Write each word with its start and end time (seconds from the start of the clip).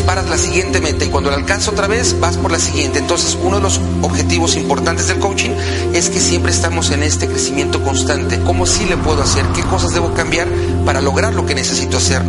disparas 0.00 0.30
la 0.30 0.38
siguiente 0.38 0.80
meta 0.80 1.04
y 1.04 1.08
cuando 1.08 1.28
la 1.30 1.36
alcanzas 1.36 1.68
otra 1.68 1.86
vez 1.86 2.18
vas 2.18 2.38
por 2.38 2.50
la 2.50 2.58
siguiente. 2.58 2.98
Entonces 2.98 3.36
uno 3.42 3.56
de 3.56 3.62
los 3.62 3.78
objetivos 4.00 4.56
importantes 4.56 5.08
del 5.08 5.18
coaching 5.18 5.50
es 5.92 6.08
que 6.08 6.20
siempre 6.20 6.50
estamos 6.50 6.90
en 6.90 7.02
este 7.02 7.28
crecimiento 7.28 7.82
constante. 7.82 8.40
¿Cómo 8.40 8.64
sí 8.64 8.86
le 8.86 8.96
puedo 8.96 9.22
hacer? 9.22 9.44
¿Qué 9.54 9.62
cosas 9.64 9.92
debo 9.92 10.14
cambiar 10.14 10.48
para 10.86 11.02
lograr 11.02 11.34
lo 11.34 11.44
que 11.44 11.54
necesito 11.54 11.98
hacer? 11.98 12.22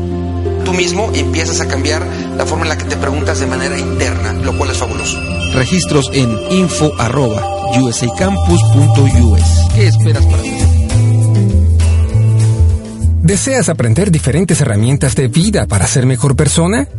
Tú 0.66 0.73
mismo 0.73 1.11
empiezas 1.14 1.61
a 1.61 1.69
cambiar 1.69 2.05
la 2.36 2.45
forma 2.45 2.64
en 2.64 2.69
la 2.69 2.77
que 2.77 2.83
te 2.83 2.97
preguntas 2.97 3.39
de 3.39 3.45
manera 3.45 3.80
interna, 3.80 4.33
lo 4.33 4.58
cual 4.58 4.72
es 4.72 4.77
fabuloso. 4.77 5.17
Registros 5.53 6.11
en 6.14 6.30
info 6.52 6.92
arroba 6.99 7.42
usacampus.us. 7.80 9.42
¿Qué 9.73 9.88
esperas 9.88 10.25
para 10.25 10.44
ti? 10.44 10.52
¿Deseas 13.22 13.69
aprender 13.69 14.11
diferentes 14.11 14.59
herramientas 14.59 15.16
de 15.16 15.30
vida 15.30 15.67
para 15.67 15.88
ser 15.88 16.05
mejor 16.05 16.36
persona? 16.36 16.89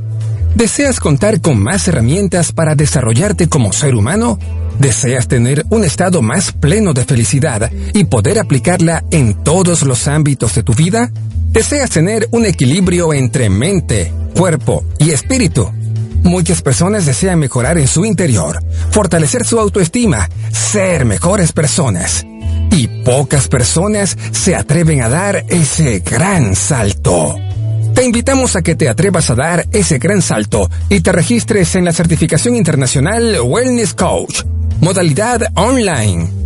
¿Deseas 0.54 1.00
contar 1.00 1.40
con 1.40 1.62
más 1.62 1.88
herramientas 1.88 2.52
para 2.52 2.74
desarrollarte 2.74 3.48
como 3.48 3.72
ser 3.72 3.94
humano? 3.94 4.38
¿Deseas 4.78 5.26
tener 5.26 5.64
un 5.70 5.82
estado 5.82 6.20
más 6.20 6.52
pleno 6.52 6.92
de 6.92 7.04
felicidad 7.04 7.70
y 7.94 8.04
poder 8.04 8.38
aplicarla 8.38 9.02
en 9.10 9.42
todos 9.42 9.82
los 9.82 10.08
ámbitos 10.08 10.54
de 10.54 10.62
tu 10.62 10.74
vida? 10.74 11.10
¿Deseas 11.48 11.90
tener 11.90 12.28
un 12.32 12.44
equilibrio 12.44 13.14
entre 13.14 13.48
mente, 13.48 14.12
cuerpo 14.36 14.84
y 14.98 15.10
espíritu? 15.10 15.70
Muchas 16.22 16.60
personas 16.60 17.06
desean 17.06 17.38
mejorar 17.38 17.78
en 17.78 17.88
su 17.88 18.04
interior, 18.04 18.62
fortalecer 18.90 19.44
su 19.44 19.58
autoestima, 19.58 20.28
ser 20.50 21.06
mejores 21.06 21.52
personas. 21.52 22.26
Y 22.70 22.88
pocas 23.04 23.48
personas 23.48 24.16
se 24.32 24.54
atreven 24.54 25.02
a 25.02 25.08
dar 25.08 25.44
ese 25.48 26.00
gran 26.00 26.54
salto. 26.54 27.36
Te 27.94 28.04
invitamos 28.04 28.56
a 28.56 28.62
que 28.62 28.74
te 28.74 28.88
atrevas 28.88 29.28
a 29.30 29.34
dar 29.34 29.66
ese 29.72 29.98
gran 29.98 30.22
salto 30.22 30.70
y 30.88 31.00
te 31.00 31.12
registres 31.12 31.74
en 31.74 31.84
la 31.84 31.92
certificación 31.92 32.56
internacional 32.56 33.38
Wellness 33.42 33.92
Coach, 33.92 34.42
modalidad 34.80 35.42
online. 35.54 36.42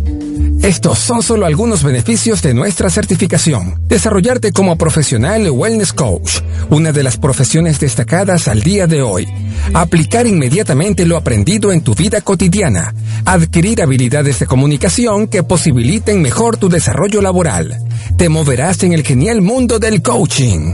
Estos 0.61 0.99
son 0.99 1.23
solo 1.23 1.45
algunos 1.45 1.83
beneficios 1.83 2.41
de 2.41 2.53
nuestra 2.53 2.89
certificación. 2.89 3.79
Desarrollarte 3.87 4.51
como 4.51 4.77
profesional 4.77 5.49
Wellness 5.49 5.93
Coach, 5.93 6.41
una 6.69 6.91
de 6.91 7.03
las 7.03 7.17
profesiones 7.17 7.79
destacadas 7.79 8.49
al 8.49 8.61
día 8.61 8.85
de 8.85 9.01
hoy. 9.01 9.25
Aplicar 9.73 10.27
inmediatamente 10.27 11.05
lo 11.05 11.15
aprendido 11.15 11.71
en 11.71 11.81
tu 11.81 11.95
vida 11.95 12.19
cotidiana. 12.21 12.93
Adquirir 13.23 13.81
habilidades 13.81 14.39
de 14.39 14.47
comunicación 14.47 15.27
que 15.27 15.43
posibiliten 15.43 16.21
mejor 16.21 16.57
tu 16.57 16.67
desarrollo 16.67 17.21
laboral. 17.21 17.77
Te 18.17 18.27
moverás 18.27 18.83
en 18.83 18.91
el 18.91 19.03
genial 19.03 19.41
mundo 19.41 19.79
del 19.79 20.01
coaching. 20.01 20.73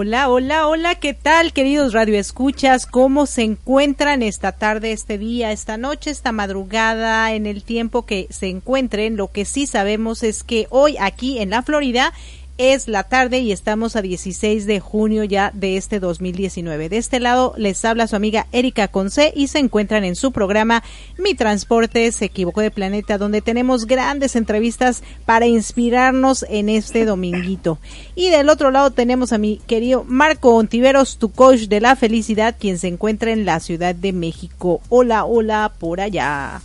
Hola, 0.00 0.28
hola, 0.28 0.68
hola, 0.68 0.94
¿qué 0.94 1.12
tal 1.12 1.52
queridos 1.52 1.92
radioescuchas? 1.92 2.86
¿Cómo 2.86 3.26
se 3.26 3.42
encuentran 3.42 4.22
esta 4.22 4.52
tarde, 4.52 4.92
este 4.92 5.18
día, 5.18 5.50
esta 5.50 5.76
noche, 5.76 6.10
esta 6.10 6.30
madrugada, 6.30 7.32
en 7.32 7.46
el 7.46 7.64
tiempo 7.64 8.06
que 8.06 8.28
se 8.30 8.46
encuentren? 8.46 9.16
Lo 9.16 9.32
que 9.32 9.44
sí 9.44 9.66
sabemos 9.66 10.22
es 10.22 10.44
que 10.44 10.68
hoy 10.70 10.94
aquí 11.00 11.40
en 11.40 11.50
la 11.50 11.62
Florida 11.62 12.12
es 12.58 12.88
la 12.88 13.04
tarde 13.04 13.38
y 13.38 13.52
estamos 13.52 13.96
a 13.96 14.02
16 14.02 14.66
de 14.66 14.80
junio 14.80 15.24
ya 15.24 15.52
de 15.54 15.76
este 15.76 16.00
2019. 16.00 16.88
De 16.88 16.98
este 16.98 17.20
lado 17.20 17.54
les 17.56 17.84
habla 17.84 18.08
su 18.08 18.16
amiga 18.16 18.48
Erika 18.52 18.88
Conce 18.88 19.32
y 19.34 19.46
se 19.46 19.60
encuentran 19.60 20.04
en 20.04 20.16
su 20.16 20.32
programa 20.32 20.82
Mi 21.16 21.34
Transporte 21.34 22.10
se 22.12 22.26
equivocó 22.26 22.60
de 22.60 22.70
planeta 22.70 23.16
donde 23.16 23.40
tenemos 23.40 23.86
grandes 23.86 24.36
entrevistas 24.36 25.02
para 25.24 25.46
inspirarnos 25.46 26.44
en 26.48 26.68
este 26.68 27.04
dominguito. 27.04 27.78
Y 28.14 28.30
del 28.30 28.48
otro 28.48 28.70
lado 28.70 28.90
tenemos 28.90 29.32
a 29.32 29.38
mi 29.38 29.58
querido 29.66 30.04
Marco 30.04 30.56
Ontiveros, 30.56 31.18
tu 31.18 31.30
coach 31.30 31.68
de 31.68 31.80
la 31.80 31.96
felicidad, 31.96 32.56
quien 32.58 32.78
se 32.78 32.88
encuentra 32.88 33.30
en 33.30 33.44
la 33.44 33.60
Ciudad 33.60 33.94
de 33.94 34.12
México. 34.12 34.80
Hola, 34.88 35.24
hola 35.24 35.72
por 35.78 36.00
allá. 36.00 36.60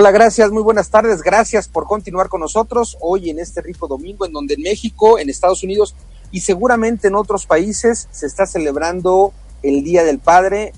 Hola, 0.00 0.12
gracias, 0.12 0.52
muy 0.52 0.62
buenas 0.62 0.90
tardes, 0.90 1.22
gracias 1.22 1.66
por 1.66 1.88
continuar 1.88 2.28
con 2.28 2.40
nosotros 2.40 2.96
hoy 3.00 3.30
en 3.30 3.40
este 3.40 3.62
rico 3.62 3.88
domingo 3.88 4.24
en 4.24 4.32
donde 4.32 4.54
en 4.54 4.62
México, 4.62 5.18
en 5.18 5.28
Estados 5.28 5.64
Unidos 5.64 5.96
y 6.30 6.38
seguramente 6.38 7.08
en 7.08 7.16
otros 7.16 7.46
países 7.46 8.06
se 8.12 8.26
está 8.26 8.46
celebrando 8.46 9.32
el 9.64 9.82
Día 9.82 10.04
del 10.04 10.20
Padre 10.20 10.72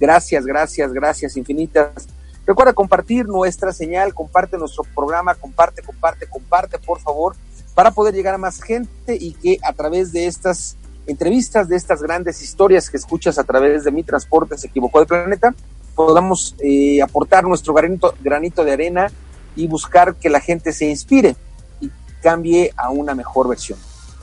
Gracias, 0.01 0.47
gracias, 0.47 0.93
gracias 0.93 1.37
infinitas. 1.37 2.09
Recuerda 2.47 2.73
compartir 2.73 3.27
nuestra 3.27 3.73
señal, 3.73 4.15
comparte 4.15 4.59
nuestro 4.59 4.85
programa, 4.95 5.35
comparte, 5.35 5.83
comparte, 5.83 6.29
comparte, 6.29 6.79
por 6.79 7.01
favor, 7.01 7.35
para 7.75 7.91
poder 7.91 8.15
llegar 8.15 8.35
a 8.35 8.39
más 8.39 8.63
gente 8.63 9.17
y 9.17 9.35
que 9.35 9.59
a 9.63 9.73
través 9.73 10.13
de 10.13 10.27
estas 10.27 10.77
entrevistas, 11.07 11.69
de 11.69 11.77
estas 11.77 12.03
grandes 12.03 12.43
historias 12.43 12.91
que 12.91 12.97
escuchas 12.97 13.39
a 13.39 13.45
través 13.45 13.85
de 13.85 13.91
Mi 13.91 14.03
Transporte 14.03 14.57
se 14.57 14.69
equivocó 14.69 15.01
de 15.01 15.07
planeta, 15.07 15.55
podamos 15.95 16.55
eh, 16.61 17.03
aportar 17.03 17.45
nuestro 17.45 17.75
granito, 17.75 18.15
granito 18.23 18.65
de 18.65 18.73
arena 18.73 19.13
y 19.57 19.67
buscar 19.67 20.15
que 20.15 20.31
la 20.31 20.41
gente 20.41 20.73
se 20.73 20.89
inspire 20.89 21.37
y 21.81 21.91
cambie 22.23 22.73
a 22.77 22.91
una 22.91 23.15
mejor 23.15 23.49
versión. 23.49 23.79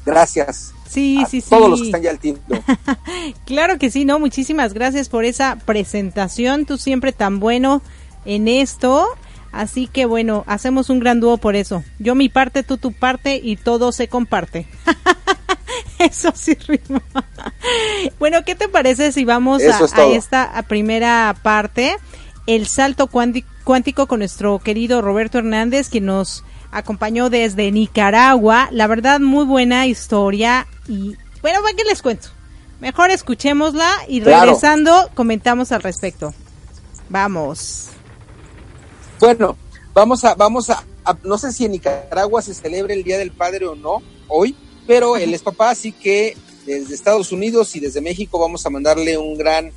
Gracias. 0.06 0.74
Sí, 0.88 1.24
sí, 1.30 1.42
sí. 1.42 1.50
Todos 1.50 1.70
los 1.70 1.82
que 1.82 1.86
están 1.88 2.02
ya 2.02 2.10
al 2.10 2.20
tiro. 2.20 2.40
claro 3.46 3.78
que 3.78 3.92
sí, 3.92 4.06
¿no? 4.06 4.18
Muchísimas 4.18 4.74
gracias 4.74 5.08
por 5.08 5.24
esa 5.24 5.58
presentación. 5.66 6.66
Tú 6.66 6.78
siempre 6.78 7.12
tan 7.12 7.40
bueno 7.40 7.84
en 8.26 8.48
esto. 8.48 9.08
Así 9.52 9.88
que 9.88 10.06
bueno, 10.06 10.44
hacemos 10.48 10.90
un 10.90 11.00
gran 11.00 11.20
dúo 11.20 11.38
por 11.38 11.56
eso. 11.56 11.84
Yo 12.00 12.16
mi 12.16 12.30
parte, 12.30 12.64
tú 12.64 12.78
tu 12.78 12.92
parte 12.92 13.40
y 13.42 13.56
todo 13.56 13.92
se 13.92 14.08
comparte. 14.08 14.68
eso 16.10 16.32
sí 16.34 16.56
rima. 16.68 17.02
bueno, 18.20 18.44
¿qué 18.46 18.56
te 18.56 18.70
parece 18.70 19.12
si 19.12 19.26
vamos 19.26 19.62
a, 19.64 20.06
esta 20.08 20.64
primera 20.64 21.36
parte? 21.42 21.96
El 22.48 22.68
salto 22.68 23.08
cuántico 23.08 24.08
con 24.08 24.20
nuestro 24.20 24.60
querido 24.60 25.02
Roberto 25.02 25.38
Hernández, 25.38 25.90
que 25.90 26.02
nos 26.02 26.44
acompañó 26.72 27.30
desde 27.30 27.72
Nicaragua. 27.72 28.70
La 28.72 28.88
verdad, 28.88 29.20
muy 29.20 29.46
buena 29.46 29.86
historia. 29.86 30.66
Y 30.88 31.16
bueno, 31.42 31.62
¿para 31.62 31.76
qué 31.76 31.84
les 31.84 32.02
cuento? 32.02 32.30
Mejor 32.80 33.12
escuchémosla 33.12 33.90
y 34.08 34.22
regresando 34.22 35.10
comentamos 35.14 35.72
al 35.72 35.84
respecto. 35.84 36.34
Vamos. 37.10 37.90
Bueno, 39.20 39.58
vamos 39.94 40.24
a, 40.24 40.34
vamos 40.34 40.70
a, 40.70 40.84
no 41.24 41.38
sé 41.38 41.52
si 41.52 41.66
en 41.66 41.74
Nicaragua 41.74 42.42
se 42.42 42.54
celebra 42.54 42.94
el 42.94 43.04
Día 43.04 43.18
del 43.18 43.32
Padre 43.32 43.68
o 43.68 43.76
no 43.76 44.02
hoy, 44.28 44.56
pero 44.90 45.18
él 45.18 45.36
es 45.36 45.44
papá, 45.44 45.70
así 45.70 45.92
que 45.92 46.36
desde 46.66 46.96
Estados 46.96 47.32
Unidos 47.32 47.76
y 47.76 47.80
desde 47.80 48.02
México 48.02 48.40
vamos 48.40 48.66
a 48.66 48.72
mandarle 48.72 49.20
un 49.20 49.38
gran 49.38 49.72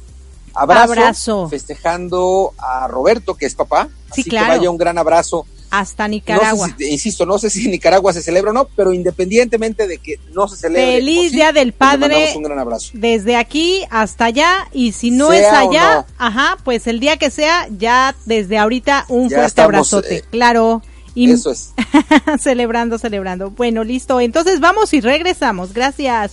abrazo, 0.54 0.92
abrazo. 0.92 1.48
festejando 1.50 2.54
a 2.56 2.88
Roberto, 2.88 3.34
que 3.34 3.44
es 3.44 3.54
papá. 3.54 3.90
Sí, 4.06 4.22
así 4.22 4.30
claro. 4.30 4.46
que 4.46 4.56
vaya 4.56 4.70
un 4.70 4.78
gran 4.78 4.96
abrazo 4.96 5.44
hasta 5.68 6.08
Nicaragua. 6.08 6.74
insisto, 6.78 7.26
no 7.26 7.38
sé 7.38 7.50
si 7.50 7.68
Nicaragua 7.68 8.14
se 8.14 8.22
celebra 8.22 8.52
o 8.52 8.54
no, 8.54 8.68
pero 8.74 8.94
independientemente 8.94 9.86
de 9.86 9.98
que 9.98 10.18
no 10.32 10.48
se 10.48 10.56
celebre. 10.56 10.96
Feliz 10.96 11.32
Día 11.32 11.52
del 11.52 11.74
Padre. 11.74 12.32
Un 12.34 12.44
gran 12.44 12.58
abrazo. 12.58 12.92
Desde 12.94 13.36
aquí 13.36 13.82
hasta 13.90 14.26
allá 14.26 14.68
y 14.72 14.92
si 14.92 15.10
no 15.10 15.30
es 15.30 15.46
allá, 15.46 16.06
ajá, 16.16 16.56
pues 16.64 16.86
el 16.86 17.00
día 17.00 17.18
que 17.18 17.30
sea, 17.30 17.68
ya 17.70 18.16
desde 18.24 18.56
ahorita 18.56 19.04
un 19.08 19.30
fuerte 19.30 19.60
abrazote. 19.60 20.16
Eh, 20.16 20.24
claro. 20.30 20.80
Y 21.14 21.30
eso 21.30 21.50
es. 21.50 21.72
celebrando, 22.40 22.98
celebrando. 22.98 23.50
Bueno, 23.50 23.84
listo. 23.84 24.20
Entonces 24.20 24.60
vamos 24.60 24.92
y 24.94 25.00
regresamos. 25.00 25.72
Gracias. 25.72 26.32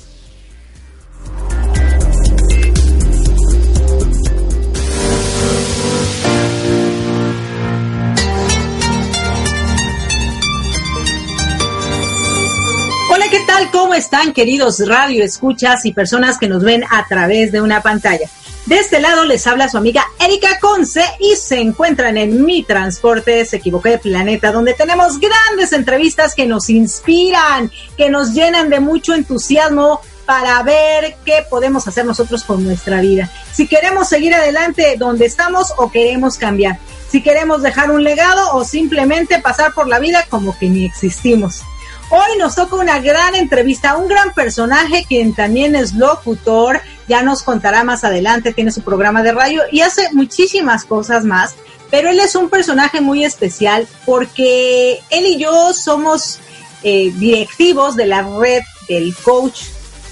Hola, 13.11 13.25
¿qué 13.31 13.39
tal? 13.45 13.71
¿Cómo 13.71 13.95
están, 13.95 14.33
queridos 14.33 14.87
radio 14.87 15.23
escuchas 15.23 15.85
y 15.85 15.93
personas 15.93 16.37
que 16.37 16.47
nos 16.47 16.63
ven 16.63 16.83
a 16.89 17.05
través 17.07 17.51
de 17.51 17.59
una 17.59 17.81
pantalla? 17.81 18.29
De 18.69 18.77
este 18.77 18.99
lado 18.99 19.25
les 19.25 19.47
habla 19.47 19.67
su 19.67 19.77
amiga 19.77 20.05
Erika 20.19 20.59
Conce 20.59 21.03
y 21.19 21.35
se 21.37 21.59
encuentran 21.59 22.17
en 22.17 22.45
Mi 22.45 22.61
Transporte, 22.61 23.43
se 23.43 23.55
equivocó 23.55 23.89
de 23.89 23.97
planeta, 23.97 24.51
donde 24.51 24.75
tenemos 24.75 25.19
grandes 25.19 25.73
entrevistas 25.73 26.35
que 26.35 26.45
nos 26.45 26.69
inspiran, 26.69 27.71
que 27.97 28.11
nos 28.11 28.35
llenan 28.35 28.69
de 28.69 28.79
mucho 28.79 29.15
entusiasmo 29.15 30.01
para 30.27 30.61
ver 30.61 31.17
qué 31.25 31.43
podemos 31.49 31.87
hacer 31.87 32.05
nosotros 32.05 32.43
con 32.43 32.63
nuestra 32.63 33.01
vida. 33.01 33.31
Si 33.51 33.67
queremos 33.67 34.07
seguir 34.07 34.35
adelante 34.35 34.97
donde 34.99 35.25
estamos 35.25 35.73
o 35.77 35.91
queremos 35.91 36.37
cambiar. 36.37 36.77
Si 37.09 37.23
queremos 37.23 37.63
dejar 37.63 37.89
un 37.89 38.03
legado 38.03 38.53
o 38.53 38.63
simplemente 38.63 39.39
pasar 39.39 39.73
por 39.73 39.87
la 39.87 39.97
vida 39.97 40.27
como 40.29 40.55
que 40.59 40.69
ni 40.69 40.85
existimos. 40.85 41.63
Hoy 42.11 42.37
nos 42.37 42.55
toca 42.55 42.75
una 42.75 42.99
gran 42.99 43.33
entrevista, 43.33 43.97
un 43.97 44.07
gran 44.07 44.33
personaje 44.33 45.05
quien 45.07 45.33
también 45.33 45.75
es 45.75 45.93
locutor, 45.93 46.81
ya 47.09 47.23
nos 47.23 47.43
contará 47.43 47.83
más 47.83 48.03
adelante, 48.03 48.53
tiene 48.53 48.71
su 48.71 48.81
programa 48.81 49.23
de 49.23 49.33
radio 49.33 49.63
y 49.71 49.81
hace 49.81 50.13
muchísimas 50.13 50.85
cosas 50.85 51.25
más, 51.25 51.55
pero 51.89 52.09
él 52.09 52.19
es 52.19 52.35
un 52.35 52.49
personaje 52.49 53.01
muy 53.01 53.25
especial 53.25 53.87
porque 54.05 54.99
él 55.09 55.25
y 55.25 55.39
yo 55.39 55.73
somos 55.73 56.39
eh, 56.83 57.11
directivos 57.15 57.95
de 57.95 58.05
la 58.05 58.21
red 58.21 58.61
del 58.87 59.15
coach. 59.15 59.63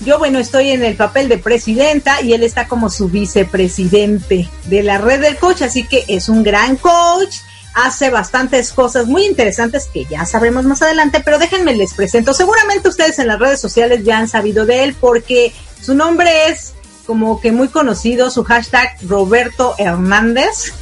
Yo, 0.03 0.19
bueno, 0.19 0.39
estoy 0.39 0.71
en 0.71 0.83
el 0.83 0.95
papel 0.95 1.29
de 1.29 1.37
presidenta 1.37 2.21
y 2.21 2.33
él 2.33 2.43
está 2.43 2.67
como 2.67 2.89
su 2.89 3.09
vicepresidente 3.09 4.49
de 4.65 4.83
la 4.83 4.97
red 4.97 5.21
del 5.21 5.37
coach, 5.37 5.61
así 5.61 5.87
que 5.87 6.03
es 6.07 6.29
un 6.29 6.43
gran 6.43 6.77
coach 6.77 7.37
hace 7.77 8.09
bastantes 8.09 8.71
cosas 8.71 9.05
muy 9.05 9.23
interesantes 9.23 9.87
que 9.93 10.05
ya 10.05 10.25
sabremos 10.25 10.65
más 10.65 10.81
adelante, 10.81 11.21
pero 11.23 11.37
déjenme 11.37 11.75
les 11.75 11.93
presento. 11.93 12.33
Seguramente 12.33 12.89
ustedes 12.89 13.19
en 13.19 13.27
las 13.27 13.39
redes 13.39 13.61
sociales 13.61 14.03
ya 14.03 14.17
han 14.17 14.27
sabido 14.27 14.65
de 14.65 14.83
él 14.83 14.95
porque 14.99 15.53
su 15.79 15.93
nombre 15.93 16.49
es 16.49 16.73
como 17.07 17.39
que 17.39 17.53
muy 17.53 17.69
conocido, 17.69 18.29
su 18.29 18.43
hashtag 18.43 18.97
Roberto 19.07 19.73
Hernández. 19.77 20.73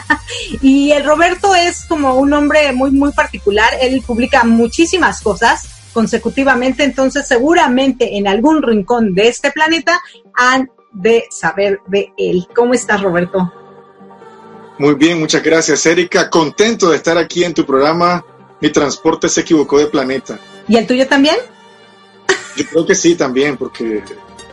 y 0.62 0.92
el 0.92 1.04
Roberto 1.04 1.54
es 1.54 1.86
como 1.86 2.14
un 2.16 2.32
hombre 2.34 2.72
muy, 2.72 2.90
muy 2.90 3.12
particular. 3.12 3.70
Él 3.80 4.02
publica 4.06 4.44
muchísimas 4.44 5.22
cosas 5.22 5.68
consecutivamente, 5.92 6.84
entonces 6.84 7.26
seguramente 7.26 8.16
en 8.16 8.28
algún 8.28 8.62
rincón 8.62 9.14
de 9.14 9.28
este 9.28 9.50
planeta 9.50 9.98
han 10.34 10.70
de 10.92 11.24
saber 11.30 11.80
de 11.86 12.12
él. 12.16 12.46
¿Cómo 12.54 12.74
estás, 12.74 13.02
Roberto? 13.02 13.52
Muy 14.78 14.94
bien, 14.94 15.18
muchas 15.18 15.42
gracias, 15.42 15.84
Erika. 15.86 16.30
Contento 16.30 16.90
de 16.90 16.96
estar 16.96 17.18
aquí 17.18 17.42
en 17.42 17.54
tu 17.54 17.64
programa. 17.64 18.24
Mi 18.60 18.70
transporte 18.70 19.28
se 19.28 19.40
equivocó 19.40 19.78
de 19.78 19.86
planeta. 19.86 20.38
¿Y 20.68 20.76
el 20.76 20.86
tuyo 20.86 21.08
también? 21.08 21.36
Yo 22.56 22.64
creo 22.66 22.86
que 22.86 22.94
sí, 22.94 23.14
también, 23.14 23.56
porque 23.56 24.02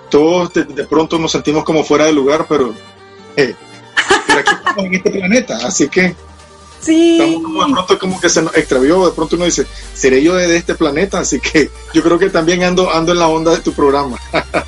todos 0.09 0.53
de, 0.53 0.65
pronto 0.85 1.19
nos 1.19 1.31
sentimos 1.31 1.63
como 1.63 1.83
fuera 1.83 2.05
de 2.05 2.13
lugar, 2.13 2.45
pero, 2.47 2.73
eh, 3.35 3.55
aquí 4.39 4.51
estamos 4.55 4.85
en 4.85 4.95
este 4.95 5.11
planeta, 5.11 5.57
así 5.65 5.89
que 5.89 6.15
sí. 6.79 7.19
estamos 7.19 7.43
como 7.43 7.65
de 7.65 7.73
pronto 7.73 7.99
como 7.99 8.19
que 8.21 8.29
se 8.29 8.41
nos 8.41 8.55
extravió, 8.55 9.05
de 9.07 9.13
pronto 9.13 9.35
uno 9.35 9.45
dice, 9.45 9.65
seré 9.93 10.23
yo 10.23 10.35
de, 10.35 10.55
este 10.55 10.75
planeta, 10.75 11.19
así 11.19 11.39
que 11.39 11.69
yo 11.93 12.03
creo 12.03 12.19
que 12.19 12.29
también 12.29 12.63
ando, 12.63 12.91
ando 12.91 13.11
en 13.11 13.19
la 13.19 13.27
onda 13.27 13.51
de 13.51 13.59
tu 13.59 13.73
programa. 13.73 14.17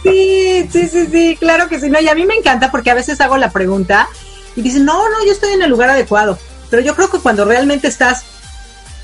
sí, 0.04 0.68
sí, 0.72 0.88
sí, 0.88 1.08
sí, 1.12 1.38
claro 1.40 1.68
que 1.68 1.80
sí, 1.80 1.90
no, 1.90 2.00
y 2.00 2.08
a 2.08 2.16
mí 2.16 2.26
me 2.26 2.36
encanta 2.36 2.72
porque 2.72 2.92
a 2.92 2.96
veces 2.96 3.22
hago 3.22 3.38
la 3.38 3.52
pregunta 3.52 4.08
y 4.56 4.62
dicen, 4.62 4.86
no, 4.86 5.10
no, 5.10 5.26
yo 5.26 5.32
estoy 5.32 5.54
en 5.54 5.62
el 5.62 5.70
lugar 5.70 5.90
adecuado. 5.90 6.38
Pero 6.70 6.82
yo 6.82 6.96
creo 6.96 7.10
que 7.10 7.20
cuando 7.20 7.46
realmente 7.46 7.88
estás 7.88 8.26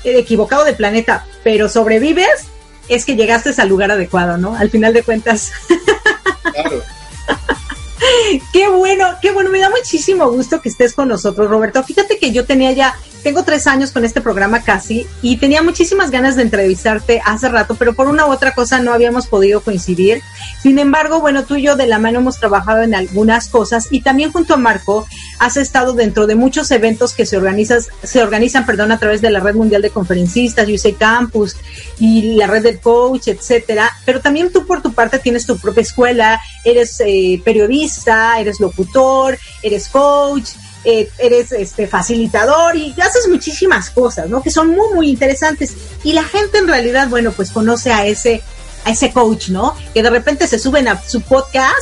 equivocado 0.04 0.64
de 0.64 0.74
planeta, 0.74 1.26
pero 1.42 1.68
sobrevives, 1.68 2.46
es 2.88 3.04
que 3.04 3.16
llegaste 3.16 3.50
al 3.60 3.68
lugar 3.68 3.90
adecuado, 3.90 4.38
¿no? 4.38 4.54
Al 4.54 4.70
final 4.70 4.92
de 4.92 5.02
cuentas. 5.02 5.52
Qué 8.52 8.68
bueno, 8.68 9.06
qué 9.22 9.32
bueno, 9.32 9.50
me 9.50 9.58
da 9.58 9.70
muchísimo 9.70 10.30
gusto 10.30 10.60
que 10.60 10.68
estés 10.68 10.92
con 10.92 11.08
nosotros, 11.08 11.48
Roberto. 11.48 11.82
Fíjate 11.82 12.18
que 12.18 12.30
yo 12.30 12.44
tenía 12.44 12.72
ya 12.72 12.94
tengo 13.26 13.42
tres 13.42 13.66
años 13.66 13.90
con 13.90 14.04
este 14.04 14.20
programa 14.20 14.62
casi 14.62 15.04
y 15.20 15.38
tenía 15.38 15.60
muchísimas 15.60 16.12
ganas 16.12 16.36
de 16.36 16.42
entrevistarte 16.42 17.20
hace 17.24 17.48
rato, 17.48 17.74
pero 17.74 17.92
por 17.92 18.06
una 18.06 18.24
u 18.24 18.30
otra 18.30 18.54
cosa 18.54 18.78
no 18.78 18.92
habíamos 18.92 19.26
podido 19.26 19.62
coincidir. 19.62 20.22
Sin 20.62 20.78
embargo, 20.78 21.18
bueno, 21.20 21.44
tú 21.44 21.56
y 21.56 21.62
yo 21.62 21.74
de 21.74 21.88
la 21.88 21.98
mano 21.98 22.20
hemos 22.20 22.38
trabajado 22.38 22.82
en 22.82 22.94
algunas 22.94 23.48
cosas 23.48 23.88
y 23.90 24.02
también 24.02 24.30
junto 24.30 24.54
a 24.54 24.58
Marco 24.58 25.08
has 25.40 25.56
estado 25.56 25.92
dentro 25.94 26.28
de 26.28 26.36
muchos 26.36 26.70
eventos 26.70 27.14
que 27.14 27.26
se 27.26 27.36
organizan, 27.36 27.80
se 28.04 28.22
organizan, 28.22 28.64
perdón, 28.64 28.92
a 28.92 29.00
través 29.00 29.20
de 29.22 29.30
la 29.30 29.40
Red 29.40 29.56
Mundial 29.56 29.82
de 29.82 29.90
Conferencistas, 29.90 30.68
USA 30.68 30.94
Campus 30.94 31.56
y 31.98 32.36
la 32.36 32.46
Red 32.46 32.62
del 32.62 32.78
Coach, 32.78 33.26
etcétera. 33.26 33.90
Pero 34.04 34.20
también 34.20 34.52
tú 34.52 34.68
por 34.68 34.82
tu 34.82 34.92
parte 34.92 35.18
tienes 35.18 35.46
tu 35.46 35.58
propia 35.58 35.82
escuela, 35.82 36.40
eres 36.64 37.02
eh, 37.04 37.42
periodista, 37.44 38.38
eres 38.38 38.60
locutor, 38.60 39.36
eres 39.64 39.88
coach 39.88 40.50
eh, 40.88 41.10
eres 41.18 41.50
este 41.50 41.88
facilitador 41.88 42.76
y 42.76 42.94
haces 43.00 43.28
muchísimas 43.28 43.90
cosas, 43.90 44.30
¿no? 44.30 44.40
Que 44.40 44.52
son 44.52 44.68
muy, 44.68 44.94
muy 44.94 45.08
interesantes. 45.08 45.74
Y 46.04 46.12
la 46.12 46.22
gente 46.22 46.58
en 46.58 46.68
realidad, 46.68 47.08
bueno, 47.08 47.32
pues 47.32 47.50
conoce 47.50 47.92
a 47.92 48.06
ese 48.06 48.40
a 48.84 48.92
ese 48.92 49.12
coach, 49.12 49.48
¿no? 49.48 49.74
Que 49.92 50.04
de 50.04 50.10
repente 50.10 50.46
se 50.46 50.60
suben 50.60 50.86
a 50.86 51.02
su 51.02 51.20
podcast 51.22 51.74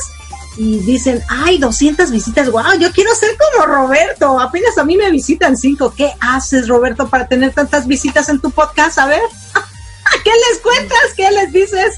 y 0.57 0.79
dicen, 0.79 1.21
ay, 1.27 1.59
200 1.59 2.09
visitas, 2.09 2.49
wow, 2.49 2.79
yo 2.79 2.91
quiero 2.91 3.13
ser 3.13 3.37
como 3.37 3.67
Roberto, 3.67 4.39
apenas 4.39 4.75
a 4.79 4.83
mí 4.83 4.97
me 4.97 5.11
visitan 5.11 5.55
cinco. 5.55 5.93
¿Qué 5.95 6.11
haces, 6.19 6.67
Roberto, 6.67 7.07
para 7.07 7.27
tener 7.27 7.53
tantas 7.53 7.85
visitas 7.85 8.27
en 8.29 8.41
tu 8.41 8.49
podcast? 8.49 8.97
A 8.97 9.05
ver, 9.05 9.21
¿qué 10.23 10.31
les 10.31 10.59
cuentas? 10.63 11.13
¿Qué 11.15 11.29
les 11.29 11.53
dices? 11.53 11.95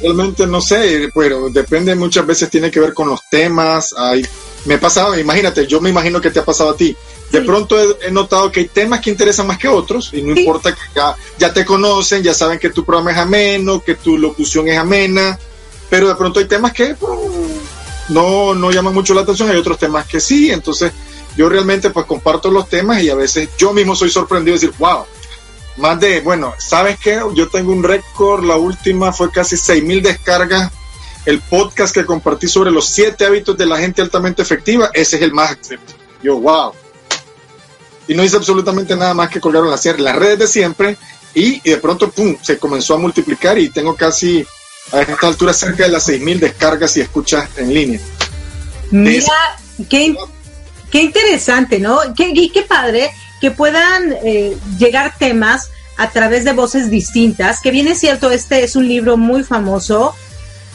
realmente 0.00 0.46
no 0.46 0.60
sé, 0.60 1.08
pero 1.14 1.48
depende, 1.48 1.94
muchas 1.94 2.26
veces 2.26 2.50
tiene 2.50 2.70
que 2.70 2.80
ver 2.80 2.92
con 2.92 3.08
los 3.08 3.20
temas. 3.30 3.94
Hay, 3.96 4.26
me 4.68 4.74
ha 4.74 4.80
pasado, 4.80 5.18
imagínate, 5.18 5.66
yo 5.66 5.80
me 5.80 5.88
imagino 5.88 6.20
que 6.20 6.30
te 6.30 6.40
ha 6.40 6.44
pasado 6.44 6.70
a 6.70 6.76
ti. 6.76 6.94
De 7.32 7.40
pronto 7.40 7.76
he, 8.02 8.10
notado 8.10 8.52
que 8.52 8.60
hay 8.60 8.68
temas 8.68 9.00
que 9.00 9.10
interesan 9.10 9.46
más 9.46 9.56
que 9.56 9.66
otros 9.66 10.10
y 10.12 10.20
no 10.20 10.38
importa 10.38 10.74
que 10.74 10.80
ya, 10.94 11.16
ya 11.38 11.52
te 11.52 11.64
conocen, 11.64 12.22
ya 12.22 12.34
saben 12.34 12.58
que 12.58 12.68
tu 12.68 12.84
programa 12.84 13.12
es 13.12 13.18
ameno, 13.18 13.82
que 13.82 13.94
tu 13.94 14.18
locución 14.18 14.68
es 14.68 14.76
amena, 14.78 15.38
pero 15.88 16.08
de 16.08 16.14
pronto 16.14 16.38
hay 16.38 16.44
temas 16.44 16.72
que 16.72 16.94
pues, 16.94 17.18
no, 18.10 18.54
no 18.54 18.70
llaman 18.70 18.92
mucho 18.92 19.14
la 19.14 19.22
atención, 19.22 19.50
hay 19.50 19.56
otros 19.56 19.78
temas 19.78 20.06
que 20.06 20.20
sí, 20.20 20.50
entonces 20.50 20.92
yo 21.34 21.48
realmente 21.48 21.88
pues 21.88 22.04
comparto 22.04 22.50
los 22.50 22.68
temas 22.68 23.02
y 23.02 23.08
a 23.08 23.14
veces 23.14 23.48
yo 23.56 23.72
mismo 23.72 23.96
soy 23.96 24.10
sorprendido 24.10 24.58
de 24.58 24.60
decir, 24.60 24.74
wow, 24.78 25.04
más 25.78 25.98
de, 26.00 26.20
bueno, 26.20 26.52
¿sabes 26.58 26.98
qué? 26.98 27.22
Yo 27.34 27.48
tengo 27.48 27.72
un 27.72 27.84
récord, 27.84 28.44
la 28.44 28.56
última 28.56 29.12
fue 29.12 29.30
casi 29.30 29.56
6.000 29.56 30.02
descargas. 30.02 30.72
El 31.28 31.42
podcast 31.42 31.94
que 31.94 32.06
compartí 32.06 32.48
sobre 32.48 32.70
los 32.70 32.88
siete 32.88 33.26
hábitos 33.26 33.54
de 33.58 33.66
la 33.66 33.76
gente 33.76 34.00
altamente 34.00 34.40
efectiva, 34.40 34.88
ese 34.94 35.16
es 35.16 35.22
el 35.22 35.34
más 35.34 35.58
Yo, 36.22 36.40
wow. 36.40 36.72
Y 38.06 38.14
no 38.14 38.24
hice 38.24 38.38
absolutamente 38.38 38.96
nada 38.96 39.12
más 39.12 39.28
que 39.28 39.38
colgar 39.38 39.62
las, 39.64 39.84
las 39.84 40.16
redes 40.16 40.38
de 40.38 40.46
siempre 40.46 40.96
y, 41.34 41.60
de 41.60 41.76
pronto, 41.76 42.10
pum, 42.10 42.34
se 42.40 42.56
comenzó 42.56 42.94
a 42.94 42.96
multiplicar 42.96 43.58
y 43.58 43.68
tengo 43.68 43.94
casi 43.94 44.42
a 44.90 45.02
esta 45.02 45.26
altura 45.26 45.52
cerca 45.52 45.82
de 45.82 45.90
las 45.90 46.08
6.000 46.08 46.38
descargas 46.38 46.96
y 46.96 47.02
escuchas 47.02 47.46
en 47.58 47.74
línea. 47.74 48.00
Mira, 48.90 49.26
qué, 49.90 50.16
qué 50.90 51.02
interesante, 51.02 51.78
¿no? 51.78 51.98
Qué, 52.16 52.30
y 52.32 52.48
qué 52.48 52.62
padre 52.62 53.10
que 53.38 53.50
puedan 53.50 54.14
eh, 54.24 54.56
llegar 54.78 55.18
temas 55.18 55.68
a 55.98 56.08
través 56.08 56.44
de 56.44 56.54
voces 56.54 56.88
distintas, 56.88 57.60
que 57.60 57.70
bien 57.70 57.86
es 57.86 58.00
cierto, 58.00 58.30
este 58.30 58.64
es 58.64 58.76
un 58.76 58.88
libro 58.88 59.18
muy 59.18 59.44
famoso. 59.44 60.14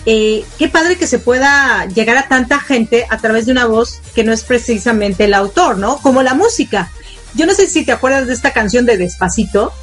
Eh, 0.05 0.43
qué 0.59 0.67
padre 0.67 0.97
que 0.97 1.07
se 1.07 1.19
pueda 1.19 1.85
llegar 1.85 2.17
a 2.17 2.27
tanta 2.27 2.59
gente 2.59 3.05
a 3.09 3.17
través 3.19 3.45
de 3.45 3.53
una 3.53 3.65
voz 3.65 4.01
que 4.13 4.23
no 4.23 4.33
es 4.33 4.43
precisamente 4.43 5.25
el 5.25 5.33
autor, 5.33 5.77
¿no? 5.77 5.97
Como 5.97 6.23
la 6.23 6.33
música. 6.33 6.91
Yo 7.35 7.45
no 7.45 7.53
sé 7.53 7.67
si 7.67 7.85
te 7.85 7.93
acuerdas 7.93 8.27
de 8.27 8.33
esta 8.33 8.51
canción 8.51 8.85
de 8.85 8.97
Despacito, 8.97 9.73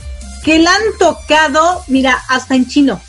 que 0.45 0.59
la 0.59 0.75
han 0.75 0.99
tocado, 0.99 1.83
mira, 1.89 2.19
hasta 2.29 2.55
en 2.55 2.67
chino. 2.67 3.01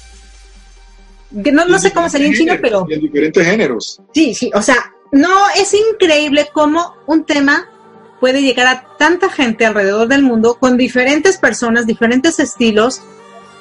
Que 1.43 1.51
no, 1.51 1.65
no 1.65 1.79
sé 1.79 1.91
cómo 1.91 2.09
sería 2.09 2.27
en 2.27 2.33
chino, 2.33 2.53
pero... 2.61 2.85
en 2.89 3.01
diferentes 3.01 3.45
géneros. 3.45 4.01
Sí, 4.13 4.33
sí, 4.33 4.51
o 4.53 4.61
sea, 4.61 4.93
no, 5.11 5.29
es 5.55 5.73
increíble 5.73 6.49
cómo 6.53 6.95
un 7.07 7.25
tema 7.25 7.67
puede 8.19 8.41
llegar 8.41 8.67
a 8.67 8.97
tanta 8.97 9.29
gente 9.29 9.65
alrededor 9.65 10.07
del 10.07 10.23
mundo 10.23 10.55
con 10.59 10.77
diferentes 10.77 11.37
personas, 11.37 11.87
diferentes 11.87 12.39
estilos, 12.39 13.01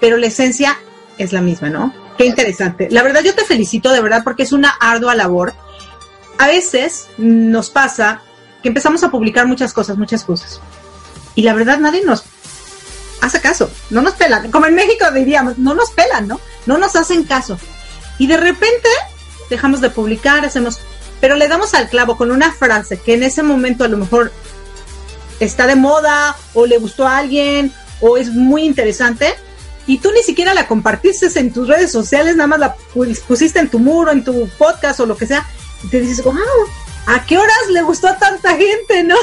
pero 0.00 0.16
la 0.16 0.26
esencia 0.26 0.76
es 1.18 1.32
la 1.32 1.40
misma, 1.40 1.70
¿no? 1.70 1.94
Qué 2.20 2.26
interesante. 2.26 2.88
La 2.90 3.02
verdad 3.02 3.22
yo 3.22 3.34
te 3.34 3.46
felicito 3.46 3.90
de 3.90 4.02
verdad 4.02 4.20
porque 4.22 4.42
es 4.42 4.52
una 4.52 4.68
ardua 4.68 5.14
labor. 5.14 5.54
A 6.36 6.48
veces 6.48 7.06
nos 7.16 7.70
pasa 7.70 8.20
que 8.62 8.68
empezamos 8.68 9.02
a 9.02 9.10
publicar 9.10 9.46
muchas 9.46 9.72
cosas, 9.72 9.96
muchas 9.96 10.24
cosas. 10.24 10.60
Y 11.34 11.44
la 11.44 11.54
verdad 11.54 11.78
nadie 11.78 12.04
nos 12.04 12.24
hace 13.22 13.40
caso, 13.40 13.70
no 13.88 14.02
nos 14.02 14.16
pelan. 14.16 14.50
Como 14.50 14.66
en 14.66 14.74
México 14.74 15.10
diríamos, 15.14 15.56
no 15.56 15.72
nos 15.72 15.92
pelan, 15.92 16.28
¿no? 16.28 16.38
No 16.66 16.76
nos 16.76 16.94
hacen 16.94 17.24
caso. 17.24 17.58
Y 18.18 18.26
de 18.26 18.36
repente 18.36 18.90
dejamos 19.48 19.80
de 19.80 19.88
publicar, 19.88 20.44
hacemos 20.44 20.78
pero 21.22 21.36
le 21.36 21.48
damos 21.48 21.72
al 21.72 21.88
clavo 21.88 22.18
con 22.18 22.30
una 22.30 22.52
frase 22.52 22.98
que 22.98 23.14
en 23.14 23.22
ese 23.22 23.42
momento 23.42 23.84
a 23.84 23.88
lo 23.88 23.96
mejor 23.96 24.30
está 25.38 25.66
de 25.66 25.74
moda 25.74 26.36
o 26.52 26.66
le 26.66 26.76
gustó 26.76 27.08
a 27.08 27.16
alguien 27.16 27.72
o 28.02 28.18
es 28.18 28.28
muy 28.28 28.64
interesante 28.64 29.36
y 29.86 29.98
tú 29.98 30.10
ni 30.12 30.22
siquiera 30.22 30.54
la 30.54 30.66
compartiste 30.66 31.26
en 31.38 31.52
tus 31.52 31.68
redes 31.68 31.90
sociales, 31.90 32.36
nada 32.36 32.46
más 32.46 32.60
la 32.60 32.76
pusiste 33.26 33.58
en 33.58 33.68
tu 33.68 33.78
muro, 33.78 34.12
en 34.12 34.24
tu 34.24 34.48
podcast 34.58 35.00
o 35.00 35.06
lo 35.06 35.16
que 35.16 35.26
sea, 35.26 35.46
y 35.82 35.88
te 35.88 36.00
dices, 36.00 36.24
wow, 36.24 36.34
¿a 37.06 37.24
qué 37.26 37.38
horas 37.38 37.56
le 37.70 37.82
gustó 37.82 38.08
a 38.08 38.18
tanta 38.18 38.56
gente, 38.56 39.04
no? 39.04 39.16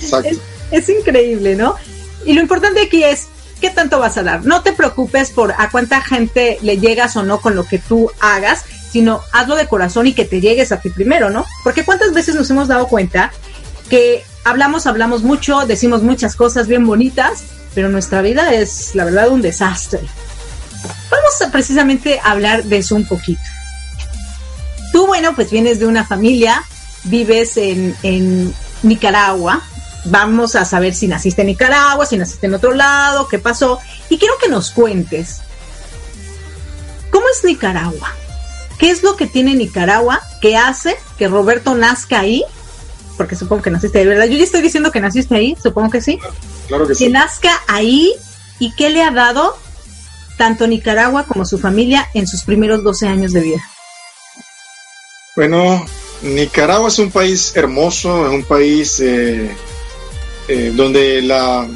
es, 0.24 0.38
es 0.70 0.88
increíble, 0.88 1.56
¿no? 1.56 1.74
Y 2.24 2.34
lo 2.34 2.40
importante 2.40 2.80
aquí 2.82 3.04
es, 3.04 3.28
¿qué 3.60 3.70
tanto 3.70 3.98
vas 3.98 4.16
a 4.16 4.22
dar? 4.22 4.44
No 4.44 4.62
te 4.62 4.72
preocupes 4.72 5.30
por 5.30 5.52
a 5.56 5.70
cuánta 5.70 6.00
gente 6.00 6.58
le 6.62 6.78
llegas 6.78 7.16
o 7.16 7.22
no 7.22 7.40
con 7.40 7.54
lo 7.54 7.64
que 7.64 7.78
tú 7.78 8.10
hagas, 8.20 8.64
sino 8.90 9.20
hazlo 9.32 9.56
de 9.56 9.66
corazón 9.66 10.06
y 10.06 10.14
que 10.14 10.24
te 10.24 10.40
llegues 10.40 10.72
a 10.72 10.80
ti 10.80 10.90
primero, 10.90 11.30
¿no? 11.30 11.44
Porque 11.64 11.84
cuántas 11.84 12.12
veces 12.12 12.34
nos 12.34 12.48
hemos 12.50 12.68
dado 12.68 12.88
cuenta 12.88 13.32
que 13.90 14.24
hablamos, 14.44 14.86
hablamos 14.86 15.22
mucho, 15.22 15.66
decimos 15.66 16.02
muchas 16.02 16.36
cosas 16.36 16.66
bien 16.66 16.86
bonitas, 16.86 17.44
pero 17.74 17.88
nuestra 17.88 18.22
vida 18.22 18.54
es, 18.54 18.94
la 18.94 19.04
verdad, 19.04 19.28
un 19.28 19.42
desastre. 19.42 20.00
Vamos 21.10 21.42
a 21.42 21.50
precisamente 21.50 22.20
hablar 22.22 22.64
de 22.64 22.78
eso 22.78 22.94
un 22.94 23.06
poquito. 23.06 23.40
Tú, 24.92 25.06
bueno, 25.06 25.34
pues 25.34 25.50
vienes 25.50 25.78
de 25.78 25.86
una 25.86 26.04
familia, 26.04 26.64
vives 27.04 27.56
en, 27.56 27.96
en 28.02 28.54
Nicaragua, 28.82 29.62
vamos 30.04 30.54
a 30.54 30.64
saber 30.64 30.94
si 30.94 31.08
naciste 31.08 31.42
en 31.42 31.48
Nicaragua, 31.48 32.06
si 32.06 32.16
naciste 32.16 32.46
en 32.46 32.54
otro 32.54 32.72
lado, 32.72 33.28
qué 33.28 33.38
pasó. 33.38 33.78
Y 34.08 34.18
quiero 34.18 34.34
que 34.38 34.48
nos 34.48 34.70
cuentes, 34.70 35.40
¿cómo 37.10 37.26
es 37.28 37.44
Nicaragua? 37.44 38.12
¿Qué 38.78 38.90
es 38.90 39.02
lo 39.02 39.16
que 39.16 39.26
tiene 39.26 39.54
Nicaragua 39.54 40.20
que 40.40 40.56
hace 40.56 40.96
que 41.18 41.28
Roberto 41.28 41.74
nazca 41.74 42.20
ahí? 42.20 42.44
Porque 43.18 43.36
supongo 43.36 43.60
que 43.60 43.70
naciste 43.70 43.98
ahí, 43.98 44.06
¿verdad? 44.06 44.24
Yo 44.24 44.38
ya 44.38 44.44
estoy 44.44 44.62
diciendo 44.62 44.90
que 44.90 45.00
naciste 45.00 45.34
ahí, 45.34 45.54
supongo 45.62 45.90
que 45.90 46.00
sí. 46.00 46.18
Claro 46.68 46.86
que, 46.86 46.94
sí. 46.94 47.04
Que 47.04 47.10
nazca 47.10 47.50
ahí 47.66 48.14
y 48.58 48.74
qué 48.74 48.88
le 48.88 49.02
ha 49.02 49.10
dado 49.10 49.54
tanto 50.38 50.66
Nicaragua 50.66 51.24
como 51.24 51.44
su 51.44 51.58
familia 51.58 52.08
en 52.14 52.26
sus 52.26 52.42
primeros 52.44 52.82
12 52.82 53.08
años 53.08 53.32
de 53.32 53.40
vida. 53.40 53.60
Bueno, 55.36 55.84
Nicaragua 56.22 56.88
es 56.88 56.98
un 56.98 57.10
país 57.10 57.54
hermoso, 57.54 58.26
es 58.26 58.32
un 58.32 58.44
país 58.44 59.00
eh, 59.00 59.54
eh, 60.48 60.72
donde 60.74 61.20
la 61.20 61.68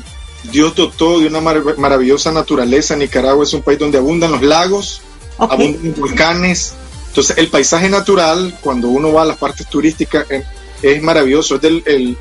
Dios 0.44 0.74
dotó 0.74 1.20
de 1.20 1.26
una 1.26 1.40
maravillosa 1.40 2.33
naturaleza. 2.33 2.96
Nicaragua 2.96 3.44
es 3.44 3.52
un 3.52 3.62
país 3.62 3.78
donde 3.78 3.98
abundan 3.98 4.33
los 4.33 4.42
lagos, 4.42 5.02
abundan 5.38 5.94
volcanes, 5.98 6.74
entonces, 7.12 7.37
el 7.37 7.48
paisaje 7.48 7.90
natural, 7.90 8.57
cuando 8.62 8.88
uno 8.88 9.12
va 9.12 9.20
a 9.20 9.26
las 9.26 9.37
partes 9.37 9.68
turísticas, 9.68 10.31
eh, 10.31 10.46
es 10.82 11.02
maravilloso. 11.02 11.56
Es 11.56 11.62
del, 11.62 11.82
el, 11.86 12.16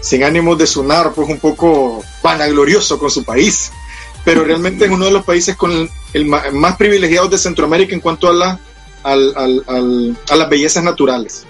sin 0.00 0.24
ánimo 0.24 0.56
de 0.56 0.66
sonar, 0.66 1.12
pues 1.12 1.28
un 1.28 1.38
poco 1.38 2.02
vanaglorioso 2.22 2.98
con 2.98 3.10
su 3.10 3.24
país. 3.24 3.70
Pero 4.24 4.44
realmente 4.44 4.84
es 4.84 4.90
uno 4.90 5.06
de 5.06 5.12
los 5.12 5.24
países 5.24 5.56
con 5.56 5.88
el, 6.12 6.26
más, 6.26 6.76
privilegiados 6.76 7.30
de 7.30 7.38
Centroamérica 7.38 7.94
en 7.94 8.00
cuanto 8.00 8.28
a, 8.28 8.32
la, 8.32 8.60
a 9.02 10.36
las 10.36 10.48
bellezas 10.50 10.84
naturales. 10.84 11.44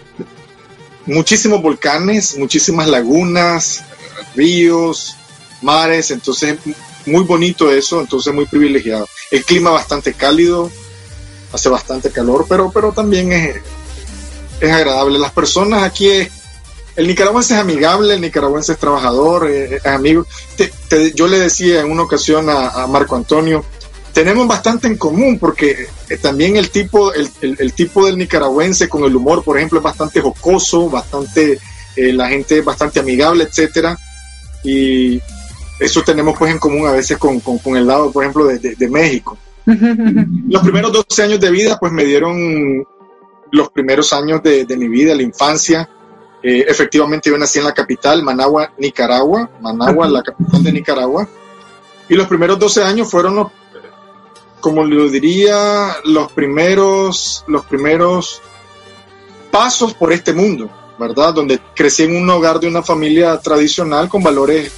Muchísimos 1.06 1.60
volcanes, 1.62 2.38
muchísimas 2.38 2.86
lagunas, 2.86 3.82
ríos, 4.36 5.16
mares, 5.62 6.10
entonces 6.12 6.58
muy 7.06 7.24
bonito 7.24 7.72
eso, 7.72 8.00
entonces 8.00 8.32
muy 8.32 8.46
privilegiado. 8.46 9.08
El 9.30 9.44
clima 9.44 9.70
bastante 9.70 10.12
cálido, 10.14 10.70
hace 11.52 11.68
bastante 11.68 12.10
calor, 12.10 12.46
pero, 12.48 12.70
pero 12.72 12.92
también 12.92 13.32
es, 13.32 13.56
es 14.60 14.70
agradable. 14.70 15.18
Las 15.18 15.32
personas 15.32 15.82
aquí, 15.82 16.08
el 16.96 17.06
nicaragüense 17.06 17.54
es 17.54 17.60
amigable, 17.60 18.14
el 18.14 18.20
nicaragüense 18.20 18.72
es 18.72 18.78
trabajador, 18.78 19.50
eh, 19.50 19.76
es, 19.76 19.86
amigo. 19.86 20.26
yo 21.14 21.26
le 21.26 21.38
decía 21.38 21.80
en 21.80 21.90
una 21.90 22.02
ocasión 22.02 22.48
a, 22.48 22.86
Marco 22.86 23.16
Antonio, 23.16 23.64
tenemos 24.12 24.46
bastante 24.46 24.86
en 24.86 24.96
común 24.96 25.38
porque 25.38 25.86
eh, 26.08 26.16
también 26.18 26.56
el 26.56 26.70
tipo, 26.70 27.12
el, 27.14 27.30
el, 27.40 27.72
tipo 27.72 28.06
del 28.06 28.18
nicaragüense 28.18 28.88
con 28.88 29.04
el 29.04 29.14
humor, 29.16 29.42
por 29.44 29.56
ejemplo, 29.56 29.78
es 29.78 29.84
bastante 29.84 30.20
jocoso, 30.20 30.90
bastante, 30.90 31.58
eh, 31.96 32.12
la 32.12 32.28
gente 32.28 32.58
es 32.58 32.64
bastante 32.64 33.00
amigable, 33.00 33.44
etcétera. 33.44 33.98
Y 34.62 35.22
eso 35.78 36.02
tenemos 36.02 36.36
pues 36.38 36.52
en 36.52 36.58
común 36.58 36.86
a 36.86 36.92
veces 36.92 37.16
con, 37.16 37.40
con, 37.40 37.76
el 37.76 37.86
lado, 37.86 38.12
por 38.12 38.24
ejemplo, 38.24 38.46
de, 38.46 38.58
de 38.58 38.88
México. 38.88 39.38
Los 39.64 40.62
primeros 40.62 40.92
12 40.92 41.22
años 41.22 41.40
de 41.40 41.50
vida, 41.50 41.78
pues 41.78 41.92
me 41.92 42.04
dieron 42.04 42.84
los 43.52 43.70
primeros 43.70 44.12
años 44.12 44.42
de, 44.42 44.66
mi 44.76 44.88
vida, 44.88 45.14
la 45.14 45.22
infancia. 45.22 45.88
Eh, 46.42 46.64
efectivamente, 46.66 47.30
yo 47.30 47.36
nací 47.36 47.58
en 47.58 47.64
la 47.66 47.74
capital, 47.74 48.22
Managua, 48.22 48.72
Nicaragua. 48.78 49.50
Managua, 49.60 50.08
la 50.08 50.22
capital 50.22 50.62
de 50.62 50.72
Nicaragua. 50.72 51.28
Y 52.08 52.14
los 52.14 52.26
primeros 52.26 52.58
12 52.58 52.82
años 52.82 53.10
fueron 53.10 53.36
los, 53.36 53.48
como 54.60 54.84
lo 54.84 55.08
diría, 55.08 55.96
los 56.04 56.32
primeros, 56.32 57.44
los 57.46 57.64
primeros 57.66 58.42
pasos 59.50 59.94
por 59.94 60.12
este 60.12 60.32
mundo, 60.32 60.70
¿verdad? 60.98 61.34
Donde 61.34 61.60
crecí 61.74 62.04
en 62.04 62.16
un 62.16 62.28
hogar 62.30 62.60
de 62.60 62.68
una 62.68 62.82
familia 62.82 63.38
tradicional 63.38 64.08
con 64.08 64.22
valores 64.22 64.72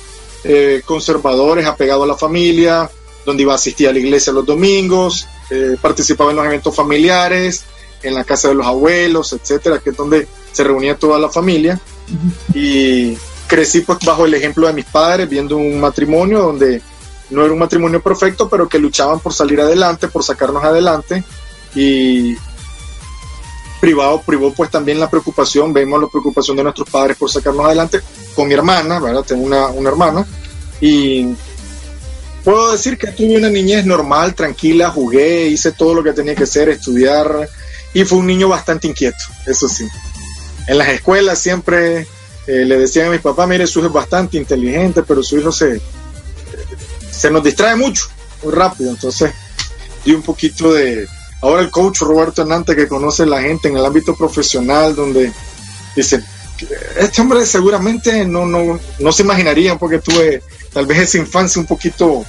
eh, 0.44 0.82
conservadores, 0.84 1.66
apegados 1.66 2.04
a 2.04 2.08
la 2.08 2.16
familia, 2.16 2.90
donde 3.24 3.42
iba 3.44 3.52
a 3.52 3.56
asistir 3.56 3.88
a 3.88 3.92
la 3.92 3.98
iglesia 3.98 4.32
los 4.32 4.44
domingos, 4.44 5.26
eh, 5.50 5.76
participaba 5.80 6.30
en 6.30 6.36
los 6.36 6.46
eventos 6.46 6.74
familiares, 6.74 7.64
en 8.02 8.14
la 8.14 8.24
casa 8.24 8.48
de 8.48 8.54
los 8.54 8.66
abuelos, 8.66 9.32
etcétera, 9.32 9.78
que 9.78 9.90
es 9.90 9.96
donde 9.96 10.26
se 10.52 10.64
reunía 10.64 10.96
toda 10.96 11.18
la 11.18 11.28
familia. 11.28 11.80
Y 12.54 13.16
crecí 13.46 13.80
pues 13.80 13.98
bajo 14.04 14.24
el 14.24 14.34
ejemplo 14.34 14.66
de 14.66 14.72
mis 14.72 14.84
padres, 14.84 15.28
viendo 15.28 15.56
un 15.56 15.80
matrimonio 15.80 16.42
donde 16.42 16.82
no 17.30 17.44
era 17.44 17.52
un 17.52 17.58
matrimonio 17.58 18.02
perfecto, 18.02 18.48
pero 18.48 18.68
que 18.68 18.78
luchaban 18.78 19.20
por 19.20 19.32
salir 19.32 19.60
adelante, 19.60 20.08
por 20.08 20.22
sacarnos 20.22 20.62
adelante. 20.64 21.24
Y 21.74 22.36
privado, 23.80 24.22
privó 24.22 24.52
pues 24.52 24.70
también 24.70 25.00
la 25.00 25.10
preocupación, 25.10 25.72
vemos 25.72 26.00
la 26.00 26.06
preocupación 26.06 26.56
de 26.56 26.62
nuestros 26.62 26.88
padres 26.88 27.16
por 27.16 27.30
sacarnos 27.30 27.66
adelante 27.66 28.00
con 28.34 28.46
mi 28.46 28.54
hermana, 28.54 29.00
¿verdad? 29.00 29.24
Tengo 29.24 29.44
una, 29.44 29.66
una 29.68 29.88
hermana. 29.88 30.26
Y 30.80 31.34
puedo 32.44 32.72
decir 32.72 32.96
que 32.96 33.08
tuve 33.08 33.36
una 33.36 33.48
niñez 33.48 33.84
normal, 33.84 34.34
tranquila, 34.34 34.90
jugué, 34.90 35.48
hice 35.48 35.72
todo 35.72 35.94
lo 35.94 36.02
que 36.04 36.12
tenía 36.12 36.34
que 36.34 36.44
hacer, 36.44 36.68
estudiar, 36.68 37.48
y 37.94 38.04
fue 38.04 38.18
un 38.18 38.26
niño 38.26 38.48
bastante 38.48 38.88
inquieto, 38.88 39.18
eso 39.46 39.68
sí. 39.68 39.86
En 40.66 40.78
las 40.78 40.88
escuelas 40.88 41.38
siempre 41.38 42.06
eh, 42.46 42.64
le 42.64 42.78
decían 42.78 43.08
a 43.08 43.10
mi 43.10 43.18
papá, 43.18 43.46
mire, 43.46 43.66
su 43.66 43.80
hijo 43.80 43.88
es 43.88 43.94
bastante 43.94 44.36
inteligente, 44.36 45.02
pero 45.02 45.22
su 45.22 45.38
hijo 45.38 45.52
se, 45.52 45.80
se 47.10 47.30
nos 47.30 47.42
distrae 47.42 47.76
mucho, 47.76 48.06
muy 48.42 48.52
rápido, 48.52 48.90
entonces 48.90 49.32
di 50.04 50.12
un 50.12 50.22
poquito 50.22 50.72
de... 50.72 51.06
Ahora 51.40 51.62
el 51.62 51.70
coach 51.70 52.02
Roberto 52.02 52.42
Hernández 52.42 52.76
que 52.76 52.86
conoce 52.86 53.24
a 53.24 53.26
la 53.26 53.42
gente 53.42 53.68
en 53.68 53.76
el 53.76 53.84
ámbito 53.84 54.14
profesional, 54.14 54.94
donde 54.94 55.32
dice, 55.96 56.22
este 56.96 57.20
hombre 57.20 57.44
seguramente 57.46 58.24
no, 58.24 58.46
no, 58.46 58.78
no 59.00 59.12
se 59.12 59.22
imaginaría 59.22 59.76
porque 59.76 59.98
tuve 59.98 60.42
tal 60.72 60.86
vez 60.86 61.00
esa 61.00 61.18
infancia 61.18 61.60
un 61.60 61.66
poquito 61.66 62.24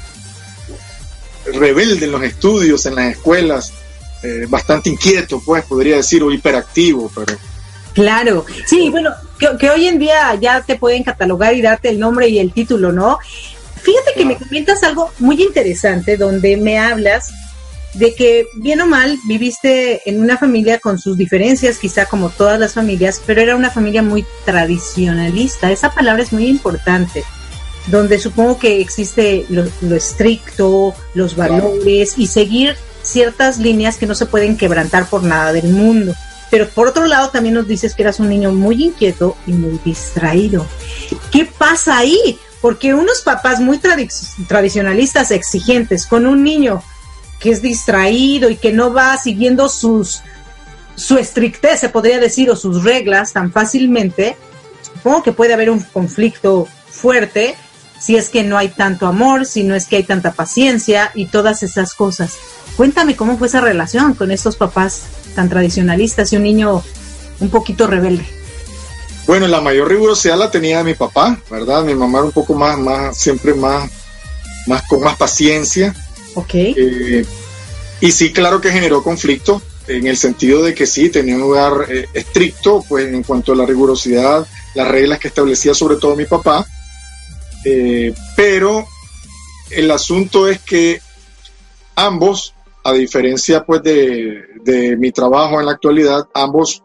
rebelde 1.46 2.06
en 2.06 2.12
los 2.12 2.24
estudios, 2.24 2.86
en 2.86 2.96
las 2.96 3.12
escuelas, 3.12 3.72
eh, 4.24 4.46
bastante 4.50 4.90
inquieto, 4.90 5.42
pues 5.46 5.66
podría 5.66 5.98
decir, 5.98 6.24
o 6.24 6.32
hiperactivo, 6.32 7.12
pero... 7.14 7.38
Claro, 7.94 8.46
sí, 8.66 8.90
bueno, 8.90 9.12
que, 9.38 9.70
hoy 9.70 9.88
en 9.88 10.00
día 10.00 10.34
ya 10.42 10.62
te 10.62 10.78
pueden 10.78 11.04
catalogar 11.04 11.54
y 11.54 11.62
darte 11.62 11.90
el 11.90 12.00
nombre 12.00 12.28
y 12.28 12.40
el 12.40 12.52
título, 12.52 12.92
¿no? 12.92 13.20
Fíjate 13.82 14.14
que 14.16 14.26
me 14.26 14.38
comentas 14.38 14.82
algo 14.84 15.12
muy 15.20 15.44
interesante 15.44 16.18
donde 16.18 16.58
me 16.58 16.80
hablas 16.80 17.32
de 17.94 18.16
que 18.16 18.48
bien 18.56 18.82
o 18.82 18.88
mal 18.88 19.20
viviste 19.28 20.10
en 20.10 20.22
una 20.22 20.38
familia 20.38 20.80
con 20.80 20.98
sus 20.98 21.18
diferencias, 21.18 21.78
quizá 21.78 22.06
como 22.06 22.30
todas 22.30 22.60
las 22.60 22.74
familias, 22.74 23.22
pero 23.26 23.42
era 23.42 23.56
una 23.56 23.70
familia 23.70 24.02
muy 24.02 24.26
tradicionalista. 24.46 25.72
Esa 25.72 25.94
palabra 25.94 26.24
es 26.24 26.34
muy 26.34 26.48
importante 26.48 27.24
donde 27.88 28.18
supongo 28.18 28.58
que 28.58 28.80
existe 28.80 29.46
lo, 29.50 29.66
estricto, 29.96 30.96
los 31.14 31.36
valores 31.36 32.14
y 32.18 32.28
seguir 32.28 32.76
ciertas 33.04 33.60
líneas 33.60 33.98
que 33.98 34.08
no 34.08 34.16
se 34.16 34.26
pueden 34.26 34.58
quebrantar 34.58 35.08
por 35.08 35.24
nada 35.24 35.54
del 35.54 35.70
mundo. 35.70 36.16
Pero 36.50 36.70
por 36.70 36.88
otro 36.88 37.06
lado 37.06 37.30
también 37.30 37.56
nos 37.56 37.68
dices 37.68 37.94
que 37.94 38.04
eras 38.04 38.20
un 38.20 38.30
niño 38.30 38.52
muy 38.52 38.84
inquieto 38.84 39.38
y 39.46 39.52
muy 39.52 39.80
distraído. 39.84 40.66
¿Qué 41.32 41.46
pasa 41.46 41.98
ahí? 41.98 42.40
Porque 42.62 42.94
unos 42.94 43.22
papás 43.22 43.60
muy 43.60 43.80
tradicionalistas, 44.48 45.32
exigentes, 45.32 46.06
con 46.06 46.26
un 46.26 46.44
niño 46.44 46.82
que 47.40 47.52
es 47.52 47.62
distraído 47.62 48.50
y 48.50 48.56
que 48.56 48.72
no 48.72 48.94
va 48.94 49.18
siguiendo 49.18 49.68
sus 49.68 50.22
su 50.96 51.18
estrictez, 51.18 51.80
se 51.80 51.90
podría 51.90 52.20
decir, 52.20 52.50
o 52.52 52.56
sus 52.56 52.84
reglas 52.84 53.34
tan 53.34 53.52
fácilmente, 53.52 54.38
supongo 54.82 55.24
que 55.24 55.32
puede 55.32 55.54
haber 55.54 55.70
un 55.70 55.80
conflicto 55.80 56.68
fuerte 56.88 57.56
si 58.04 58.18
es 58.18 58.30
que 58.30 58.44
no 58.44 58.58
hay 58.58 58.68
tanto 58.68 59.08
amor, 59.08 59.46
si 59.46 59.64
no 59.64 59.76
es 59.76 59.86
que 59.86 59.96
hay 59.96 60.04
tanta 60.04 60.34
paciencia 60.34 61.12
y 61.16 61.28
todas 61.28 61.64
esas 61.64 61.94
cosas. 61.94 62.34
Cuéntame 62.76 63.16
cómo 63.16 63.38
fue 63.38 63.48
esa 63.48 63.62
relación 63.62 64.14
con 64.14 64.30
estos 64.30 64.58
papás 64.58 65.04
tan 65.36 65.48
tradicionalistas 65.48 66.34
y 66.34 66.36
un 66.36 66.44
niño 66.44 66.84
un 67.40 67.50
poquito 67.50 67.88
rebelde. 67.88 68.26
Bueno, 69.26 69.48
la 69.48 69.62
mayor 69.62 69.88
rigurosidad 69.88 70.38
la 70.38 70.52
tenía 70.52 70.84
mi 70.84 70.96
papá, 70.96 71.40
¿verdad? 71.50 71.86
Mi 71.86 71.96
mamá 71.96 72.18
era 72.18 72.26
un 72.26 72.34
poco 72.34 72.56
más, 72.56 72.78
más, 72.78 73.18
siempre 73.18 73.54
más, 73.54 73.90
más 74.68 74.82
con 74.86 75.00
más 75.00 75.16
paciencia. 75.16 75.96
Ok. 76.34 76.56
Eh, 76.56 77.26
y 78.02 78.12
sí, 78.12 78.34
claro 78.34 78.60
que 78.60 78.70
generó 78.70 79.02
conflicto, 79.02 79.62
en 79.88 80.08
el 80.08 80.18
sentido 80.18 80.62
de 80.62 80.74
que 80.74 80.86
sí, 80.86 81.10
tenía 81.10 81.36
un 81.36 81.42
lugar 81.42 81.86
eh, 81.88 82.08
estricto, 82.14 82.84
pues 82.90 83.08
en 83.08 83.24
cuanto 83.24 83.54
a 83.54 83.56
la 83.56 83.66
rigurosidad, 83.66 84.46
las 84.76 84.88
reglas 84.90 85.20
que 85.20 85.30
establecía 85.30 85.74
sobre 85.74 85.96
todo 85.96 86.18
mi 86.18 86.26
papá, 86.26 86.68
eh, 87.66 88.14
pero 88.36 88.86
el 89.70 89.92
asunto 89.92 90.48
es 90.48 90.60
que 90.60 91.02
ambos, 91.96 92.54
a 92.84 92.94
diferencia 92.94 93.64
pues 93.66 93.82
de, 93.84 94.96
mi 94.98 95.12
trabajo 95.12 95.60
en 95.60 95.66
la 95.66 95.74
actualidad, 95.74 96.28
ambos 96.34 96.84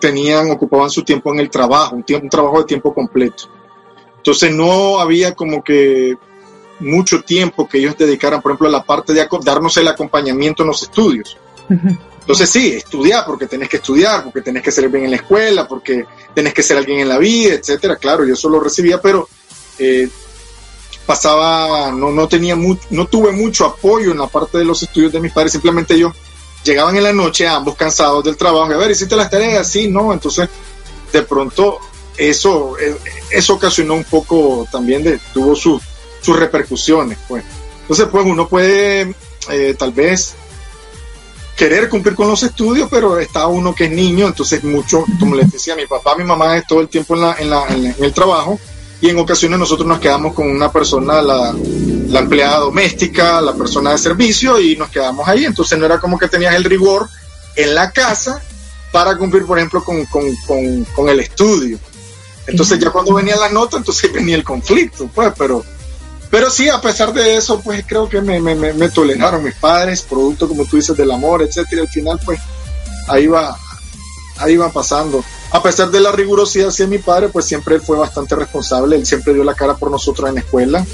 tenían, 0.00 0.50
ocupaban 0.50 0.90
su 0.90 1.02
tiempo 1.02 1.32
en 1.32 1.40
el 1.40 1.50
trabajo, 1.50 1.96
un, 1.96 2.02
tiempo, 2.02 2.24
un 2.24 2.30
trabajo 2.30 2.58
de 2.58 2.64
tiempo 2.64 2.92
completo. 2.92 3.44
Entonces 4.16 4.52
no 4.52 5.00
había 5.00 5.34
como 5.34 5.62
que 5.62 6.14
mucho 6.80 7.22
tiempo 7.22 7.68
que 7.68 7.78
ellos 7.78 7.96
dedicaran, 7.96 8.42
por 8.42 8.52
ejemplo, 8.52 8.68
a 8.68 8.72
la 8.72 8.84
parte 8.84 9.12
de 9.12 9.26
darnos 9.42 9.76
el 9.76 9.88
acompañamiento 9.88 10.62
en 10.62 10.68
los 10.68 10.82
estudios. 10.82 11.36
Entonces 12.20 12.48
sí, 12.48 12.72
estudiar, 12.72 13.24
porque 13.26 13.46
tenés 13.46 13.68
que 13.68 13.76
estudiar, 13.76 14.24
porque 14.24 14.40
tenés 14.40 14.62
que 14.62 14.70
ser 14.70 14.88
bien 14.88 15.04
en 15.04 15.10
la 15.10 15.18
escuela, 15.18 15.68
porque 15.68 16.06
tenés 16.34 16.54
que 16.54 16.62
ser 16.62 16.78
alguien 16.78 17.00
en 17.00 17.08
la 17.08 17.18
vida, 17.18 17.54
etcétera. 17.54 17.96
Claro, 17.96 18.24
yo 18.24 18.32
eso 18.32 18.48
lo 18.48 18.60
recibía, 18.60 19.00
pero 19.00 19.28
eh, 19.78 20.08
pasaba, 21.06 21.90
no, 21.90 22.10
no 22.10 22.28
tenía 22.28 22.56
mucho, 22.56 22.82
no 22.90 23.06
tuve 23.06 23.32
mucho 23.32 23.66
apoyo 23.66 24.12
en 24.12 24.18
la 24.18 24.26
parte 24.26 24.58
de 24.58 24.64
los 24.64 24.82
estudios 24.82 25.12
de 25.12 25.20
mis 25.20 25.32
padres, 25.32 25.52
simplemente 25.52 25.94
ellos 25.94 26.14
llegaban 26.64 26.96
en 26.96 27.02
la 27.02 27.12
noche, 27.12 27.46
ambos 27.46 27.76
cansados 27.76 28.24
del 28.24 28.36
trabajo, 28.36 28.72
a 28.72 28.76
ver, 28.76 28.90
hiciste 28.90 29.16
las 29.16 29.30
tareas, 29.30 29.68
sí, 29.68 29.88
no, 29.88 30.12
entonces 30.12 30.48
de 31.12 31.22
pronto 31.22 31.78
eso, 32.16 32.78
eh, 32.78 32.96
eso 33.30 33.54
ocasionó 33.54 33.94
un 33.94 34.04
poco 34.04 34.66
también 34.70 35.02
de, 35.02 35.18
tuvo 35.32 35.54
sus 35.54 35.80
repercusiones, 36.26 37.18
pues. 37.28 37.44
Entonces, 37.82 38.06
pues 38.10 38.24
uno 38.24 38.48
puede 38.48 39.14
eh, 39.50 39.74
tal 39.78 39.92
vez 39.92 40.34
querer 41.56 41.88
cumplir 41.88 42.14
con 42.14 42.28
los 42.28 42.42
estudios, 42.42 42.88
pero 42.90 43.18
está 43.18 43.46
uno 43.46 43.74
que 43.74 43.84
es 43.84 43.90
niño, 43.90 44.26
entonces 44.26 44.64
mucho, 44.64 45.04
como 45.20 45.34
les 45.34 45.50
decía, 45.50 45.76
mi 45.76 45.86
papá, 45.86 46.16
mi 46.16 46.24
mamá 46.24 46.56
es 46.56 46.66
todo 46.66 46.80
el 46.80 46.88
tiempo 46.88 47.14
en, 47.14 47.20
la, 47.20 47.36
en, 47.38 47.50
la, 47.50 47.66
en 47.68 47.94
el 47.98 48.12
trabajo, 48.12 48.58
y 49.04 49.10
en 49.10 49.18
ocasiones 49.18 49.58
nosotros 49.58 49.86
nos 49.86 50.00
quedamos 50.00 50.32
con 50.32 50.48
una 50.48 50.72
persona, 50.72 51.20
la, 51.20 51.54
la, 52.08 52.20
empleada 52.20 52.60
doméstica, 52.60 53.38
la 53.42 53.52
persona 53.52 53.90
de 53.90 53.98
servicio 53.98 54.58
y 54.58 54.76
nos 54.76 54.88
quedamos 54.88 55.28
ahí. 55.28 55.44
Entonces 55.44 55.78
no 55.78 55.84
era 55.84 56.00
como 56.00 56.18
que 56.18 56.26
tenías 56.26 56.54
el 56.54 56.64
rigor 56.64 57.10
en 57.54 57.74
la 57.74 57.90
casa 57.90 58.42
para 58.92 59.18
cumplir, 59.18 59.44
por 59.44 59.58
ejemplo, 59.58 59.84
con, 59.84 60.06
con, 60.06 60.34
con, 60.46 60.84
con 60.96 61.08
el 61.10 61.20
estudio. 61.20 61.78
Entonces 62.46 62.78
ya 62.78 62.88
cuando 62.88 63.12
venía 63.12 63.36
la 63.36 63.50
nota, 63.50 63.76
entonces 63.76 64.10
venía 64.14 64.36
el 64.36 64.42
conflicto, 64.42 65.10
pues, 65.14 65.34
pero, 65.36 65.62
pero 66.30 66.48
sí, 66.48 66.70
a 66.70 66.80
pesar 66.80 67.12
de 67.12 67.36
eso, 67.36 67.60
pues 67.60 67.84
creo 67.86 68.08
que 68.08 68.22
me, 68.22 68.40
me, 68.40 68.54
me 68.54 68.88
toleraron 68.88 69.44
mis 69.44 69.54
padres, 69.56 70.00
producto, 70.00 70.48
como 70.48 70.64
tú 70.64 70.76
dices, 70.76 70.96
del 70.96 71.10
amor, 71.10 71.42
etcétera, 71.42 71.82
y 71.82 71.84
al 71.84 71.92
final, 71.92 72.20
pues, 72.24 72.40
ahí 73.08 73.26
va, 73.26 73.54
ahí 74.38 74.56
va 74.56 74.72
pasando 74.72 75.22
a 75.54 75.62
pesar 75.62 75.88
de 75.92 76.00
la 76.00 76.10
rigurosidad 76.10 76.68
hacia 76.70 76.88
mi 76.88 76.98
padre, 76.98 77.28
pues 77.28 77.44
siempre 77.44 77.78
fue 77.78 77.96
bastante 77.96 78.34
responsable, 78.34 78.96
él 78.96 79.06
siempre 79.06 79.32
dio 79.32 79.44
la 79.44 79.54
cara 79.54 79.76
por 79.76 79.88
nosotros 79.88 80.28
en 80.28 80.34
la 80.34 80.40
escuela, 80.40 80.84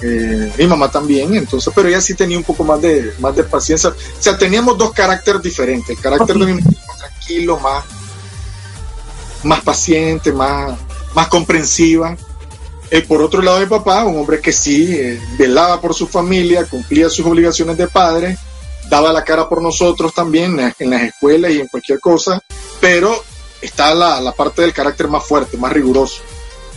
eh, 0.00 0.50
mi 0.56 0.66
mamá 0.66 0.90
también, 0.90 1.34
entonces, 1.34 1.70
pero 1.76 1.90
ella 1.90 2.00
sí 2.00 2.14
tenía 2.14 2.38
un 2.38 2.42
poco 2.42 2.64
más 2.64 2.80
de, 2.80 3.12
más 3.18 3.36
de 3.36 3.44
paciencia. 3.44 3.90
O 3.90 3.94
sea, 4.18 4.38
teníamos 4.38 4.78
dos 4.78 4.92
caracteres 4.92 5.42
diferentes, 5.42 6.00
carácter 6.00 6.38
de 6.38 6.46
mi 6.46 6.54
mamá 6.54 6.96
tranquilo, 6.96 7.60
más, 7.60 7.84
más 9.42 9.60
paciente, 9.60 10.32
más, 10.32 10.78
más 11.14 11.28
comprensiva. 11.28 12.16
Eh, 12.90 13.02
por 13.02 13.20
otro 13.20 13.42
lado, 13.42 13.60
mi 13.60 13.66
papá, 13.66 14.06
un 14.06 14.16
hombre 14.16 14.40
que 14.40 14.54
sí, 14.54 14.90
eh, 14.90 15.20
velaba 15.36 15.82
por 15.82 15.92
su 15.92 16.06
familia, 16.06 16.64
cumplía 16.64 17.10
sus 17.10 17.26
obligaciones 17.26 17.76
de 17.76 17.88
padre, 17.88 18.38
daba 18.88 19.12
la 19.12 19.22
cara 19.22 19.50
por 19.50 19.60
nosotros 19.60 20.14
también 20.14 20.58
en 20.78 20.90
las 20.90 21.02
escuelas 21.02 21.52
y 21.52 21.60
en 21.60 21.66
cualquier 21.66 22.00
cosa, 22.00 22.40
pero 22.80 23.22
está 23.60 23.94
la, 23.94 24.20
la 24.20 24.32
parte 24.32 24.62
del 24.62 24.72
carácter 24.72 25.08
más 25.08 25.24
fuerte, 25.24 25.56
más 25.56 25.72
riguroso. 25.72 26.22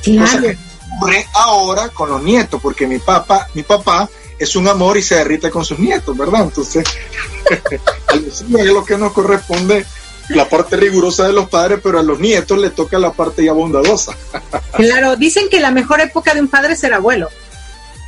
Claro. 0.03 0.47
ocurre 0.95 1.27
ahora 1.33 1.89
con 1.89 2.09
los 2.09 2.23
nietos, 2.23 2.59
porque 2.61 2.87
mi 2.87 2.99
papá, 2.99 3.47
mi 3.53 3.63
papá 3.63 4.09
es 4.39 4.55
un 4.55 4.67
amor 4.67 4.97
y 4.97 5.03
se 5.03 5.15
derrite 5.15 5.51
con 5.51 5.63
sus 5.63 5.77
nietos, 5.77 6.17
¿verdad? 6.17 6.41
Entonces, 6.41 6.83
es 8.29 8.41
lo 8.41 8.83
que 8.83 8.97
nos 8.97 9.13
corresponde 9.13 9.85
la 10.29 10.49
parte 10.49 10.77
rigurosa 10.77 11.27
de 11.27 11.33
los 11.33 11.49
padres, 11.49 11.79
pero 11.83 11.99
a 11.99 12.03
los 12.03 12.19
nietos 12.19 12.57
le 12.57 12.69
toca 12.69 12.97
la 12.97 13.11
parte 13.11 13.43
ya 13.45 13.53
bondadosa. 13.53 14.15
claro, 14.73 15.15
dicen 15.15 15.49
que 15.49 15.59
la 15.59 15.71
mejor 15.71 16.01
época 16.01 16.33
de 16.33 16.41
un 16.41 16.47
padre 16.47 16.73
es 16.73 16.79
ser 16.79 16.93
abuelo. 16.93 17.29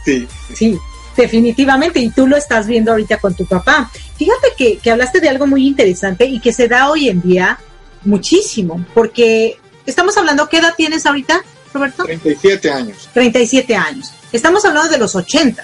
Sí. 0.05 0.27
Sí, 0.53 0.79
definitivamente, 1.15 1.99
y 1.99 2.09
tú 2.09 2.27
lo 2.27 2.35
estás 2.35 2.65
viendo 2.65 2.91
ahorita 2.91 3.17
con 3.17 3.35
tu 3.35 3.45
papá. 3.45 3.91
Fíjate 4.17 4.53
que, 4.57 4.77
que 4.77 4.91
hablaste 4.91 5.19
de 5.19 5.29
algo 5.29 5.47
muy 5.47 5.67
interesante 5.67 6.25
y 6.25 6.39
que 6.39 6.51
se 6.53 6.67
da 6.67 6.89
hoy 6.89 7.09
en 7.09 7.21
día 7.21 7.59
muchísimo, 8.05 8.85
porque 8.93 9.59
estamos 9.85 10.17
hablando, 10.17 10.49
¿qué 10.49 10.57
edad 10.57 10.73
tienes 10.75 11.05
ahorita, 11.05 11.43
Roberto? 11.73 12.03
37 12.03 12.71
años. 12.71 13.09
37 13.13 13.75
años. 13.75 14.13
Estamos 14.31 14.65
hablando 14.65 14.89
de 14.89 14.97
los 14.97 15.15
80 15.15 15.63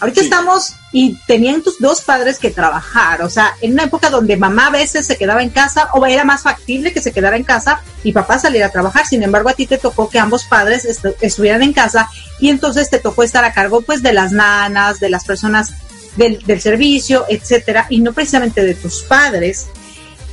Ahorita 0.00 0.22
estamos 0.22 0.76
y 0.92 1.18
tenían 1.26 1.62
tus 1.62 1.78
dos 1.78 2.00
padres 2.00 2.38
que 2.38 2.50
trabajar, 2.50 3.20
o 3.20 3.28
sea, 3.28 3.54
en 3.60 3.74
una 3.74 3.84
época 3.84 4.08
donde 4.08 4.38
mamá 4.38 4.68
a 4.68 4.70
veces 4.70 5.06
se 5.06 5.18
quedaba 5.18 5.42
en 5.42 5.50
casa 5.50 5.90
o 5.92 6.06
era 6.06 6.24
más 6.24 6.42
factible 6.42 6.94
que 6.94 7.02
se 7.02 7.12
quedara 7.12 7.36
en 7.36 7.44
casa 7.44 7.82
y 8.02 8.12
papá 8.12 8.38
saliera 8.38 8.68
a 8.68 8.72
trabajar. 8.72 9.06
Sin 9.06 9.22
embargo, 9.22 9.50
a 9.50 9.52
ti 9.52 9.66
te 9.66 9.76
tocó 9.76 10.08
que 10.08 10.18
ambos 10.18 10.44
padres 10.44 11.04
estuvieran 11.20 11.62
en 11.62 11.74
casa 11.74 12.08
y 12.38 12.48
entonces 12.48 12.88
te 12.88 12.98
tocó 12.98 13.22
estar 13.22 13.44
a 13.44 13.52
cargo 13.52 13.82
pues 13.82 14.02
de 14.02 14.14
las 14.14 14.32
nanas, 14.32 15.00
de 15.00 15.10
las 15.10 15.26
personas 15.26 15.74
del, 16.16 16.38
del 16.46 16.62
servicio, 16.62 17.26
etcétera, 17.28 17.86
y 17.90 18.00
no 18.00 18.14
precisamente 18.14 18.64
de 18.64 18.74
tus 18.74 19.02
padres. 19.02 19.66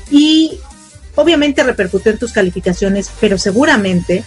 Y 0.09 0.61
obviamente 1.17 1.63
repercutió 1.63 2.11
en 2.11 2.19
tus 2.19 2.31
calificaciones, 2.31 3.11
pero 3.19 3.37
seguramente 3.37 4.23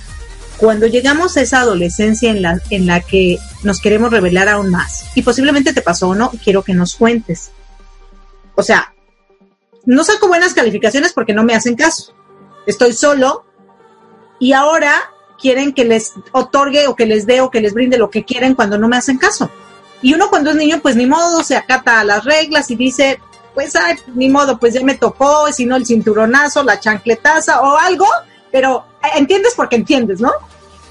cuando 0.58 0.86
llegamos 0.86 1.36
a 1.36 1.40
esa 1.40 1.60
adolescencia 1.60 2.30
en 2.30 2.42
la, 2.42 2.60
en 2.68 2.86
la 2.86 3.00
que 3.00 3.38
nos 3.62 3.80
queremos 3.80 4.10
revelar 4.10 4.48
aún 4.48 4.70
más, 4.70 5.06
y 5.14 5.22
posiblemente 5.22 5.72
te 5.72 5.80
pasó 5.80 6.08
o 6.08 6.14
no, 6.14 6.30
quiero 6.44 6.62
que 6.62 6.74
nos 6.74 6.96
cuentes. 6.96 7.52
O 8.56 8.62
sea, 8.62 8.92
no 9.86 10.04
saco 10.04 10.28
buenas 10.28 10.52
calificaciones 10.52 11.14
porque 11.14 11.32
no 11.32 11.44
me 11.44 11.54
hacen 11.54 11.76
caso. 11.76 12.12
Estoy 12.66 12.92
solo 12.92 13.46
y 14.38 14.52
ahora 14.52 14.92
quieren 15.40 15.72
que 15.72 15.86
les 15.86 16.12
otorgue 16.32 16.88
o 16.88 16.96
que 16.96 17.06
les 17.06 17.24
dé 17.24 17.40
o 17.40 17.50
que 17.50 17.62
les 17.62 17.72
brinde 17.72 17.96
lo 17.96 18.10
que 18.10 18.24
quieren 18.24 18.54
cuando 18.54 18.76
no 18.76 18.88
me 18.88 18.98
hacen 18.98 19.16
caso. 19.16 19.50
Y 20.02 20.12
uno 20.12 20.28
cuando 20.28 20.50
es 20.50 20.56
niño, 20.56 20.80
pues 20.82 20.96
ni 20.96 21.06
modo, 21.06 21.42
se 21.42 21.56
acata 21.56 22.00
a 22.00 22.04
las 22.04 22.24
reglas 22.24 22.70
y 22.70 22.76
dice, 22.76 23.20
pues 23.54 23.74
ay, 23.76 23.96
ni 24.14 24.28
modo, 24.28 24.58
pues 24.58 24.74
ya 24.74 24.82
me 24.82 24.94
tocó, 24.94 25.52
si 25.52 25.66
no 25.66 25.76
el 25.76 25.86
cinturonazo, 25.86 26.62
la 26.62 26.80
chancletaza 26.80 27.60
o 27.60 27.76
algo, 27.76 28.06
pero 28.50 28.84
eh, 29.02 29.18
entiendes 29.18 29.54
porque 29.56 29.76
entiendes, 29.76 30.20
¿no? 30.20 30.32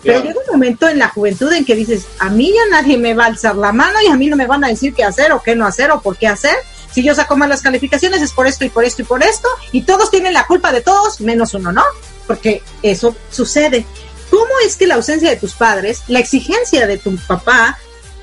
Pero 0.04 0.24
llega 0.24 0.40
un 0.40 0.54
momento 0.54 0.88
en 0.88 0.98
la 0.98 1.10
juventud 1.10 1.52
en 1.52 1.66
que 1.66 1.76
dices, 1.76 2.06
a 2.20 2.30
mí 2.30 2.54
ya 2.54 2.62
nadie 2.72 2.98
me 2.98 3.14
va 3.14 3.26
a 3.26 3.28
alzar 3.28 3.56
la 3.56 3.74
mano 3.74 4.00
y 4.02 4.08
a 4.08 4.16
mí 4.16 4.28
no 4.28 4.38
me 4.38 4.48
van 4.48 4.64
a 4.64 4.70
decir 4.70 4.94
qué 4.94 5.04
hacer 5.04 5.32
o 5.34 5.42
qué 5.42 5.56
no 5.56 5.66
hacer 5.66 5.92
o 5.92 6.02
por 6.02 6.18
qué 6.18 6.28
hacer. 6.28 6.56
Si 6.92 7.04
yo 7.04 7.14
saco 7.14 7.36
malas 7.36 7.62
calificaciones 7.62 8.22
es 8.22 8.32
por 8.32 8.48
esto 8.48 8.64
y 8.64 8.70
por 8.70 8.86
esto 8.86 9.02
y 9.02 9.06
por 9.06 9.22
esto 9.24 9.48
y 9.72 9.82
todos 9.82 10.10
tienen 10.10 10.34
la 10.34 10.48
culpa 10.48 10.72
de 10.72 10.82
todos 10.82 11.20
menos 11.20 11.54
uno, 11.54 11.72
¿no? 11.72 11.84
Porque 12.28 12.64
eso 12.82 13.16
sucede. 13.30 13.86
¿Cómo 14.30 14.52
es 14.66 14.78
que 14.78 14.88
la 14.88 14.96
ausencia 14.96 15.30
de 15.30 15.36
tus 15.36 15.54
padres, 15.54 16.04
la 16.08 16.20
exigencia 16.20 16.88
de 16.88 16.98
tu 16.98 17.16
papá 17.18 17.78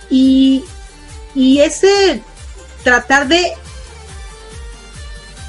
y, 0.09 0.65
y 1.35 1.61
ese 1.61 2.23
tratar 2.85 3.29
de 3.29 3.53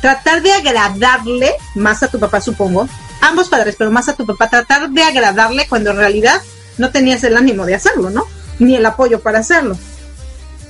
tratar 0.02 0.42
de 0.42 0.54
agradarle 0.54 1.54
más 1.76 2.04
a 2.04 2.08
tu 2.08 2.20
papá, 2.20 2.42
supongo, 2.42 2.88
ambos 3.22 3.50
padres, 3.50 3.76
pero 3.78 3.92
más 3.92 4.10
a 4.10 4.16
tu 4.16 4.26
papá, 4.26 4.50
tratar 4.50 4.90
de 4.90 5.04
agradarle 5.04 5.68
cuando 5.68 5.92
en 5.92 5.98
realidad 5.98 6.42
no 6.78 6.92
tenías 6.92 7.24
el 7.24 7.38
ánimo 7.38 7.66
de 7.66 7.76
hacerlo, 7.76 8.10
¿no? 8.10 8.26
Ni 8.60 8.76
el 8.76 8.86
apoyo 8.86 9.20
para 9.20 9.40
hacerlo. 9.40 9.78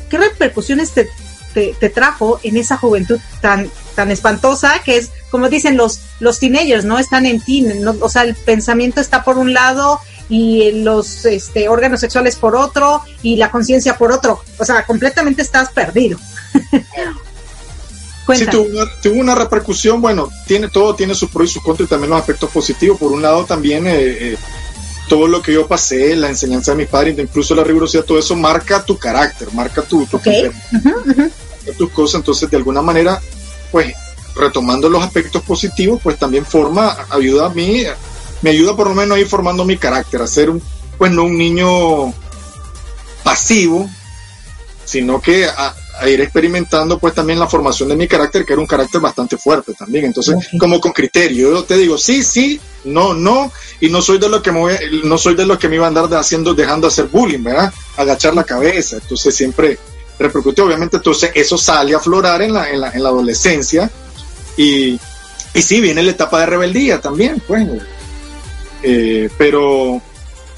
¿Qué 0.09 0.17
repercusiones 0.17 0.91
te, 0.91 1.09
te, 1.53 1.89
trajo 1.89 2.39
en 2.43 2.55
esa 2.57 2.77
juventud 2.77 3.19
tan, 3.41 3.69
tan 3.95 4.11
espantosa 4.11 4.79
que 4.85 4.97
es, 4.97 5.11
como 5.31 5.49
dicen 5.49 5.75
los, 5.75 5.99
los 6.19 6.39
teenagers, 6.39 6.85
¿no? 6.85 6.99
Están 6.99 7.25
en 7.25 7.41
ti, 7.41 7.61
¿no? 7.61 7.95
o 7.99 8.09
sea, 8.09 8.23
el 8.23 8.35
pensamiento 8.35 9.01
está 9.01 9.23
por 9.23 9.37
un 9.37 9.53
lado 9.53 9.99
y 10.29 10.83
los 10.83 11.25
este, 11.25 11.69
órganos 11.69 11.99
sexuales 11.99 12.35
por 12.35 12.55
otro 12.55 13.01
y 13.21 13.37
la 13.37 13.49
conciencia 13.49 13.97
por 13.97 14.11
otro. 14.11 14.41
O 14.59 14.65
sea, 14.65 14.85
completamente 14.85 15.41
estás 15.41 15.69
perdido. 15.69 16.19
Sí, 18.35 18.45
tuvo 18.45 19.19
una, 19.19 19.35
repercusión, 19.35 20.01
bueno, 20.01 20.29
tiene 20.45 20.67
todo, 20.67 20.95
tiene 20.95 21.15
sus 21.15 21.29
pros 21.29 21.49
y 21.49 21.53
sus 21.53 21.63
contras 21.63 21.87
y 21.87 21.89
también 21.89 22.09
los 22.09 22.19
aspectos 22.19 22.49
positivos. 22.49 22.99
Por 22.99 23.11
un 23.11 23.21
lado 23.21 23.45
también 23.45 23.87
eh, 23.87 23.93
eh, 23.95 24.37
todo 25.07 25.27
lo 25.27 25.41
que 25.41 25.53
yo 25.53 25.67
pasé, 25.67 26.15
la 26.15 26.29
enseñanza 26.29 26.71
de 26.71 26.77
mis 26.77 26.87
padres, 26.87 27.17
incluso 27.17 27.55
la 27.55 27.63
rigurosidad, 27.63 28.03
todo 28.03 28.19
eso 28.19 28.35
marca 28.35 28.83
tu 28.83 28.97
carácter, 28.97 29.53
marca 29.53 29.81
tu, 29.81 30.05
tu 30.05 30.19
tus 31.77 31.89
cosas. 31.91 32.19
Entonces, 32.19 32.49
de 32.49 32.57
alguna 32.57 32.81
manera, 32.81 33.21
pues, 33.71 33.93
retomando 34.35 34.89
los 34.89 35.03
aspectos 35.03 35.41
positivos, 35.43 35.99
pues 36.03 36.17
también 36.17 36.45
forma, 36.45 36.97
ayuda 37.09 37.47
a 37.47 37.49
mí, 37.49 37.83
me 38.41 38.49
ayuda 38.49 38.75
por 38.75 38.87
lo 38.87 38.95
menos 38.95 39.17
a 39.17 39.19
ir 39.19 39.27
formando 39.27 39.65
mi 39.65 39.77
carácter, 39.77 40.21
a 40.21 40.27
ser, 40.27 40.49
un, 40.49 40.61
pues, 40.97 41.11
no 41.11 41.23
un 41.23 41.37
niño 41.37 42.13
pasivo, 43.23 43.89
sino 44.85 45.21
que 45.21 45.45
a, 45.45 45.75
a 45.99 46.07
ir 46.09 46.21
experimentando 46.21 46.99
pues 46.99 47.13
también 47.13 47.39
la 47.39 47.47
formación 47.47 47.89
de 47.89 47.95
mi 47.95 48.07
carácter, 48.07 48.45
que 48.45 48.53
era 48.53 48.61
un 48.61 48.67
carácter 48.67 49.01
bastante 49.01 49.37
fuerte 49.37 49.73
también. 49.73 50.05
Entonces, 50.05 50.35
como 50.59 50.79
con 50.79 50.91
criterio, 50.91 51.51
yo 51.51 51.63
te 51.63 51.77
digo, 51.77 51.97
sí, 51.97 52.23
sí, 52.23 52.59
no, 52.85 53.13
no, 53.13 53.51
y 53.79 53.89
no 53.89 54.01
soy 54.01 54.17
de 54.17 54.29
los 54.29 54.41
que 54.41 54.51
me 54.51 54.79
no 55.03 55.17
soy 55.17 55.35
de 55.35 55.45
los 55.45 55.57
que 55.57 55.69
me 55.69 55.75
iba 55.75 55.85
a 55.85 55.89
andar 55.89 56.13
haciendo, 56.15 56.53
dejando 56.53 56.87
hacer 56.87 57.05
bullying, 57.05 57.43
¿verdad? 57.43 57.73
Agachar 57.95 58.33
la 58.33 58.43
cabeza. 58.43 58.97
Entonces 59.01 59.35
siempre 59.35 59.77
repercute, 60.19 60.61
obviamente, 60.61 60.97
entonces 60.97 61.31
eso 61.35 61.57
sale 61.57 61.93
a 61.93 61.97
aflorar 61.97 62.41
en 62.41 62.53
la, 62.53 62.69
en 62.69 62.81
la, 62.81 62.91
en 62.91 63.03
la 63.03 63.09
adolescencia. 63.09 63.89
Y, 64.55 64.99
y 65.53 65.61
sí, 65.61 65.81
viene 65.81 66.03
la 66.03 66.11
etapa 66.11 66.39
de 66.39 66.45
rebeldía 66.47 66.99
también, 67.01 67.41
pues. 67.45 67.67
Eh, 68.83 69.29
pero, 69.37 70.01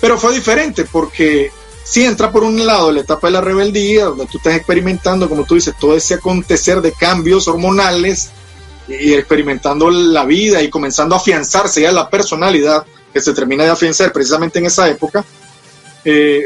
pero 0.02 0.18
fue 0.18 0.34
diferente 0.34 0.86
porque 0.86 1.52
sí 1.90 2.06
entra 2.06 2.32
por 2.32 2.44
un 2.44 2.66
lado 2.66 2.92
la 2.92 3.02
etapa 3.02 3.28
de 3.28 3.34
la 3.34 3.42
rebeldía, 3.42 4.06
donde 4.06 4.28
tú 4.28 4.38
estás 4.38 4.56
experimentando, 4.56 5.28
como 5.28 5.44
tú 5.44 5.56
dices, 5.56 5.74
todo 5.80 5.96
ese 5.96 6.16
acontecer 6.16 6.82
de 6.82 6.92
cambios 6.92 7.48
hormonales 7.48 8.30
y 8.88 9.14
experimentando 9.14 9.90
la 9.90 10.24
vida 10.24 10.62
y 10.62 10.70
comenzando 10.70 11.16
a 11.16 11.18
afianzarse 11.18 11.82
ya 11.82 11.92
la 11.92 12.10
personalidad 12.10 12.86
que 13.12 13.22
se 13.22 13.34
termina 13.34 13.64
de 13.64 13.72
afianzar 13.72 14.14
precisamente 14.14 14.60
en 14.60 14.68
esa 14.68 14.88
época, 14.88 15.26
eh, 16.06 16.44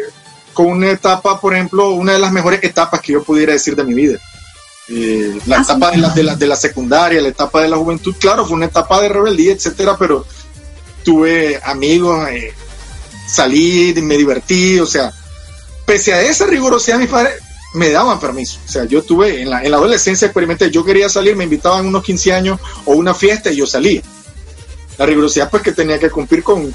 con 0.54 0.68
una 0.68 0.92
etapa, 0.92 1.40
por 1.42 1.54
ejemplo, 1.54 1.90
una 1.90 2.14
de 2.14 2.20
las 2.20 2.32
mejores 2.32 2.64
etapas 2.64 3.02
que 3.02 3.14
yo 3.14 3.24
pudiera 3.24 3.52
decir 3.52 3.76
de 3.76 3.84
mi 3.84 3.94
vida. 3.94 4.20
Eh, 4.90 5.40
la 5.46 5.58
ah, 5.58 5.62
etapa 5.62 5.92
de, 5.92 5.98
la, 5.98 6.10
de, 6.10 6.24
la, 6.24 6.36
de, 6.36 6.48
la, 6.48 6.56
secundaria, 6.56 7.22
la 7.22 7.30
etapa 7.30 7.62
de 7.62 7.70
la 7.70 7.78
juventud, 7.78 8.16
claro, 8.18 8.46
fue 8.46 8.56
una 8.56 8.66
etapa 8.68 9.02
de 9.02 9.10
rebeldía, 9.10 9.54
etcétera, 9.54 9.98
pero 9.98 10.26
tuve 11.04 11.60
amigos, 11.64 12.30
eh, 12.30 12.54
salí, 13.28 13.94
me 14.02 14.18
divertí, 14.18 14.80
o 14.80 14.86
sea, 14.86 15.14
pese 15.86 16.14
a 16.14 16.22
esa 16.22 16.46
rigurosidad, 16.46 16.98
mis 16.98 17.10
padres 17.10 17.34
me 17.74 17.90
daban 17.90 18.20
permiso. 18.20 18.60
O 18.66 18.68
sea, 18.68 18.86
yo 18.86 19.04
tuve 19.04 19.42
en 19.42 19.50
la, 19.50 19.64
en 19.64 19.72
la 19.72 19.78
adolescencia 19.78 20.28
experimenté, 20.28 20.70
yo 20.72 20.84
quería 20.84 21.10
salir, 21.10 21.36
me 21.36 21.44
invitaban 21.44 21.86
unos 21.86 22.04
15 22.04 22.34
años 22.34 22.60
o 22.86 22.94
una 22.94 23.14
fiesta 23.14 23.52
y 23.52 23.58
yo 23.58 23.66
salía. 23.66 24.02
La 24.98 25.06
rigurosidad 25.06 25.50
pues 25.50 25.64
que 25.64 25.72
tenía 25.72 26.00
que 26.00 26.10
cumplir 26.10 26.44
con... 26.44 26.74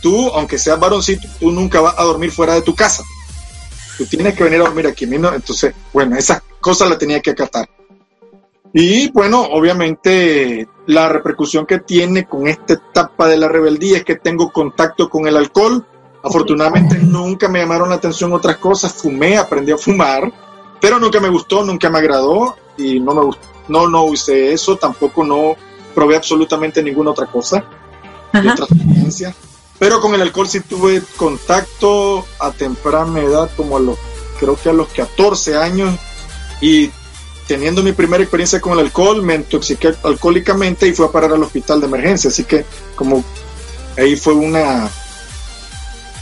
tú, 0.00 0.28
aunque 0.30 0.58
seas 0.58 0.78
varoncito, 0.78 1.28
tú 1.40 1.50
nunca 1.50 1.80
vas 1.80 1.94
a 1.98 2.04
dormir 2.04 2.30
fuera 2.30 2.54
de 2.54 2.62
tu 2.62 2.74
casa. 2.74 3.02
Tú 3.98 4.06
tienes 4.06 4.34
que 4.34 4.44
venir 4.44 4.60
a 4.60 4.64
dormir 4.64 4.86
aquí 4.86 5.06
mismo. 5.06 5.32
Entonces, 5.32 5.74
bueno, 5.92 6.16
esas 6.16 6.42
cosas 6.60 6.88
las 6.88 6.98
tenía 6.98 7.20
que 7.20 7.30
acatar. 7.30 7.68
Y 8.72 9.10
bueno, 9.10 9.42
obviamente 9.42 10.66
la 10.86 11.08
repercusión 11.08 11.66
que 11.66 11.80
tiene 11.80 12.26
con 12.26 12.48
esta 12.48 12.74
etapa 12.74 13.28
de 13.28 13.36
la 13.36 13.48
rebeldía 13.48 13.98
es 13.98 14.04
que 14.04 14.16
tengo 14.16 14.50
contacto 14.50 15.10
con 15.10 15.26
el 15.26 15.36
alcohol, 15.36 15.86
Afortunadamente 16.22 16.98
nunca 16.98 17.48
me 17.48 17.60
llamaron 17.60 17.88
la 17.88 17.96
atención 17.96 18.32
otras 18.32 18.58
cosas, 18.58 18.92
fumé, 18.92 19.36
aprendí 19.36 19.72
a 19.72 19.78
fumar, 19.78 20.32
pero 20.80 20.98
nunca 20.98 21.20
me 21.20 21.28
gustó, 21.28 21.64
nunca 21.64 21.90
me 21.90 21.98
agradó 21.98 22.56
y 22.76 23.00
no 23.00 23.14
me 23.14 23.22
gustó, 23.22 23.46
no, 23.68 23.88
no 23.88 24.04
usé 24.04 24.52
eso, 24.52 24.76
tampoco 24.76 25.24
no 25.24 25.56
probé 25.94 26.16
absolutamente 26.16 26.82
ninguna 26.82 27.10
otra 27.10 27.26
cosa, 27.26 27.64
otra 28.28 28.66
experiencia. 28.66 29.34
Pero 29.78 30.00
con 30.00 30.14
el 30.14 30.22
alcohol 30.22 30.48
sí 30.48 30.60
tuve 30.60 31.02
contacto 31.16 32.24
a 32.38 32.52
temprana 32.52 33.20
edad, 33.20 33.50
como 33.56 33.76
a 33.76 33.80
los, 33.80 33.98
creo 34.38 34.56
que 34.56 34.70
a 34.70 34.72
los 34.72 34.88
14 34.88 35.56
años, 35.56 35.98
y 36.60 36.88
teniendo 37.48 37.82
mi 37.82 37.92
primera 37.92 38.22
experiencia 38.22 38.60
con 38.60 38.74
el 38.74 38.78
alcohol, 38.78 39.22
me 39.22 39.34
intoxiqué 39.34 39.92
alcohólicamente 40.04 40.86
y 40.86 40.92
fui 40.92 41.04
a 41.04 41.10
parar 41.10 41.32
al 41.32 41.42
hospital 41.42 41.80
de 41.80 41.86
emergencia, 41.86 42.28
así 42.28 42.44
que 42.44 42.64
como 42.94 43.24
ahí 43.98 44.14
fue 44.14 44.34
una 44.34 44.88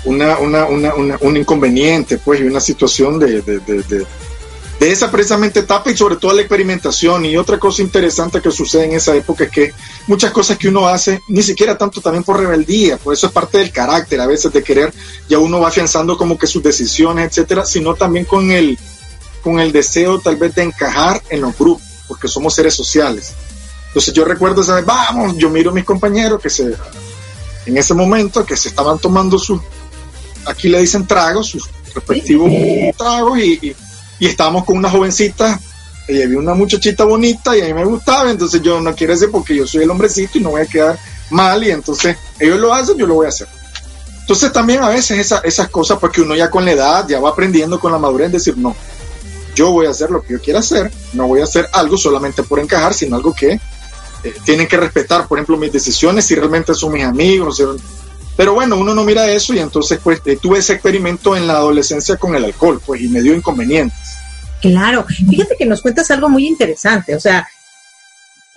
una, 0.04 0.38
una, 0.38 0.64
una, 0.66 0.94
un 1.20 1.36
inconveniente, 1.36 2.18
pues, 2.18 2.40
y 2.40 2.44
una 2.44 2.60
situación 2.60 3.18
de, 3.18 3.42
de, 3.42 3.60
de, 3.60 3.82
de, 3.82 4.06
esa 4.80 5.10
precisamente 5.10 5.60
etapa 5.60 5.90
y 5.90 5.96
sobre 5.96 6.16
todo 6.16 6.32
la 6.32 6.40
experimentación. 6.40 7.26
Y 7.26 7.36
otra 7.36 7.58
cosa 7.58 7.82
interesante 7.82 8.40
que 8.40 8.50
sucede 8.50 8.84
en 8.86 8.92
esa 8.92 9.14
época 9.14 9.44
es 9.44 9.50
que 9.50 9.74
muchas 10.06 10.30
cosas 10.30 10.56
que 10.56 10.68
uno 10.68 10.88
hace, 10.88 11.20
ni 11.28 11.42
siquiera 11.42 11.76
tanto 11.76 12.00
también 12.00 12.24
por 12.24 12.38
rebeldía, 12.38 12.96
por 12.96 13.12
eso 13.12 13.26
es 13.26 13.32
parte 13.32 13.58
del 13.58 13.72
carácter, 13.72 14.20
a 14.20 14.26
veces 14.26 14.52
de 14.52 14.62
querer, 14.62 14.92
ya 15.28 15.38
uno 15.38 15.60
va 15.60 15.68
afianzando 15.68 16.16
como 16.16 16.38
que 16.38 16.46
sus 16.46 16.62
decisiones, 16.62 17.26
etcétera, 17.26 17.66
sino 17.66 17.94
también 17.94 18.24
con 18.24 18.50
el, 18.50 18.78
con 19.42 19.60
el 19.60 19.70
deseo 19.70 20.18
tal 20.18 20.36
vez 20.36 20.54
de 20.54 20.62
encajar 20.62 21.22
en 21.28 21.42
los 21.42 21.58
grupos, 21.58 21.86
porque 22.08 22.26
somos 22.26 22.54
seres 22.54 22.74
sociales. 22.74 23.34
Entonces 23.88 24.14
yo 24.14 24.24
recuerdo, 24.24 24.62
¿sabes? 24.62 24.86
Vamos, 24.86 25.36
yo 25.36 25.50
miro 25.50 25.72
a 25.72 25.74
mis 25.74 25.84
compañeros 25.84 26.40
que 26.40 26.48
se, 26.48 26.74
en 27.66 27.76
ese 27.76 27.92
momento, 27.92 28.46
que 28.46 28.56
se 28.56 28.68
estaban 28.68 28.98
tomando 28.98 29.38
sus 29.38 29.60
aquí 30.46 30.68
le 30.68 30.80
dicen 30.80 31.06
tragos, 31.06 31.48
sus 31.48 31.68
respectivos 31.94 32.50
tragos, 32.96 33.38
y, 33.38 33.74
y, 34.18 34.26
estábamos 34.26 34.64
con 34.64 34.76
una 34.76 34.90
jovencita, 34.90 35.58
y 36.08 36.22
había 36.22 36.38
una 36.38 36.54
muchachita 36.54 37.04
bonita 37.04 37.56
y 37.56 37.60
a 37.60 37.66
mí 37.66 37.74
me 37.74 37.84
gustaba, 37.84 38.30
entonces 38.30 38.60
yo 38.62 38.80
no 38.80 38.94
quiero 38.94 39.12
decir 39.12 39.30
porque 39.30 39.54
yo 39.54 39.66
soy 39.66 39.84
el 39.84 39.90
hombrecito 39.90 40.38
y 40.38 40.40
no 40.40 40.50
voy 40.50 40.62
a 40.62 40.66
quedar 40.66 40.98
mal, 41.30 41.62
y 41.64 41.70
entonces 41.70 42.16
ellos 42.38 42.58
lo 42.58 42.74
hacen, 42.74 42.96
yo 42.98 43.06
lo 43.06 43.14
voy 43.14 43.26
a 43.26 43.30
hacer. 43.30 43.48
Entonces 44.20 44.52
también 44.52 44.82
a 44.82 44.88
veces 44.88 45.18
esa, 45.18 45.38
esas 45.38 45.68
cosas, 45.68 45.98
porque 45.98 46.20
uno 46.20 46.34
ya 46.34 46.50
con 46.50 46.64
la 46.64 46.72
edad 46.72 47.08
ya 47.08 47.20
va 47.20 47.30
aprendiendo 47.30 47.80
con 47.80 47.92
la 47.92 47.98
madurez, 47.98 48.30
decir, 48.30 48.56
no, 48.56 48.76
yo 49.54 49.72
voy 49.72 49.86
a 49.86 49.90
hacer 49.90 50.10
lo 50.10 50.22
que 50.22 50.34
yo 50.34 50.40
quiera 50.40 50.60
hacer, 50.60 50.90
no 51.12 51.26
voy 51.26 51.40
a 51.40 51.44
hacer 51.44 51.68
algo 51.72 51.96
solamente 51.96 52.42
por 52.42 52.60
encajar, 52.60 52.94
sino 52.94 53.16
algo 53.16 53.34
que 53.34 53.60
eh, 54.22 54.34
tienen 54.44 54.68
que 54.68 54.76
respetar, 54.76 55.26
por 55.26 55.38
ejemplo, 55.38 55.56
mis 55.56 55.72
decisiones, 55.72 56.26
si 56.26 56.34
realmente 56.34 56.74
son 56.74 56.92
mis 56.92 57.04
amigos. 57.04 57.62
Pero 58.40 58.54
bueno, 58.54 58.78
uno 58.78 58.94
no 58.94 59.04
mira 59.04 59.30
eso 59.30 59.52
y 59.52 59.58
entonces 59.58 60.00
pues 60.02 60.22
eh, 60.24 60.38
tuve 60.40 60.60
ese 60.60 60.72
experimento 60.72 61.36
en 61.36 61.46
la 61.46 61.58
adolescencia 61.58 62.16
con 62.16 62.34
el 62.34 62.46
alcohol, 62.46 62.80
pues, 62.86 63.02
y 63.02 63.08
me 63.08 63.20
dio 63.20 63.34
inconvenientes. 63.34 63.98
Claro, 64.62 65.04
fíjate 65.06 65.56
que 65.58 65.66
nos 65.66 65.82
cuentas 65.82 66.10
algo 66.10 66.30
muy 66.30 66.46
interesante, 66.46 67.14
o 67.14 67.20
sea, 67.20 67.46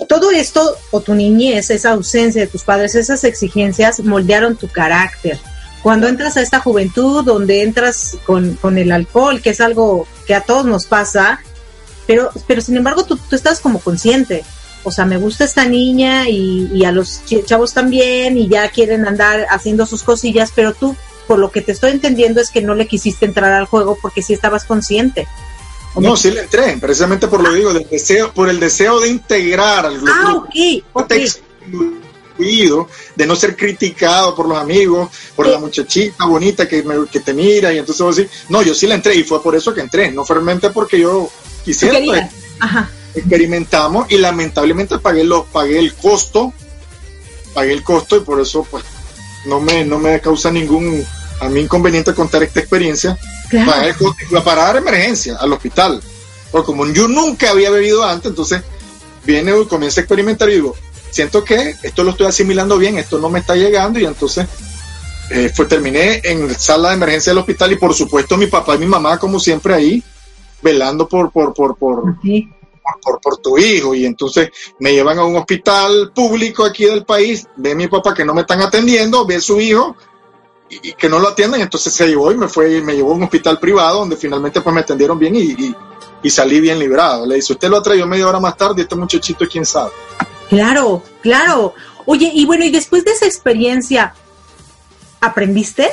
todo 0.08 0.32
esto 0.32 0.78
o 0.92 1.02
tu 1.02 1.14
niñez, 1.14 1.70
esa 1.70 1.92
ausencia 1.92 2.40
de 2.40 2.48
tus 2.48 2.64
padres, 2.64 2.96
esas 2.96 3.26
exigencias 3.26 4.00
moldearon 4.00 4.56
tu 4.56 4.70
carácter. 4.70 5.38
Cuando 5.82 6.08
entras 6.08 6.38
a 6.38 6.42
esta 6.42 6.62
juventud, 6.62 7.26
donde 7.26 7.62
entras 7.62 8.16
con, 8.26 8.54
con 8.56 8.78
el 8.78 8.90
alcohol, 8.90 9.42
que 9.42 9.50
es 9.50 9.60
algo 9.60 10.08
que 10.26 10.34
a 10.34 10.40
todos 10.40 10.66
nos 10.66 10.86
pasa, 10.86 11.42
pero, 12.08 12.32
pero 12.48 12.62
sin 12.62 12.78
embargo 12.78 13.04
tú, 13.04 13.18
tú 13.18 13.36
estás 13.36 13.60
como 13.60 13.80
consciente. 13.80 14.46
O 14.84 14.92
sea, 14.92 15.06
me 15.06 15.18
gusta 15.18 15.46
esta 15.46 15.66
niña 15.66 16.30
y, 16.30 16.70
y 16.74 16.86
a 16.86 16.92
los 16.92 17.22
chavos 17.46 17.74
también 17.74 18.38
y 18.38 18.48
ya 18.48 18.70
quieren 18.70 19.08
andar 19.08 19.48
haciendo 19.50 19.86
sus 19.86 20.04
cosillas, 20.04 20.52
pero 20.54 20.74
tú, 20.74 20.96
por 21.28 21.40
lo 21.40 21.52
que 21.52 21.62
te 21.62 21.72
estoy 21.72 21.92
entendiendo, 21.92 22.42
es 22.42 22.50
que 22.50 22.62
no 22.62 22.76
le 22.76 22.88
quisiste 22.88 23.26
entrar 23.26 23.52
al 23.54 23.66
juego 23.66 23.98
porque 24.02 24.22
sí 24.22 24.34
estabas 24.34 24.66
consciente. 24.66 25.28
No, 25.96 26.18
sí 26.18 26.32
le 26.32 26.42
entré, 26.42 26.78
precisamente 26.78 27.28
por 27.28 27.42
lo 27.42 27.50
ah. 27.50 27.54
digo, 27.54 27.74
del 27.74 27.88
deseo, 27.90 28.34
por 28.34 28.50
el 28.50 28.60
deseo 28.60 29.00
de 29.00 29.10
integrar 29.10 29.86
al 29.86 29.98
grupo. 29.98 30.12
Ah, 30.14 30.34
ok, 30.36 30.84
okay. 30.94 31.28
de 33.16 33.28
no 33.28 33.36
ser 33.36 33.56
criticado 33.56 34.36
por 34.36 34.48
los 34.48 34.58
amigos, 34.58 35.10
por 35.36 35.48
la 35.48 35.60
muchachita 35.60 36.26
bonita 36.26 36.68
que, 36.68 36.82
me, 36.82 37.06
que 37.08 37.20
te 37.20 37.34
mira, 37.34 37.72
y 37.72 37.78
entonces 37.78 38.04
vos 38.04 38.16
decís, 38.16 38.32
no, 38.50 38.64
yo 38.64 38.74
sí 38.74 38.88
le 38.88 38.96
entré, 38.96 39.16
y 39.16 39.24
fue 39.24 39.42
por 39.42 39.56
eso 39.56 39.74
que 39.74 39.82
entré, 39.82 40.12
no 40.12 40.26
realmente 40.26 40.72
porque 40.72 41.00
yo 41.00 41.30
quisiera. 41.64 42.00
Pues, 42.04 42.24
Ajá. 42.60 42.90
Experimentamos 43.16 44.12
y 44.12 44.18
lamentablemente 44.18 44.98
pagué, 45.00 45.24
lo, 45.24 45.46
pagué 45.46 45.80
el 45.80 45.94
costo, 45.94 46.54
pagué 47.54 47.74
el 47.74 47.84
costo 47.84 48.18
y 48.18 48.22
por 48.22 48.42
eso 48.42 48.66
pues 48.70 48.84
no 49.46 49.60
me, 49.60 49.86
no 49.86 50.00
me 50.00 50.20
causa 50.20 50.52
ningún 50.52 51.06
a 51.40 51.50
mí 51.50 51.62
inconveniente 51.62 52.14
contar 52.14 52.44
esta 52.44 52.60
experiencia. 52.60 53.18
Para, 53.66 53.96
para 54.44 54.64
dar 54.64 54.78
emergencia 54.78 55.38
al 55.38 55.54
hospital. 55.54 56.02
Porque 56.52 56.66
como 56.66 56.88
yo 56.88 57.08
nunca 57.08 57.52
había 57.52 57.70
bebido 57.70 58.04
antes, 58.04 58.30
entonces 58.30 58.64
viene 59.26 59.54
y 59.60 59.66
comienza 59.66 60.02
a 60.02 60.04
experimentar 60.04 60.50
y 60.50 60.56
digo, 60.56 60.76
siento 61.12 61.44
que 61.44 61.76
esto 61.84 62.04
lo 62.04 62.12
estoy 62.12 62.28
asimilando 62.28 62.78
bien, 62.78 62.98
esto 62.98 63.20
no 63.20 63.30
me 63.30 63.40
está 63.40 63.56
llegando 63.56 64.00
y 64.00 64.06
entonces 64.06 64.48
eh, 65.30 65.52
fue, 65.54 65.66
terminé 65.66 66.22
en 66.24 66.54
sala 66.56 66.90
de 66.90 66.96
emergencia 66.96 67.32
del 67.32 67.40
hospital 67.40 67.72
y 67.72 67.76
por 67.76 67.94
supuesto 67.94 68.38
mi 68.38 68.48
papá 68.48 68.76
y 68.76 68.80
mi 68.80 68.88
mamá 68.88 69.18
como 69.18 69.40
siempre 69.40 69.74
ahí 69.74 70.04
velando 70.62 71.08
por 71.08 71.32
por 71.32 71.54
por 71.54 71.78
por, 71.78 72.16
por, 73.02 73.20
por, 73.22 73.38
tu 73.38 73.58
hijo 73.58 73.94
y 73.96 74.06
entonces 74.06 74.50
me 74.80 74.94
llevan 74.94 75.20
a 75.20 75.26
un 75.26 75.36
hospital 75.36 76.12
público 76.14 76.64
aquí 76.64 76.86
del 76.86 77.06
país, 77.06 77.48
ve 77.56 77.76
mi 77.76 77.88
papá 77.88 78.14
que 78.14 78.26
no 78.26 78.34
me 78.34 78.42
están 78.42 78.62
atendiendo, 78.62 79.26
ve 79.26 79.40
su 79.40 79.60
hijo 79.60 79.96
y, 80.70 80.94
que 80.94 81.10
no 81.10 81.20
lo 81.20 81.30
atienden, 81.30 81.62
entonces 81.62 81.94
se 81.94 82.08
llevó 82.08 82.32
y 82.32 82.38
me 82.38 82.48
fue 82.48 82.82
me 82.82 82.94
llevó 82.94 83.12
a 83.12 83.16
un 83.16 83.24
hospital 83.24 83.60
privado 83.60 84.00
donde 84.00 84.18
finalmente 84.18 84.62
pues 84.62 84.74
me 84.74 84.82
atendieron 84.82 85.20
bien 85.20 85.36
y, 85.36 85.76
y, 86.22 86.30
salí 86.30 86.60
bien 86.60 86.80
librado. 86.80 87.26
Le 87.26 87.36
dice, 87.36 87.54
usted 87.54 87.70
lo 87.70 87.78
ha 87.78 87.84
traído 87.84 88.08
media 88.08 88.28
hora 88.28 88.40
más 88.40 88.56
tarde, 88.56 88.82
este 88.82 88.96
muchachito 88.96 89.46
quién 89.48 89.66
sabe. 89.66 89.92
Claro, 90.50 91.04
claro. 91.22 91.74
Oye, 92.06 92.32
y 92.34 92.46
bueno, 92.46 92.64
y 92.66 92.72
después 92.72 93.04
de 93.06 93.12
esa 93.12 93.26
experiencia, 93.26 94.14
¿aprendiste? 95.20 95.90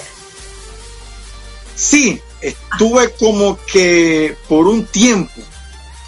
Sí, 1.75 2.21
estuve 2.41 3.13
como 3.13 3.59
que 3.65 4.37
por 4.49 4.67
un 4.67 4.85
tiempo, 4.85 5.33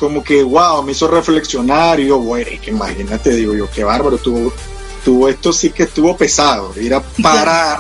como 0.03 0.25
que 0.25 0.43
wow, 0.43 0.83
me 0.83 0.91
hizo 0.91 1.07
reflexionar 1.07 2.01
y 2.01 2.09
yo, 2.09 2.19
bueno, 2.19 2.51
que 2.61 2.73
imagínate, 2.73 3.37
digo 3.37 3.55
yo, 3.55 3.71
qué 3.71 3.85
bárbaro, 3.85 4.19
tuvo, 4.19 4.53
tuvo 5.05 5.29
esto 5.29 5.53
sí 5.53 5.71
que 5.71 5.85
estuvo 5.85 6.17
pesado, 6.17 6.75
ir 6.81 6.93
a 6.93 7.01
parar 7.23 7.79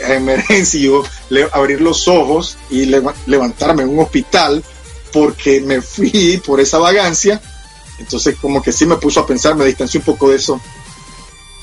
emergencia 0.00 0.80
yo 0.80 1.04
abrir 1.52 1.82
los 1.82 2.08
ojos 2.08 2.58
y 2.68 2.86
levantarme 3.26 3.84
en 3.84 3.90
un 3.90 4.00
hospital 4.00 4.64
porque 5.12 5.60
me 5.60 5.80
fui 5.80 6.42
por 6.44 6.58
esa 6.58 6.78
vagancia. 6.78 7.40
Entonces 8.00 8.34
como 8.40 8.60
que 8.60 8.72
sí 8.72 8.84
me 8.84 8.96
puso 8.96 9.20
a 9.20 9.26
pensar, 9.26 9.54
me 9.54 9.66
distancié 9.66 10.00
un 10.00 10.06
poco 10.06 10.30
de 10.30 10.36
eso, 10.36 10.60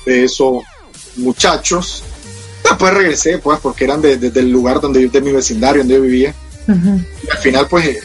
de 0.06 0.24
esos 0.24 0.64
muchachos. 1.18 2.06
Después 2.64 2.94
regresé, 2.94 3.40
pues, 3.40 3.60
porque 3.60 3.84
eran 3.84 4.02
desde 4.02 4.30
de, 4.30 4.40
el 4.40 4.50
lugar 4.50 4.80
donde 4.80 5.02
yo, 5.02 5.10
de 5.10 5.20
mi 5.20 5.34
vecindario, 5.34 5.82
donde 5.82 5.96
yo 5.96 6.02
vivía. 6.02 6.34
Y 6.68 7.30
al 7.30 7.38
final, 7.40 7.68
pues, 7.68 7.98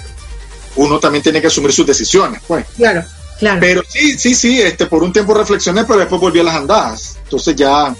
uno 0.76 0.98
también 0.98 1.22
tiene 1.22 1.40
que 1.40 1.46
asumir 1.48 1.72
sus 1.72 1.87
decisiones, 1.87 2.42
pues. 2.46 2.66
Claro, 2.76 3.04
claro. 3.38 3.61
Pero 3.61 3.82
sí, 3.88 4.18
sí, 4.18 4.35
sí, 4.35 4.61
este, 4.61 4.87
por 4.87 5.02
un 5.02 5.12
tiempo 5.12 5.35
reflexioné, 5.35 5.85
pero 5.85 5.98
después 5.98 6.20
volví 6.20 6.40
a 6.40 6.44
las 6.44 6.56
andadas. 6.56 7.16
Entonces 7.24 7.56
ya, 7.56 7.94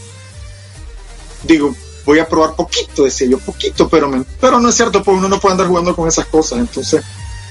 digo, 1.43 1.75
voy 2.05 2.19
a 2.19 2.29
probar 2.29 2.55
poquito, 2.55 3.05
decía 3.05 3.29
yo, 3.29 3.39
poquito, 3.39 3.89
pero, 3.89 4.11
pero 4.41 4.61
no 4.61 4.69
es 4.69 4.75
cierto, 4.75 5.03
porque 5.03 5.19
uno 5.19 5.29
no 5.29 5.41
puede 5.41 5.53
andar 5.53 5.69
jugando 5.69 5.95
con 5.95 6.09
esas 6.09 6.27
cosas. 6.27 6.61
Entonces, 6.61 7.03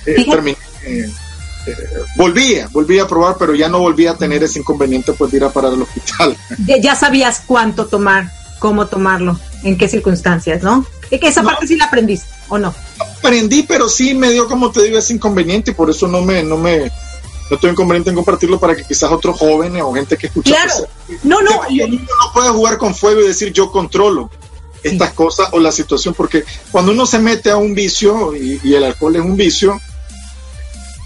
eh, 0.05 0.25
terminé, 0.29 0.57
eh, 0.85 1.09
eh, 1.67 1.73
volvía, 2.15 2.67
volvía 2.71 3.03
a 3.03 3.07
probar, 3.07 3.35
pero 3.37 3.53
ya 3.53 3.69
no 3.69 3.79
volvía 3.79 4.11
a 4.11 4.17
tener 4.17 4.43
ese 4.43 4.59
inconveniente 4.59 5.13
pues 5.13 5.31
de 5.31 5.37
ir 5.37 5.43
a 5.43 5.49
parar 5.51 5.73
al 5.73 5.81
hospital. 5.81 6.35
Ya, 6.81 6.95
sabías 6.95 7.43
cuánto 7.45 7.87
tomar, 7.87 8.31
cómo 8.59 8.87
tomarlo, 8.87 9.39
en 9.63 9.77
qué 9.77 9.87
circunstancias, 9.87 10.63
¿no? 10.63 10.85
que 11.09 11.27
esa 11.27 11.43
parte 11.43 11.67
sí 11.67 11.75
la 11.75 11.85
aprendiste, 11.85 12.29
¿o 12.51 12.57
no? 12.57 12.75
Aprendí, 12.99 13.63
pero 13.63 13.87
sí 13.87 14.13
me 14.13 14.29
dio, 14.29 14.45
como 14.45 14.71
te 14.71 14.83
digo, 14.83 14.97
ese 14.97 15.13
inconveniente 15.13 15.71
y 15.71 15.73
por 15.73 15.89
eso 15.89 16.05
no 16.07 16.21
me, 16.21 16.43
no 16.43 16.57
me, 16.57 16.79
no 17.49 17.55
estoy 17.55 17.71
inconveniente 17.71 18.09
en 18.09 18.15
compartirlo 18.17 18.59
para 18.59 18.75
que 18.75 18.83
quizás 18.83 19.09
otros 19.09 19.39
jóvenes 19.39 19.81
o 19.81 19.93
gente 19.93 20.17
que 20.17 20.27
escucha. 20.27 20.51
Claro, 20.51 20.87
no, 21.23 21.41
no. 21.41 21.61
No 21.61 22.33
puede 22.33 22.49
jugar 22.49 22.77
con 22.77 22.93
fuego 22.93 23.21
y 23.21 23.27
decir 23.27 23.53
yo 23.53 23.71
controlo 23.71 24.29
estas 24.83 25.13
cosas 25.13 25.47
o 25.53 25.59
la 25.59 25.71
situación, 25.71 26.13
porque 26.13 26.43
cuando 26.71 26.91
uno 26.91 27.05
se 27.05 27.19
mete 27.19 27.51
a 27.51 27.55
un 27.55 27.73
vicio 27.73 28.35
y, 28.35 28.59
el 28.73 28.83
alcohol 28.83 29.15
es 29.15 29.21
un 29.21 29.37
vicio, 29.37 29.79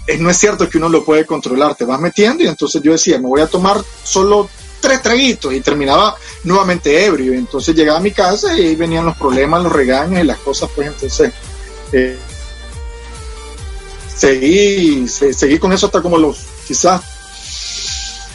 es, 0.08 0.18
no 0.18 0.28
es 0.28 0.36
cierto 0.36 0.68
que 0.68 0.78
uno 0.78 0.88
lo 0.88 1.04
puede 1.04 1.24
controlar, 1.26 1.76
te 1.76 1.84
vas 1.84 2.00
metiendo 2.00 2.42
y 2.42 2.48
entonces 2.48 2.82
yo 2.82 2.90
decía, 2.90 3.20
me 3.20 3.28
voy 3.28 3.40
a 3.40 3.46
tomar 3.46 3.80
solo 4.02 4.48
tres 4.86 5.02
traguitos 5.02 5.52
y 5.52 5.60
terminaba 5.60 6.14
nuevamente 6.44 7.04
ebrio, 7.04 7.32
entonces 7.32 7.74
llegaba 7.74 7.98
a 7.98 8.02
mi 8.02 8.12
casa 8.12 8.56
y 8.56 8.68
ahí 8.68 8.76
venían 8.76 9.04
los 9.04 9.16
problemas, 9.16 9.64
los 9.64 9.72
regaños 9.72 10.22
y 10.22 10.24
las 10.24 10.38
cosas, 10.38 10.70
pues 10.76 10.86
entonces 10.86 11.32
eh, 11.90 12.16
seguí, 14.14 15.08
seguí 15.08 15.58
con 15.58 15.72
eso 15.72 15.86
hasta 15.86 16.00
como 16.00 16.18
los 16.18 16.38
quizás 16.68 17.02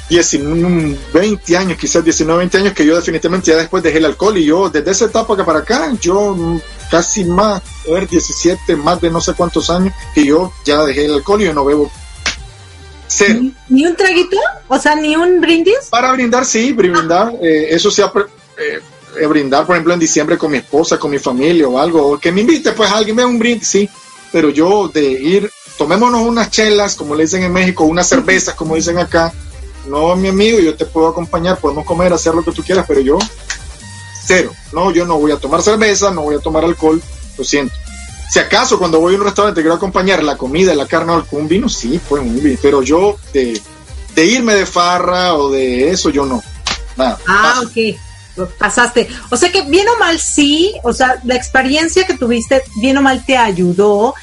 19, 0.09 0.99
20 1.13 1.57
años, 1.57 1.77
quizás 1.77 2.03
19, 2.03 2.39
20 2.39 2.57
años, 2.57 2.73
que 2.73 2.85
yo 2.85 2.97
definitivamente 2.97 3.51
ya 3.51 3.55
después 3.55 3.81
dejé 3.81 3.99
el 3.99 4.05
alcohol. 4.05 4.37
Y 4.37 4.43
yo 4.43 4.69
desde 4.69 4.91
esa 4.91 5.05
etapa 5.05 5.37
que 5.37 5.45
para 5.45 5.59
acá, 5.59 5.89
yo 6.01 6.35
casi 6.89 7.23
más, 7.23 7.61
a 7.87 7.93
ver, 7.93 8.09
17, 8.09 8.75
más 8.75 8.99
de 8.99 9.09
no 9.09 9.21
sé 9.21 9.33
cuántos 9.35 9.69
años, 9.69 9.93
que 10.13 10.25
yo 10.25 10.51
ya 10.65 10.83
dejé 10.83 11.05
el 11.05 11.13
alcohol 11.13 11.41
y 11.41 11.45
yo 11.45 11.53
no 11.53 11.63
bebo 11.63 11.89
¿Ni, 13.69 13.85
un 13.85 13.95
traguito? 13.95 14.37
O 14.67 14.79
sea, 14.79 14.95
ni 14.95 15.15
un 15.15 15.41
brindis? 15.41 15.87
Para 15.89 16.11
brindar, 16.13 16.45
sí, 16.45 16.71
brindar, 16.71 17.33
eh, 17.41 17.67
eso 17.71 17.91
sí, 17.91 18.01
eh, 18.01 18.79
eh, 19.19 19.25
brindar, 19.25 19.65
por 19.65 19.75
ejemplo, 19.75 19.93
en 19.93 19.99
diciembre 19.99 20.37
con 20.37 20.51
mi 20.51 20.57
esposa, 20.57 20.97
con 20.97 21.11
mi 21.11 21.19
familia 21.19 21.67
o 21.67 21.79
algo, 21.79 22.11
o 22.11 22.19
que 22.19 22.31
me 22.31 22.41
invite, 22.41 22.71
pues 22.71 22.91
alguien 22.91 23.15
ve 23.15 23.25
un 23.25 23.39
brindis, 23.39 23.67
sí, 23.67 23.89
pero 24.31 24.49
yo 24.49 24.87
de 24.87 25.03
ir, 25.03 25.51
tomémonos 25.77 26.21
unas 26.21 26.49
chelas, 26.49 26.95
como 26.95 27.15
le 27.15 27.23
dicen 27.23 27.43
en 27.43 27.53
México, 27.53 27.83
unas 27.83 28.07
cervezas, 28.07 28.55
como 28.55 28.75
dicen 28.75 28.97
acá, 28.97 29.33
no, 29.87 30.15
mi 30.15 30.29
amigo, 30.29 30.59
yo 30.59 30.75
te 30.75 30.85
puedo 30.85 31.07
acompañar, 31.07 31.57
podemos 31.59 31.85
comer, 31.85 32.13
hacer 32.13 32.33
lo 32.33 32.43
que 32.43 32.51
tú 32.51 32.63
quieras, 32.63 32.85
pero 32.87 33.01
yo, 33.01 33.17
cero. 34.25 34.51
No, 34.71 34.91
yo 34.91 35.05
no 35.05 35.19
voy 35.19 35.31
a 35.31 35.37
tomar 35.37 35.61
cerveza, 35.61 36.11
no 36.11 36.21
voy 36.21 36.35
a 36.35 36.39
tomar 36.39 36.63
alcohol, 36.63 37.01
lo 37.37 37.43
siento. 37.43 37.75
Si 38.31 38.39
acaso 38.39 38.79
cuando 38.79 39.01
voy 39.01 39.13
a 39.13 39.17
un 39.17 39.25
restaurante 39.25 39.59
quiero 39.59 39.75
acompañar 39.75 40.23
la 40.23 40.37
comida, 40.37 40.73
la 40.73 40.85
carne 40.85 41.11
o 41.11 41.25
un 41.31 41.49
vino, 41.49 41.67
sí, 41.67 41.99
pues 42.07 42.23
un 42.23 42.41
vino. 42.41 42.57
Pero 42.61 42.81
yo 42.81 43.17
de, 43.33 43.61
irme 44.15 44.53
de 44.55 44.65
farra 44.65 45.33
o 45.33 45.51
de 45.51 45.89
eso, 45.89 46.09
yo 46.11 46.25
no. 46.25 46.41
Nada. 46.95 47.19
Ah, 47.27 47.61
ok. 47.61 48.47
Pasaste. 48.57 49.09
O 49.31 49.35
sea 49.35 49.51
que 49.51 49.63
bien 49.63 49.85
o 49.89 49.99
mal 49.99 50.17
sí, 50.17 50.73
o 50.83 50.93
sea, 50.93 51.19
la 51.25 51.35
experiencia 51.35 52.07
que 52.07 52.13
tuviste, 52.13 52.63
bien 52.77 52.97
o 52.97 53.01
mal 53.01 53.25
te 53.25 53.35
ayudó. 53.35 54.13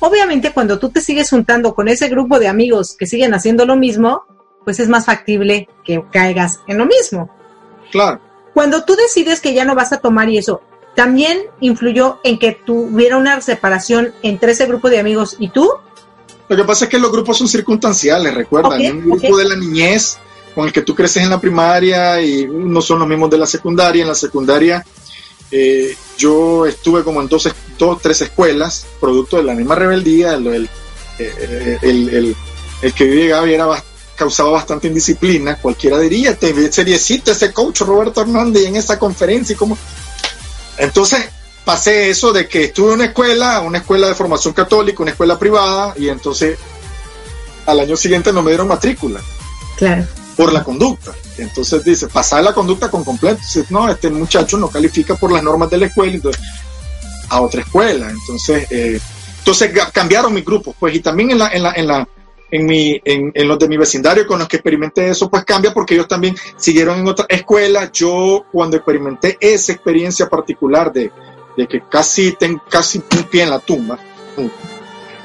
Obviamente 0.00 0.50
cuando 0.50 0.80
tú 0.80 0.88
te 0.88 1.00
sigues 1.00 1.30
juntando 1.30 1.72
con 1.72 1.86
ese 1.86 2.08
grupo 2.08 2.40
de 2.40 2.48
amigos 2.48 2.96
que 2.98 3.06
siguen 3.06 3.32
haciendo 3.32 3.64
lo 3.64 3.76
mismo, 3.76 4.24
pues 4.64 4.80
es 4.80 4.88
más 4.88 5.04
factible 5.04 5.68
que 5.84 6.02
caigas 6.10 6.58
en 6.66 6.78
lo 6.78 6.86
mismo. 6.86 7.30
Claro. 7.92 8.20
Cuando 8.54 8.82
tú 8.82 8.96
decides 8.96 9.40
que 9.40 9.54
ya 9.54 9.64
no 9.64 9.76
vas 9.76 9.92
a 9.92 9.98
tomar 9.98 10.28
y 10.28 10.38
eso, 10.38 10.62
¿también 10.94 11.38
influyó 11.60 12.20
en 12.24 12.38
que 12.38 12.52
tuviera 12.52 13.16
una 13.16 13.40
separación 13.40 14.12
entre 14.22 14.52
ese 14.52 14.66
grupo 14.66 14.90
de 14.90 14.98
amigos 14.98 15.36
y 15.38 15.48
tú? 15.48 15.70
Lo 16.48 16.56
que 16.56 16.64
pasa 16.64 16.84
es 16.84 16.90
que 16.90 16.98
los 16.98 17.10
grupos 17.10 17.38
son 17.38 17.48
circunstanciales, 17.48 18.34
recuerda, 18.34 18.76
un 18.76 19.00
grupo 19.00 19.36
de 19.38 19.44
la 19.44 19.56
niñez 19.56 20.18
con 20.54 20.66
el 20.66 20.72
que 20.72 20.82
tú 20.82 20.94
creces 20.94 21.22
en 21.22 21.30
la 21.30 21.40
primaria 21.40 22.20
y 22.20 22.46
no 22.46 22.82
son 22.82 22.98
los 22.98 23.08
mismos 23.08 23.30
de 23.30 23.38
la 23.38 23.46
secundaria. 23.46 24.02
En 24.02 24.08
la 24.08 24.14
secundaria 24.14 24.84
eh, 25.50 25.96
yo 26.18 26.66
estuve 26.66 27.04
como 27.04 27.22
en 27.22 27.28
dos, 27.28 27.48
dos, 27.78 28.02
tres 28.02 28.20
escuelas, 28.20 28.86
producto 29.00 29.38
de 29.38 29.44
la 29.44 29.54
misma 29.54 29.74
rebeldía, 29.74 30.34
el, 30.34 30.46
el, 30.46 30.68
eh, 31.18 31.78
el, 31.80 32.36
el 32.82 32.92
que 32.92 33.04
vive 33.04 33.28
Gaby 33.28 33.54
era 33.54 33.82
causaba 34.14 34.50
bastante 34.50 34.88
indisciplina, 34.88 35.56
cualquiera 35.56 35.98
diría, 35.98 36.36
te 36.36 36.70
seriecito 36.70 37.32
ese 37.32 37.52
coach 37.52 37.80
Roberto 37.80 38.20
Hernández 38.20 38.66
en 38.66 38.76
esa 38.76 38.98
conferencia 38.98 39.54
y 39.54 39.56
como... 39.56 39.76
Entonces 40.82 41.28
pasé 41.64 42.10
eso 42.10 42.32
de 42.32 42.48
que 42.48 42.64
estuve 42.64 42.88
en 42.88 42.94
una 42.94 43.04
escuela, 43.06 43.60
una 43.60 43.78
escuela 43.78 44.08
de 44.08 44.16
formación 44.16 44.52
católica, 44.52 45.00
una 45.00 45.12
escuela 45.12 45.38
privada, 45.38 45.94
y 45.96 46.08
entonces 46.08 46.58
al 47.66 47.78
año 47.78 47.96
siguiente 47.96 48.32
no 48.32 48.42
me 48.42 48.50
dieron 48.50 48.66
matrícula. 48.66 49.20
Claro. 49.76 50.04
Por 50.36 50.52
la 50.52 50.64
conducta. 50.64 51.12
Entonces 51.38 51.84
dice, 51.84 52.08
pasar 52.08 52.42
la 52.42 52.52
conducta 52.52 52.90
con 52.90 53.04
completo. 53.04 53.40
Dice, 53.40 53.64
no, 53.70 53.88
este 53.88 54.10
muchacho 54.10 54.58
no 54.58 54.68
califica 54.68 55.14
por 55.14 55.30
las 55.30 55.44
normas 55.44 55.70
de 55.70 55.78
la 55.78 55.86
escuela, 55.86 56.14
entonces 56.14 56.42
a 57.28 57.40
otra 57.40 57.60
escuela. 57.60 58.10
Entonces, 58.10 58.66
eh, 58.70 59.00
entonces 59.38 59.70
cambiaron 59.92 60.34
mis 60.34 60.44
grupos, 60.44 60.74
pues, 60.80 60.96
y 60.96 61.00
también 61.00 61.30
en 61.30 61.38
la, 61.38 61.48
en 61.48 61.62
la, 61.62 61.72
en 61.74 61.86
la, 61.86 62.08
en 62.52 62.66
mi, 62.66 63.00
en, 63.04 63.32
en, 63.34 63.48
los 63.48 63.58
de 63.58 63.66
mi 63.66 63.78
vecindario 63.78 64.26
con 64.26 64.38
los 64.38 64.46
que 64.46 64.56
experimenté 64.56 65.08
eso, 65.08 65.30
pues 65.30 65.44
cambia 65.44 65.72
porque 65.72 65.94
ellos 65.94 66.06
también 66.06 66.36
siguieron 66.56 67.00
en 67.00 67.08
otra 67.08 67.24
escuela. 67.28 67.90
Yo 67.90 68.44
cuando 68.52 68.76
experimenté 68.76 69.38
esa 69.40 69.72
experiencia 69.72 70.28
particular 70.28 70.92
de, 70.92 71.10
que 71.56 71.82
casi 71.90 72.32
tengo 72.32 72.62
casi 72.68 72.98
un 72.98 73.24
pie 73.24 73.44
en 73.44 73.50
la 73.50 73.58
tumba 73.58 73.98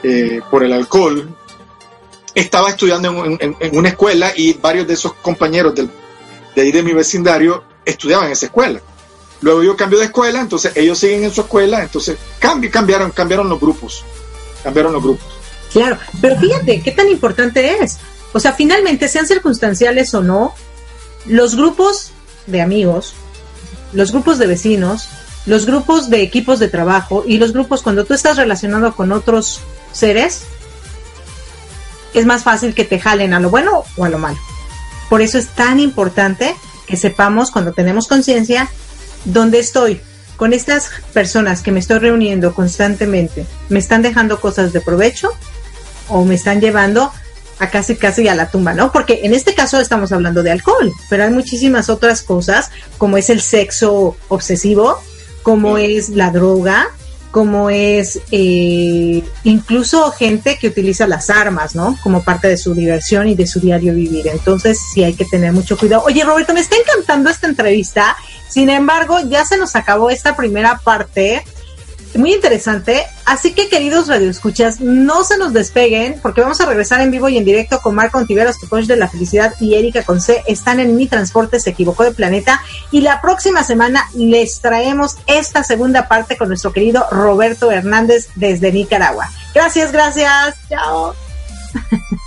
eh, 0.03 0.39
por 0.49 0.63
el 0.63 0.71
alcohol, 0.71 1.36
estaba 2.34 2.69
estudiando 2.69 3.25
en, 3.25 3.55
una 3.73 3.89
escuela 3.89 4.32
y 4.36 4.53
varios 4.53 4.88
de 4.88 4.93
esos 4.93 5.13
compañeros 5.15 5.75
de 5.75 5.89
ahí 6.55 6.71
de 6.71 6.82
mi 6.82 6.93
vecindario 6.93 7.61
estudiaban 7.84 8.28
en 8.28 8.32
esa 8.32 8.45
escuela. 8.45 8.80
Luego 9.41 9.63
yo 9.63 9.75
cambio 9.75 9.99
de 9.99 10.05
escuela, 10.05 10.39
entonces 10.39 10.71
ellos 10.75 10.97
siguen 10.97 11.25
en 11.25 11.32
su 11.32 11.41
escuela, 11.41 11.84
entonces 11.84 12.17
cambiaron, 12.39 13.11
cambiaron 13.11 13.49
los 13.49 13.59
grupos, 13.59 14.05
cambiaron 14.63 14.93
los 14.93 15.03
grupos. 15.03 15.36
Claro, 15.72 15.97
pero 16.22 16.38
fíjate 16.38 16.82
qué 16.82 16.91
tan 16.91 17.09
importante 17.09 17.84
es. 17.84 17.97
O 18.34 18.39
sea, 18.39 18.53
finalmente, 18.53 19.07
sean 19.07 19.28
circunstanciales 19.28 20.13
o 20.13 20.22
no, 20.22 20.53
los 21.26 21.55
grupos 21.55 22.11
de 22.45 22.61
amigos, 22.61 23.13
los 23.93 24.11
grupos 24.11 24.38
de 24.38 24.47
vecinos, 24.47 25.09
los 25.45 25.65
grupos 25.65 26.09
de 26.09 26.22
equipos 26.22 26.59
de 26.59 26.68
trabajo 26.68 27.24
y 27.26 27.38
los 27.38 27.53
grupos 27.53 27.82
cuando 27.82 28.05
tú 28.05 28.13
estás 28.13 28.38
relacionado 28.38 28.95
con 28.95 29.11
otros 29.11 29.61
seres, 29.91 30.43
es 32.13 32.26
más 32.26 32.43
fácil 32.43 32.74
que 32.74 32.86
te 32.86 32.99
jalen 32.99 33.34
a 33.34 33.39
lo 33.39 33.49
bueno 33.49 33.84
o 33.95 34.05
a 34.05 34.09
lo 34.09 34.18
malo. 34.18 34.38
Por 35.09 35.22
eso 35.22 35.38
es 35.38 35.47
tan 35.47 35.80
importante 35.80 36.55
que 36.86 36.97
sepamos 36.97 37.51
cuando 37.51 37.74
tenemos 37.74 38.07
conciencia 38.07 38.70
dónde 39.26 39.59
estoy. 39.59 40.01
Con 40.36 40.53
estas 40.53 40.89
personas 41.13 41.61
que 41.61 41.72
me 41.72 41.80
estoy 41.80 41.99
reuniendo 41.99 42.53
constantemente, 42.53 43.45
¿me 43.70 43.80
están 43.80 44.01
dejando 44.01 44.39
cosas 44.39 44.74
de 44.74 44.82
provecho 44.82 45.32
o 46.09 46.25
me 46.25 46.35
están 46.35 46.61
llevando 46.61 47.11
a 47.59 47.69
casi 47.69 47.95
casi 47.95 48.27
a 48.27 48.35
la 48.35 48.49
tumba, 48.49 48.73
¿no? 48.73 48.91
Porque 48.91 49.21
en 49.23 49.33
este 49.33 49.53
caso 49.53 49.79
estamos 49.79 50.11
hablando 50.11 50.43
de 50.43 50.51
alcohol, 50.51 50.93
pero 51.09 51.23
hay 51.23 51.31
muchísimas 51.31 51.89
otras 51.89 52.21
cosas, 52.21 52.69
como 52.97 53.17
es 53.17 53.29
el 53.29 53.41
sexo 53.41 54.15
obsesivo, 54.27 54.99
como 55.43 55.77
es 55.77 56.09
la 56.09 56.29
droga, 56.29 56.89
como 57.31 57.69
es 57.69 58.19
eh, 58.31 59.23
incluso 59.43 60.11
gente 60.11 60.57
que 60.59 60.67
utiliza 60.67 61.07
las 61.07 61.29
armas, 61.29 61.75
¿no? 61.75 61.97
Como 62.01 62.23
parte 62.23 62.47
de 62.47 62.57
su 62.57 62.73
diversión 62.73 63.27
y 63.27 63.35
de 63.35 63.47
su 63.47 63.59
diario 63.59 63.93
vivir. 63.93 64.27
Entonces 64.27 64.79
sí 64.93 65.03
hay 65.03 65.13
que 65.13 65.25
tener 65.25 65.51
mucho 65.51 65.77
cuidado. 65.77 66.03
Oye, 66.05 66.23
Roberto, 66.23 66.53
me 66.53 66.61
está 66.61 66.75
encantando 66.77 67.29
esta 67.29 67.47
entrevista. 67.47 68.15
Sin 68.49 68.69
embargo, 68.69 69.19
ya 69.29 69.45
se 69.45 69.57
nos 69.57 69.75
acabó 69.75 70.09
esta 70.09 70.35
primera 70.35 70.79
parte 70.83 71.43
muy 72.15 72.33
interesante. 72.33 73.05
Así 73.25 73.53
que, 73.53 73.69
queridos 73.69 74.07
radioescuchas, 74.07 74.79
no 74.79 75.23
se 75.23 75.37
nos 75.37 75.53
despeguen 75.53 76.19
porque 76.21 76.41
vamos 76.41 76.61
a 76.61 76.65
regresar 76.65 77.01
en 77.01 77.11
vivo 77.11 77.29
y 77.29 77.37
en 77.37 77.45
directo 77.45 77.79
con 77.79 77.95
Marco 77.95 78.17
Ontiveros, 78.17 78.59
tu 78.59 78.67
coach 78.67 78.85
de 78.85 78.95
la 78.95 79.07
felicidad, 79.07 79.53
y 79.59 79.75
Erika 79.75 80.03
Conce. 80.03 80.43
Están 80.47 80.79
en 80.79 80.95
Mi 80.95 81.07
Transporte, 81.07 81.59
se 81.59 81.71
equivocó 81.71 82.03
de 82.03 82.11
planeta. 82.11 82.61
Y 82.91 83.01
la 83.01 83.21
próxima 83.21 83.63
semana 83.63 84.07
les 84.15 84.59
traemos 84.61 85.17
esta 85.27 85.63
segunda 85.63 86.07
parte 86.07 86.37
con 86.37 86.47
nuestro 86.47 86.73
querido 86.73 87.05
Roberto 87.11 87.71
Hernández 87.71 88.29
desde 88.35 88.71
Nicaragua. 88.71 89.29
Gracias, 89.53 89.91
gracias. 89.91 90.55
Chao. 90.69 91.15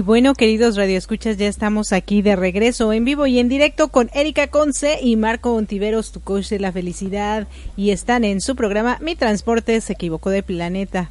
Y 0.00 0.02
bueno, 0.02 0.32
queridos 0.32 0.76
radioescuchas, 0.76 1.36
ya 1.36 1.46
estamos 1.46 1.92
aquí 1.92 2.22
de 2.22 2.34
regreso 2.34 2.90
en 2.94 3.04
vivo 3.04 3.26
y 3.26 3.38
en 3.38 3.50
directo 3.50 3.88
con 3.88 4.08
Erika 4.14 4.46
Conce 4.46 4.98
y 4.98 5.16
Marco 5.16 5.52
Ontiveros, 5.52 6.10
tu 6.10 6.22
coach 6.22 6.48
de 6.48 6.58
la 6.58 6.72
felicidad, 6.72 7.46
y 7.76 7.90
están 7.90 8.24
en 8.24 8.40
su 8.40 8.56
programa 8.56 8.96
Mi 9.02 9.14
Transporte 9.14 9.78
se 9.82 9.92
equivocó 9.92 10.30
de 10.30 10.42
planeta. 10.42 11.10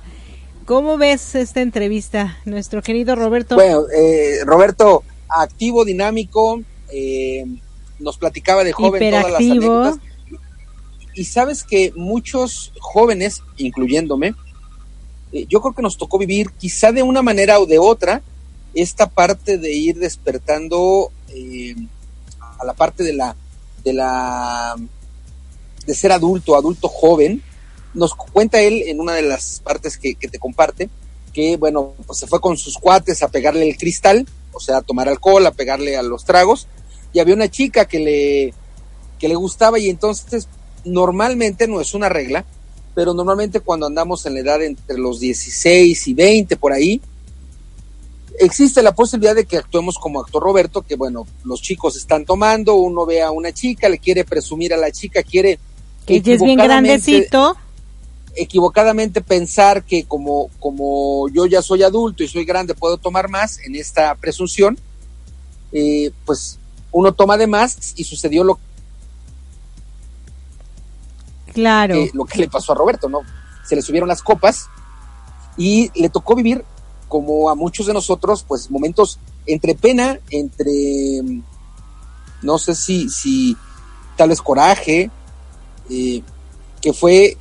¿Cómo 0.66 0.98
ves 0.98 1.36
esta 1.36 1.62
entrevista, 1.62 2.40
nuestro 2.46 2.82
querido 2.82 3.14
Roberto? 3.14 3.54
Bueno, 3.54 3.84
eh, 3.96 4.40
Roberto, 4.44 5.04
activo, 5.28 5.86
dinámico, 5.86 6.60
eh, 6.92 7.46
nos 8.00 8.18
platicaba 8.18 8.64
de 8.64 8.72
joven 8.72 9.12
todas 9.12 9.32
las 9.32 9.40
anécdotas. 9.40 10.00
Y 11.14 11.26
sabes 11.26 11.64
que 11.64 11.94
muchos 11.96 12.74
jóvenes, 12.80 13.44
incluyéndome, 13.58 14.34
eh, 15.32 15.46
yo 15.48 15.62
creo 15.62 15.76
que 15.76 15.84
nos 15.84 15.96
tocó 15.96 16.18
vivir 16.18 16.50
quizá 16.58 16.92
de 16.92 17.04
una 17.04 17.22
manera 17.22 17.60
o 17.60 17.68
de 17.68 17.78
otra 17.78 18.24
esta 18.74 19.10
parte 19.10 19.58
de 19.58 19.74
ir 19.74 19.98
despertando 19.98 21.12
eh, 21.30 21.76
a 22.60 22.66
la 22.66 22.74
parte 22.74 23.04
de 23.04 23.14
la 23.14 23.36
de 23.84 23.94
la 23.94 24.76
de 25.86 25.96
ser 25.96 26.12
adulto, 26.12 26.56
adulto 26.56 26.88
joven, 26.88 27.42
nos 27.94 28.14
cuenta 28.14 28.62
él 28.62 28.84
en 28.86 29.00
una 29.00 29.14
de 29.14 29.24
las 29.24 29.60
partes 29.62 29.98
que, 29.98 30.14
te 30.16 30.40
comparte, 30.40 30.90
que 31.34 31.58
bueno, 31.58 31.94
pues 32.06 32.20
se 32.20 32.28
fue 32.28 32.40
con 32.40 32.58
sus 32.58 32.78
cuates 32.78 33.24
a 33.24 33.30
pegarle 33.30 33.68
el 33.68 33.78
cristal, 33.78 34.28
o 34.52 34.60
sea, 34.60 34.78
a 34.78 34.82
tomar 34.82 35.10
alcohol, 35.10 35.46
a 35.48 35.52
pegarle 35.52 35.98
a 35.98 36.04
los 36.04 36.26
tragos, 36.26 36.68
y 37.12 37.20
había 37.20 37.34
una 37.34 37.50
chica 37.50 37.86
que 37.86 38.00
le, 38.00 38.54
que 39.18 39.28
le 39.28 39.36
gustaba 39.36 39.80
y 39.80 39.90
entonces 39.90 40.48
normalmente 40.86 41.68
no 41.68 41.82
es 41.82 41.94
una 41.94 42.10
regla, 42.10 42.46
pero 42.94 43.14
normalmente 43.14 43.60
cuando 43.60 43.88
andamos 43.88 44.26
en 44.26 44.36
la 44.36 44.40
edad 44.42 44.62
entre 44.62 44.98
los 44.98 45.20
16 45.20 46.08
y 46.08 46.14
20 46.14 46.58
por 46.58 46.74
ahí, 46.74 47.02
existe 48.40 48.82
la 48.82 48.94
posibilidad 48.94 49.36
de 49.36 49.46
que 49.46 49.58
actuemos 49.58 49.98
como 49.98 50.22
actor 50.22 50.42
Roberto, 50.42 50.82
que 50.82 50.96
bueno, 50.96 51.28
los 51.44 51.62
chicos 51.62 51.98
están 51.98 52.26
tomando, 52.26 52.76
uno 52.76 53.06
ve 53.06 53.22
a 53.22 53.32
una 53.32 53.52
chica, 53.52 53.90
le 53.90 54.00
quiere 54.00 54.24
presumir 54.24 54.74
a 54.74 54.78
la 54.78 54.92
chica, 54.92 55.22
quiere... 55.24 55.60
Que 56.06 56.16
ella 56.16 56.34
es 56.34 56.42
bien 56.42 56.58
grandecito. 56.58 57.56
Equivocadamente 58.36 59.22
pensar 59.22 59.84
que 59.84 60.06
como, 60.06 60.50
como 60.60 61.28
yo 61.30 61.46
ya 61.46 61.62
soy 61.62 61.84
adulto 61.84 62.24
y 62.24 62.28
soy 62.28 62.46
grande, 62.46 62.74
puedo 62.74 62.98
tomar 62.98 63.30
más 63.30 63.60
en 63.60 63.76
esta 63.76 64.16
presunción, 64.16 64.80
eh, 65.72 66.12
pues 66.26 66.58
uno 66.92 67.14
toma 67.14 67.38
de 67.38 67.48
más 67.48 67.94
y 67.98 68.04
sucedió 68.06 68.44
lo 68.44 68.60
claro. 71.54 71.96
que, 71.96 72.12
lo 72.14 72.26
que 72.26 72.40
le 72.40 72.48
pasó 72.48 72.72
a 72.72 72.76
Roberto, 72.76 73.10
¿no? 73.10 73.22
Se 73.68 73.76
le 73.76 73.82
subieron 73.82 74.08
las 74.08 74.24
copas 74.24 74.68
y 75.58 75.92
le 76.00 76.10
tocó 76.10 76.36
vivir 76.36 76.64
como 77.10 77.50
a 77.50 77.56
muchos 77.56 77.88
de 77.88 77.94
nosotros, 77.94 78.46
pues 78.48 78.72
momentos 78.72 79.20
entre 79.46 79.76
pena, 79.76 80.20
entre, 80.30 81.22
no 82.42 82.58
sé 82.58 82.76
si, 82.76 83.10
si 83.10 83.58
tal 84.16 84.30
vez 84.30 84.42
coraje, 84.42 85.12
eh, 85.90 86.22
que 86.82 86.94
fue 86.94 87.36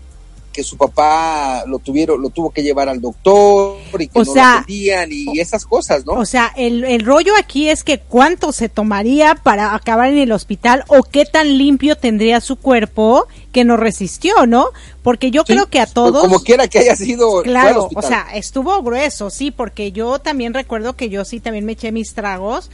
que 0.53 0.62
su 0.62 0.76
papá 0.76 1.64
lo 1.66 1.78
tuvieron, 1.78 2.20
lo 2.20 2.30
tuvo 2.30 2.51
que 2.51 2.62
llevar 2.62 2.88
al 2.88 3.01
doctor 3.01 3.76
y 3.99 4.09
que 4.09 4.18
no 4.20 4.34
lo 4.34 4.42
atendían 4.42 5.09
y 5.12 5.38
esas 5.38 5.64
cosas, 5.64 6.05
¿no? 6.05 6.14
O 6.14 6.24
sea, 6.24 6.53
el, 6.57 6.84
el 6.84 7.05
rollo 7.05 7.34
aquí 7.38 7.68
es 7.68 7.84
que 7.84 7.99
cuánto 7.99 8.53
se 8.53 8.68
tomaría 8.68 9.34
para 9.36 9.74
acabar 9.74 10.11
en 10.11 10.18
el 10.18 10.32
hospital 10.32 10.84
o 10.88 11.03
qué 11.03 11.24
tan 11.24 11.59
limpio 11.59 11.96
tendría 11.96 12.40
su 12.40 12.57
cuerpo 12.57 13.26
que 13.53 13.64
no 13.64 13.76
resistió, 13.76 14.46
¿no? 14.46 14.70
Porque 15.03 15.30
yo 15.30 15.44
creo 15.44 15.66
que 15.66 15.80
a 15.80 15.86
todos... 15.86 16.22
Como 16.22 16.40
quiera 16.40 16.68
que 16.68 16.80
haya 16.80 16.96
sido... 16.96 17.42
Claro, 17.42 17.88
o 17.94 18.03
sea, 18.03 18.28
estuvo 18.34 18.82
grueso, 18.82 19.30
sí, 19.30 19.51
porque 19.51 19.92
yo 19.92 20.18
también 20.18 20.55
recuerdo 20.55 20.96
que 20.96 21.09
yo 21.09 21.24
sí 21.24 21.40
también 21.40 21.64
me 21.64 21.72
eché 21.72 21.92
mis 21.92 22.14
tragos 22.14 22.70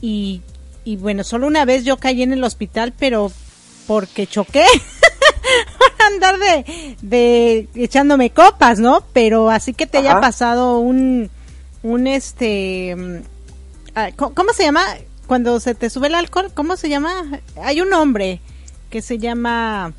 y, 0.00 0.42
y 0.84 0.96
bueno, 0.96 1.24
solo 1.24 1.46
una 1.46 1.64
vez 1.64 1.84
yo 1.84 1.98
caí 1.98 2.22
en 2.22 2.32
el 2.32 2.44
hospital, 2.44 2.92
pero 2.98 3.30
porque 3.86 4.26
choqué. 4.26 4.64
Por 5.78 6.06
andar 6.06 6.38
de, 6.38 6.96
de 7.02 7.68
echándome 7.74 8.30
copas, 8.30 8.78
¿no? 8.78 9.02
Pero 9.12 9.50
así 9.50 9.72
que 9.74 9.86
te 9.86 9.98
haya 9.98 10.20
pasado 10.20 10.78
un, 10.78 11.30
un 11.82 12.06
este, 12.06 12.94
mm, 12.96 13.16
ah, 13.94 14.10
¿cómo, 14.16 14.52
se 14.52 14.64
llama? 14.64 14.84
Cuando 15.26 15.60
se 15.60 15.74
te 15.74 15.90
sube 15.90 16.08
el 16.08 16.14
alcohol, 16.14 16.50
¿cómo 16.54 16.76
se 16.76 16.88
llama? 16.88 17.40
Hay 17.62 17.80
un 17.80 17.90
nombre 17.90 18.40
que 18.90 19.02
se 19.02 19.18
llama... 19.18 19.92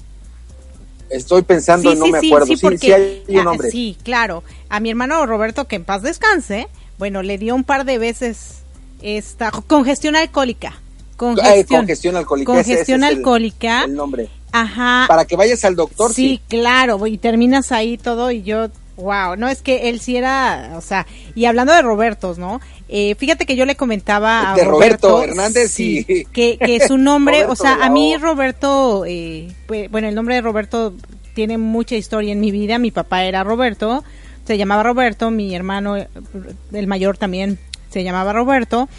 Estoy 1.09 1.41
pensando, 1.41 1.93
no 1.95 2.07
me 2.07 2.19
acuerdo. 2.19 2.45
Sí, 2.47 2.55
porque, 2.57 2.77
sí 2.77 2.91
hay 2.93 3.23
un 3.27 3.39
ah, 3.39 3.43
nombre. 3.43 3.69
sí, 3.69 3.97
claro. 4.03 4.43
A 4.69 4.79
mi 4.79 4.89
hermano 4.89 5.25
Roberto, 5.25 5.67
que 5.67 5.75
en 5.75 5.83
paz 5.83 6.01
descanse, 6.03 6.67
bueno, 6.97 7.21
le 7.21 7.37
dio 7.37 7.53
un 7.53 7.65
par 7.65 7.83
de 7.83 7.97
veces 7.97 8.59
esta 9.01 9.51
congestión 9.51 10.15
alcohólica. 10.15 10.79
Congestión, 11.17 11.81
congestión 11.81 12.15
alcohólica. 12.15 12.51
ese- 12.53 12.61
ese 12.61 12.71
Congestión 12.71 13.03
es 13.03 13.09
el- 13.11 13.17
alcohólica. 13.17 13.83
El, 13.83 13.93
nombre. 13.95 14.29
Ajá. 14.51 15.05
Para 15.07 15.25
que 15.25 15.35
vayas 15.35 15.63
al 15.65 15.75
doctor, 15.75 16.13
sí, 16.13 16.39
sí. 16.39 16.41
claro, 16.47 17.05
y 17.07 17.17
terminas 17.17 17.71
ahí 17.71 17.97
todo 17.97 18.31
y 18.31 18.43
yo, 18.43 18.69
wow, 18.97 19.35
no 19.37 19.47
es 19.47 19.61
que 19.61 19.89
él 19.89 19.99
sí 19.99 20.17
era, 20.17 20.73
o 20.75 20.81
sea, 20.81 21.05
y 21.35 21.45
hablando 21.45 21.73
de 21.73 21.81
Robertos, 21.81 22.37
¿no? 22.37 22.59
Eh, 22.89 23.15
fíjate 23.15 23.45
que 23.45 23.55
yo 23.55 23.65
le 23.65 23.75
comentaba 23.75 24.51
a 24.51 24.55
De 24.55 24.65
Roberto 24.65 25.23
Hernández, 25.23 25.71
sí. 25.71 26.05
que, 26.33 26.57
que 26.57 26.87
su 26.87 26.97
nombre, 26.97 27.45
o 27.45 27.55
sea, 27.55 27.85
a 27.85 27.89
mí. 27.89 28.17
Roberto, 28.17 29.05
eh, 29.07 29.47
pues, 29.65 29.89
bueno, 29.89 30.09
el 30.09 30.15
nombre 30.15 30.35
de 30.35 30.41
Roberto 30.41 30.93
tiene 31.33 31.57
mucha 31.57 31.95
historia 31.95 32.33
en 32.33 32.41
mi 32.41 32.51
vida, 32.51 32.77
mi 32.77 32.91
papá 32.91 33.23
era 33.23 33.43
Roberto, 33.43 34.03
se 34.45 34.57
llamaba 34.57 34.83
Roberto, 34.83 35.31
mi 35.31 35.55
hermano, 35.55 35.95
el 35.95 36.87
mayor 36.87 37.17
también 37.17 37.57
se 37.89 38.03
llamaba 38.03 38.33
Roberto, 38.33 38.89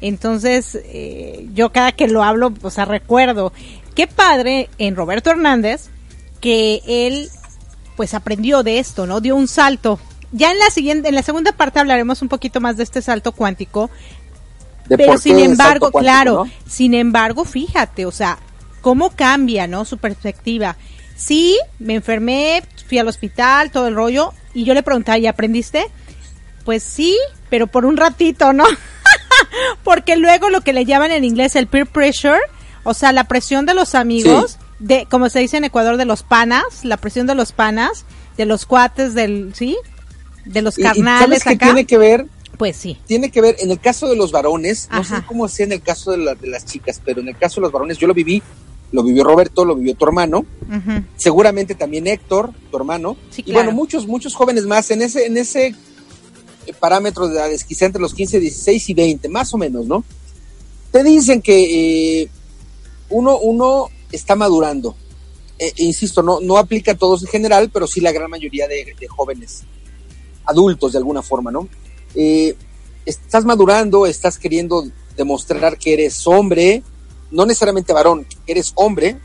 entonces 0.00 0.78
eh, 0.84 1.46
yo 1.52 1.70
cada 1.70 1.92
que 1.92 2.08
lo 2.08 2.22
hablo, 2.22 2.52
o 2.62 2.70
sea, 2.70 2.86
recuerdo, 2.86 3.52
qué 3.94 4.06
padre 4.06 4.68
en 4.78 4.96
Roberto 4.96 5.30
Hernández 5.30 5.88
que 6.40 6.82
él 6.86 7.30
pues 7.96 8.14
aprendió 8.14 8.62
de 8.62 8.78
esto, 8.78 9.06
¿no? 9.06 9.20
Dio 9.20 9.36
un 9.36 9.48
salto. 9.48 10.00
Ya 10.32 10.50
en 10.50 10.58
la 10.58 10.70
siguiente, 10.70 11.08
en 11.08 11.14
la 11.14 11.22
segunda 11.22 11.52
parte 11.52 11.78
hablaremos 11.78 12.22
un 12.22 12.28
poquito 12.28 12.60
más 12.60 12.76
de 12.76 12.82
este 12.82 13.02
salto 13.02 13.32
cuántico, 13.32 13.90
De 14.86 14.96
pero 14.96 15.18
sin 15.18 15.38
embargo, 15.38 15.90
cuántico, 15.90 16.00
claro, 16.00 16.44
¿no? 16.44 16.50
sin 16.66 16.94
embargo, 16.94 17.44
fíjate, 17.44 18.06
o 18.06 18.10
sea, 18.10 18.38
cómo 18.80 19.10
cambia, 19.10 19.66
¿no? 19.66 19.84
Su 19.84 19.98
perspectiva. 19.98 20.76
Sí, 21.16 21.58
me 21.78 21.94
enfermé, 21.94 22.62
fui 22.88 22.98
al 22.98 23.08
hospital, 23.08 23.70
todo 23.70 23.88
el 23.88 23.94
rollo, 23.94 24.32
y 24.54 24.64
yo 24.64 24.74
le 24.74 24.82
preguntaba, 24.82 25.18
¿y 25.18 25.26
aprendiste? 25.26 25.86
Pues 26.64 26.82
sí, 26.82 27.16
pero 27.50 27.66
por 27.66 27.84
un 27.84 27.96
ratito, 27.96 28.52
¿no? 28.52 28.64
Porque 29.84 30.16
luego 30.16 30.48
lo 30.48 30.62
que 30.62 30.72
le 30.72 30.84
llaman 30.84 31.10
en 31.10 31.24
inglés 31.24 31.56
el 31.56 31.66
peer 31.66 31.86
pressure, 31.86 32.40
o 32.84 32.94
sea, 32.94 33.12
la 33.12 33.24
presión 33.24 33.66
de 33.66 33.74
los 33.74 33.94
amigos, 33.94 34.58
de 34.78 35.06
como 35.10 35.28
se 35.28 35.38
dice 35.40 35.56
en 35.56 35.64
Ecuador, 35.64 35.96
de 35.96 36.04
los 36.04 36.22
panas, 36.22 36.64
la 36.84 36.96
presión 36.96 37.26
de 37.26 37.34
los 37.34 37.52
panas, 37.52 38.04
de 38.36 38.46
los 38.46 38.66
cuates, 38.66 39.14
del, 39.14 39.52
¿sí? 39.54 39.76
De 40.44 40.62
los 40.62 40.78
Y- 40.78 40.80
y 40.80 40.84
carnales 40.84 41.42
¿Sabes 41.42 41.44
qué 41.44 41.50
acá. 41.54 41.66
tiene 41.66 41.84
que 41.86 41.98
ver? 41.98 42.26
Pues 42.58 42.76
sí. 42.76 42.98
Tiene 43.06 43.30
que 43.30 43.40
ver, 43.40 43.56
en 43.60 43.70
el 43.70 43.80
caso 43.80 44.08
de 44.08 44.16
los 44.16 44.30
varones, 44.32 44.88
no 44.92 45.02
sé 45.04 45.16
cómo 45.26 45.48
sea 45.48 45.66
en 45.66 45.72
el 45.72 45.82
caso 45.82 46.10
de, 46.12 46.18
la- 46.18 46.34
de 46.34 46.48
las 46.48 46.64
chicas, 46.66 47.00
pero 47.04 47.20
en 47.20 47.28
el 47.28 47.36
caso 47.36 47.56
de 47.60 47.62
los 47.62 47.72
varones, 47.72 47.98
yo 47.98 48.06
lo 48.06 48.14
viví, 48.14 48.42
lo 48.92 49.02
vivió 49.02 49.24
Roberto, 49.24 49.64
lo 49.64 49.74
vivió 49.74 49.94
tu 49.94 50.04
hermano, 50.04 50.44
seguramente 51.16 51.74
también 51.74 52.06
Héctor, 52.06 52.50
tu 52.70 52.76
hermano, 52.76 53.16
Sí, 53.30 53.42
y 53.46 53.52
bueno, 53.52 53.72
muchos, 53.72 54.06
muchos 54.06 54.34
jóvenes 54.34 54.64
más 54.66 54.90
en 54.90 55.02
ese, 55.02 55.26
en 55.26 55.36
ese 55.38 55.74
eh, 56.66 56.72
parámetro 56.78 57.26
de 57.28 57.36
edades, 57.36 57.64
quizá 57.64 57.86
entre 57.86 58.02
los 58.02 58.14
15, 58.14 58.38
16 58.38 58.88
y 58.90 58.94
20, 58.94 59.28
más 59.28 59.52
o 59.54 59.58
menos, 59.58 59.86
¿no? 59.86 60.04
Te 60.90 61.02
dicen 61.02 61.40
que 61.40 62.22
eh, 62.22 62.28
uno, 63.12 63.38
uno 63.38 63.88
está 64.10 64.34
madurando. 64.34 64.94
Eh, 65.58 65.72
insisto, 65.76 66.22
no, 66.22 66.40
no 66.40 66.58
aplica 66.58 66.92
a 66.92 66.96
todos 66.96 67.22
en 67.22 67.28
general, 67.28 67.70
pero 67.72 67.86
sí 67.86 68.00
la 68.00 68.12
gran 68.12 68.30
mayoría 68.30 68.66
de, 68.66 68.94
de 68.98 69.08
jóvenes 69.08 69.62
adultos 70.44 70.92
de 70.92 70.98
alguna 70.98 71.22
forma, 71.22 71.50
¿no? 71.50 71.68
Eh, 72.14 72.56
estás 73.06 73.44
madurando, 73.44 74.06
estás 74.06 74.38
queriendo 74.38 74.84
demostrar 75.16 75.78
que 75.78 75.92
eres 75.92 76.26
hombre, 76.26 76.82
no 77.30 77.46
necesariamente 77.46 77.92
varón, 77.92 78.26
que 78.44 78.52
eres 78.52 78.72
hombre, 78.74 79.18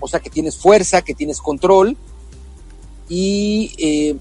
o 0.00 0.06
sea, 0.06 0.20
que 0.20 0.30
tienes 0.30 0.56
fuerza, 0.56 1.02
que 1.02 1.14
tienes 1.14 1.40
control, 1.40 1.96
y 3.08 3.72
eh, 3.78 4.16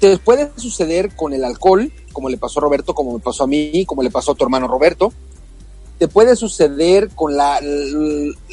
te 0.00 0.16
puede 0.18 0.50
suceder 0.56 1.14
con 1.14 1.32
el 1.32 1.44
alcohol, 1.44 1.92
como 2.12 2.28
le 2.28 2.38
pasó 2.38 2.60
a 2.60 2.62
Roberto, 2.62 2.94
como 2.94 3.14
me 3.14 3.20
pasó 3.20 3.44
a 3.44 3.46
mí, 3.46 3.84
como 3.86 4.02
le 4.02 4.10
pasó 4.10 4.32
a 4.32 4.34
tu 4.34 4.44
hermano 4.44 4.68
Roberto. 4.68 5.12
Te 6.02 6.08
puede 6.08 6.34
suceder 6.34 7.10
con 7.14 7.36
la- 7.36 7.60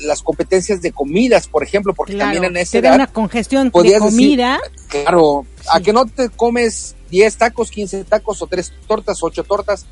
las 0.05 0.21
competencias 0.21 0.83
de 0.83 0.91
comidas, 0.91 1.47
por 1.47 1.63
ejemplo, 1.63 1.95
porque 1.95 2.13
Claro, 2.13 2.33
también 2.33 2.55
en 2.55 2.63
da 2.71 2.77
edad, 2.89 2.93
una 2.93 3.07
congestión 3.07 3.71
de 3.73 3.81
decir, 3.81 3.99
comida. 3.99 4.59
claro, 4.87 5.47
a 5.73 5.79
que 5.79 5.91
no 5.91 6.05
te 6.05 6.29
comes 6.29 6.95
10 7.09 7.37
tacos, 7.37 7.71
15 7.71 8.03
tacos 8.03 8.43
o 8.43 8.45
3 8.45 8.71
tortas, 8.87 9.23
8 9.23 9.43
tortas. 9.43 9.87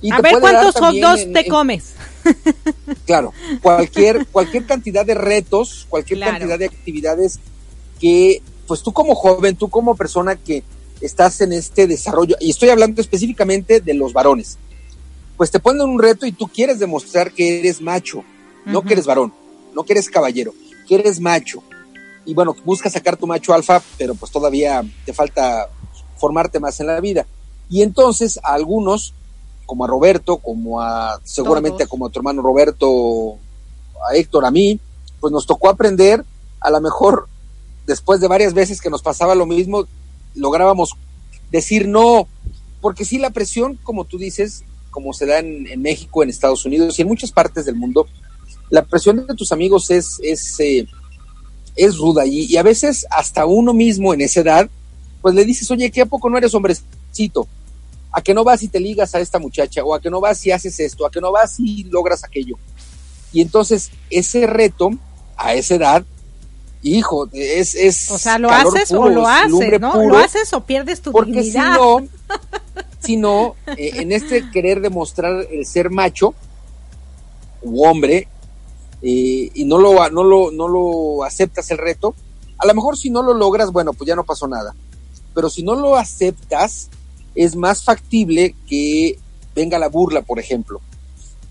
Y 0.00 0.10
a 0.10 0.16
te 0.16 0.22
ver 0.22 0.40
cuántos 0.40 0.76
hot 0.76 0.94
dogs 0.94 1.20
en- 1.20 1.32
te 1.34 1.40
en- 1.40 1.48
comes. 1.50 1.92
Claro, 3.04 3.34
cualquier, 3.60 4.26
cualquier 4.28 4.64
cantidad 4.64 5.04
de 5.04 5.14
retos, 5.14 5.84
cualquier 5.90 6.20
Claro. 6.20 6.38
cantidad 6.38 6.58
de 6.58 6.64
actividades 6.64 7.38
que, 8.00 8.40
pues 8.66 8.82
tú 8.82 8.94
como 8.94 9.14
joven, 9.14 9.56
tú 9.56 9.68
como 9.68 9.94
persona 9.94 10.36
que 10.36 10.62
estás 11.02 11.42
en 11.42 11.52
este 11.52 11.86
desarrollo, 11.86 12.36
y 12.40 12.48
estoy 12.48 12.70
hablando 12.70 13.02
específicamente 13.02 13.82
de 13.82 13.92
los 13.92 14.14
varones, 14.14 14.56
pues 15.38 15.52
te 15.52 15.60
ponen 15.60 15.88
un 15.88 16.00
reto 16.00 16.26
y 16.26 16.32
tú 16.32 16.48
quieres 16.48 16.80
demostrar 16.80 17.32
que 17.32 17.60
eres 17.60 17.80
macho, 17.80 18.24
no 18.66 18.82
que 18.82 18.94
eres 18.94 19.06
varón, 19.06 19.32
no 19.72 19.84
que 19.84 19.92
eres 19.92 20.10
caballero, 20.10 20.52
que 20.86 20.96
eres 20.96 21.20
macho. 21.20 21.62
Y 22.26 22.34
bueno, 22.34 22.56
buscas 22.64 22.92
sacar 22.92 23.16
tu 23.16 23.26
macho 23.26 23.54
alfa, 23.54 23.80
pero 23.96 24.16
pues 24.16 24.32
todavía 24.32 24.84
te 25.06 25.12
falta 25.12 25.68
formarte 26.16 26.58
más 26.58 26.80
en 26.80 26.88
la 26.88 27.00
vida. 27.00 27.24
Y 27.70 27.82
entonces 27.82 28.40
a 28.42 28.52
algunos, 28.54 29.14
como 29.64 29.84
a 29.84 29.86
Roberto, 29.86 30.38
como 30.38 30.80
a 30.80 31.20
seguramente 31.22 31.78
Todos. 31.78 31.90
como 31.90 32.06
a 32.06 32.10
tu 32.10 32.18
hermano 32.18 32.42
Roberto, 32.42 33.38
a 34.10 34.16
Héctor, 34.16 34.44
a 34.44 34.50
mí, 34.50 34.80
pues 35.20 35.32
nos 35.32 35.46
tocó 35.46 35.68
aprender, 35.68 36.24
a 36.60 36.70
lo 36.70 36.80
mejor 36.80 37.28
después 37.86 38.20
de 38.20 38.26
varias 38.26 38.54
veces 38.54 38.80
que 38.80 38.90
nos 38.90 39.02
pasaba 39.02 39.36
lo 39.36 39.46
mismo, 39.46 39.86
lográbamos 40.34 40.96
decir 41.52 41.86
no, 41.86 42.26
porque 42.80 43.04
sí 43.04 43.18
la 43.18 43.30
presión, 43.30 43.78
como 43.84 44.04
tú 44.04 44.18
dices, 44.18 44.64
como 44.90 45.12
se 45.12 45.26
da 45.26 45.38
en, 45.38 45.80
México, 45.80 46.22
en 46.22 46.30
Estados 46.30 46.64
Unidos 46.64 46.98
y 46.98 47.02
en 47.02 47.08
muchas 47.08 47.32
partes 47.32 47.64
del 47.64 47.76
mundo, 47.76 48.06
la 48.70 48.84
presión 48.84 49.26
de 49.26 49.34
tus 49.34 49.52
amigos 49.52 49.90
es, 49.90 50.18
es, 50.22 50.58
eh, 50.60 50.86
es 51.76 51.96
ruda 51.96 52.26
y, 52.26 52.44
y 52.44 52.56
a 52.56 52.62
veces 52.62 53.06
hasta 53.10 53.46
uno 53.46 53.72
mismo 53.72 54.12
en 54.12 54.20
esa 54.20 54.40
edad, 54.40 54.70
pues 55.22 55.34
le 55.34 55.44
dices, 55.44 55.70
oye, 55.70 55.90
¿qué 55.90 56.02
a 56.02 56.06
poco 56.06 56.28
no 56.30 56.38
eres 56.38 56.54
hombrecito? 56.54 57.46
¿A 58.12 58.22
que 58.22 58.34
no 58.34 58.44
vas 58.44 58.62
y 58.62 58.68
te 58.68 58.80
ligas 58.80 59.14
a 59.14 59.20
esta 59.20 59.38
muchacha? 59.38 59.84
¿O 59.84 59.94
a 59.94 60.00
que 60.00 60.10
no 60.10 60.20
vas 60.20 60.44
y 60.46 60.50
haces 60.50 60.78
esto? 60.80 61.06
¿A 61.06 61.10
que 61.10 61.20
no 61.20 61.32
vas 61.32 61.58
y 61.58 61.84
logras 61.84 62.24
aquello? 62.24 62.56
Y 63.32 63.40
entonces 63.40 63.90
ese 64.10 64.46
reto 64.46 64.90
a 65.36 65.54
esa 65.54 65.74
edad, 65.74 66.04
hijo, 66.82 67.28
es... 67.32 67.74
es 67.74 68.10
O 68.10 68.18
sea, 68.18 68.38
lo 68.38 68.50
haces 68.50 68.88
puro, 68.90 69.02
o 69.02 69.08
lo 69.08 69.22
es 69.22 69.28
haces, 69.28 69.80
¿no? 69.80 69.92
puro, 69.92 70.08
Lo 70.08 70.18
haces 70.18 70.52
o 70.52 70.64
pierdes 70.64 71.00
tu 71.00 71.12
porque 71.12 71.42
si 71.42 71.50
dignidad. 71.50 71.76
no, 71.76 72.08
si 73.00 73.16
no, 73.16 73.56
eh, 73.76 73.92
en 73.96 74.12
este 74.12 74.48
querer 74.50 74.80
demostrar 74.80 75.46
el 75.50 75.66
ser 75.66 75.90
macho 75.90 76.34
u 77.62 77.84
hombre 77.84 78.28
eh, 79.02 79.50
y 79.54 79.64
no 79.64 79.78
lo, 79.78 80.08
no, 80.10 80.24
lo, 80.24 80.50
no 80.50 80.68
lo 80.68 81.24
aceptas 81.24 81.70
el 81.70 81.78
reto, 81.78 82.14
a 82.58 82.66
lo 82.66 82.74
mejor 82.74 82.96
si 82.96 83.10
no 83.10 83.22
lo 83.22 83.34
logras, 83.34 83.70
bueno, 83.70 83.92
pues 83.92 84.08
ya 84.08 84.16
no 84.16 84.24
pasó 84.24 84.48
nada. 84.48 84.74
Pero 85.34 85.48
si 85.48 85.62
no 85.62 85.76
lo 85.76 85.96
aceptas, 85.96 86.88
es 87.34 87.54
más 87.54 87.84
factible 87.84 88.54
que 88.68 89.18
venga 89.54 89.78
la 89.78 89.88
burla, 89.88 90.22
por 90.22 90.40
ejemplo. 90.40 90.80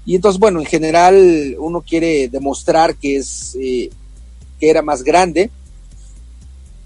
Y 0.05 0.15
entonces, 0.15 0.39
bueno, 0.39 0.59
en 0.59 0.65
general 0.65 1.55
uno 1.59 1.81
quiere 1.81 2.27
demostrar 2.27 2.95
que 2.95 3.17
es 3.17 3.57
eh, 3.61 3.89
que 4.59 4.69
era 4.69 4.81
más 4.81 5.03
grande. 5.03 5.49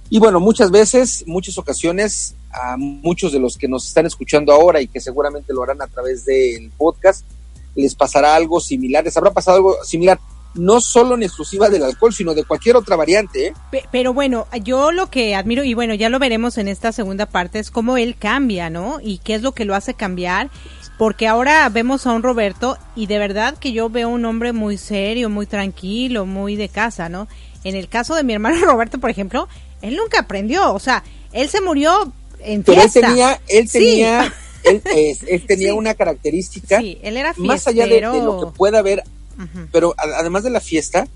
Y 0.09 0.19
bueno, 0.19 0.39
muchas 0.39 0.71
veces, 0.71 1.23
muchas 1.25 1.57
ocasiones, 1.57 2.35
a 2.51 2.75
muchos 2.77 3.31
de 3.31 3.39
los 3.39 3.57
que 3.57 3.67
nos 3.69 3.87
están 3.87 4.05
escuchando 4.05 4.51
ahora 4.51 4.81
y 4.81 4.87
que 4.87 4.99
seguramente 4.99 5.53
lo 5.53 5.63
harán 5.63 5.81
a 5.81 5.87
través 5.87 6.25
del 6.25 6.69
podcast, 6.77 7.25
les 7.75 7.95
pasará 7.95 8.35
algo 8.35 8.59
similar, 8.59 9.05
les 9.05 9.15
habrá 9.15 9.31
pasado 9.31 9.55
algo 9.57 9.83
similar, 9.85 10.19
no 10.53 10.81
solo 10.81 11.15
en 11.15 11.23
exclusiva 11.23 11.69
del 11.69 11.83
alcohol, 11.85 12.13
sino 12.13 12.33
de 12.33 12.43
cualquier 12.43 12.75
otra 12.75 12.97
variante. 12.97 13.47
¿eh? 13.47 13.53
Pe- 13.71 13.85
Pero 13.89 14.13
bueno, 14.13 14.47
yo 14.65 14.91
lo 14.91 15.09
que 15.09 15.33
admiro, 15.33 15.63
y 15.63 15.73
bueno, 15.75 15.93
ya 15.93 16.09
lo 16.09 16.19
veremos 16.19 16.57
en 16.57 16.67
esta 16.67 16.91
segunda 16.91 17.25
parte, 17.25 17.59
es 17.59 17.71
cómo 17.71 17.95
él 17.95 18.17
cambia, 18.19 18.69
¿no? 18.69 18.99
Y 19.01 19.19
qué 19.19 19.35
es 19.35 19.41
lo 19.43 19.53
que 19.53 19.63
lo 19.63 19.75
hace 19.75 19.93
cambiar. 19.93 20.49
Porque 20.97 21.27
ahora 21.27 21.67
vemos 21.69 22.05
a 22.05 22.11
un 22.11 22.21
Roberto 22.21 22.77
y 22.95 23.07
de 23.07 23.17
verdad 23.17 23.57
que 23.57 23.71
yo 23.71 23.89
veo 23.89 24.09
un 24.09 24.25
hombre 24.25 24.51
muy 24.51 24.77
serio, 24.77 25.29
muy 25.29 25.47
tranquilo, 25.47 26.25
muy 26.27 26.57
de 26.57 26.67
casa, 26.69 27.07
¿no? 27.09 27.27
En 27.63 27.75
el 27.75 27.87
caso 27.89 28.15
de 28.15 28.23
mi 28.23 28.33
hermano 28.33 28.63
Roberto, 28.65 28.99
por 28.99 29.09
ejemplo, 29.09 29.47
él 29.81 29.95
nunca 29.95 30.19
aprendió, 30.21 30.73
o 30.73 30.79
sea, 30.79 31.03
él 31.31 31.49
se 31.49 31.61
murió 31.61 32.11
en 32.39 32.63
Pero 32.63 32.81
él 32.81 32.89
fiesta. 32.89 33.07
tenía, 33.09 33.41
él 33.47 33.67
Sí. 33.69 33.79
tenía, 33.79 34.33
él, 34.63 34.81
es- 34.95 35.23
él 35.27 35.45
tenía 35.47 35.69
Sí. 35.71 35.77
una 35.77 35.93
característica, 35.93 36.79
Sí, 36.79 36.97
él 37.03 37.17
era 37.17 37.33
más 37.37 37.67
allá 37.67 37.85
de, 37.87 37.95
de 37.95 38.01
lo 38.01 38.11
fiestero. 38.11 38.39
que 38.51 38.57
pueda 38.57 38.79
haber 38.79 39.03
pero 39.71 39.95
además 39.97 40.43
de 40.43 40.51
la 40.51 40.59
fiesta, 40.59 41.07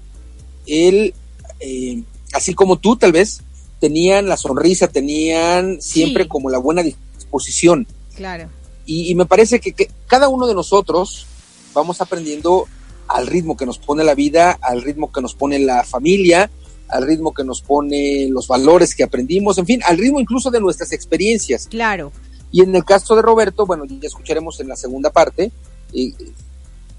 él, 0.65 1.13
eh, 1.59 2.01
así 2.33 2.55
como 2.55 2.77
tú 2.79 2.95
tal 2.95 3.11
vez, 3.11 3.41
tenían 3.79 4.27
la 4.27 4.35
sonrisa, 4.37 4.87
tenían 4.87 5.79
siempre 5.79 6.27
como 6.27 6.49
la 6.49 6.57
buena 6.57 6.81
disposición. 6.81 7.85
Claro. 8.15 8.49
Y, 8.87 9.13
me 9.13 9.25
parece 9.27 9.59
que, 9.59 9.73
que, 9.73 9.91
cada 10.07 10.27
uno 10.27 10.47
de 10.47 10.55
nosotros 10.55 11.27
vamos 11.73 12.01
aprendiendo 12.01 12.65
al 13.07 13.27
ritmo 13.27 13.55
que 13.55 13.65
nos 13.65 13.77
pone 13.77 14.03
la 14.03 14.15
vida, 14.15 14.57
al 14.61 14.81
ritmo 14.81 15.11
que 15.11 15.21
nos 15.21 15.35
pone 15.35 15.59
la 15.59 15.83
familia, 15.83 16.49
al 16.89 17.05
ritmo 17.05 17.33
que 17.33 17.43
nos 17.43 17.61
pone 17.61 18.27
los 18.29 18.47
valores 18.47 18.95
que 18.95 19.03
aprendimos, 19.03 19.57
en 19.57 19.65
fin, 19.65 19.81
al 19.85 19.97
ritmo 19.97 20.19
incluso 20.19 20.51
de 20.51 20.59
nuestras 20.59 20.91
experiencias. 20.91 21.67
Claro. 21.67 22.11
Y 22.51 22.61
en 22.61 22.75
el 22.75 22.85
caso 22.85 23.15
de 23.15 23.21
Roberto, 23.21 23.65
bueno, 23.65 23.85
ya 23.85 24.07
escucharemos 24.07 24.59
en 24.59 24.69
la 24.69 24.75
segunda 24.75 25.09
parte 25.09 25.51
eh, 25.93 26.13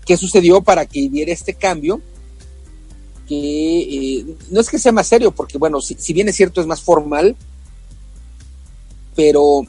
qué 0.05 0.17
sucedió 0.17 0.61
para 0.61 0.87
que 0.87 1.09
hubiera 1.09 1.33
este 1.33 1.55
cambio, 1.55 2.01
que 3.29 4.19
eh, 4.19 4.37
no 4.51 4.61
es 4.61 4.71
que 4.71 4.79
sea 4.79 4.93
más 4.93 5.07
serio, 5.07 5.33
porque 5.33 5.59
bueno, 5.59 5.81
si, 5.81 5.95
si, 5.95 6.13
bien 6.13 6.29
es 6.29 6.37
cierto 6.37 6.61
es 6.61 6.67
más 6.67 6.81
formal, 6.81 7.37
pero 9.15 9.63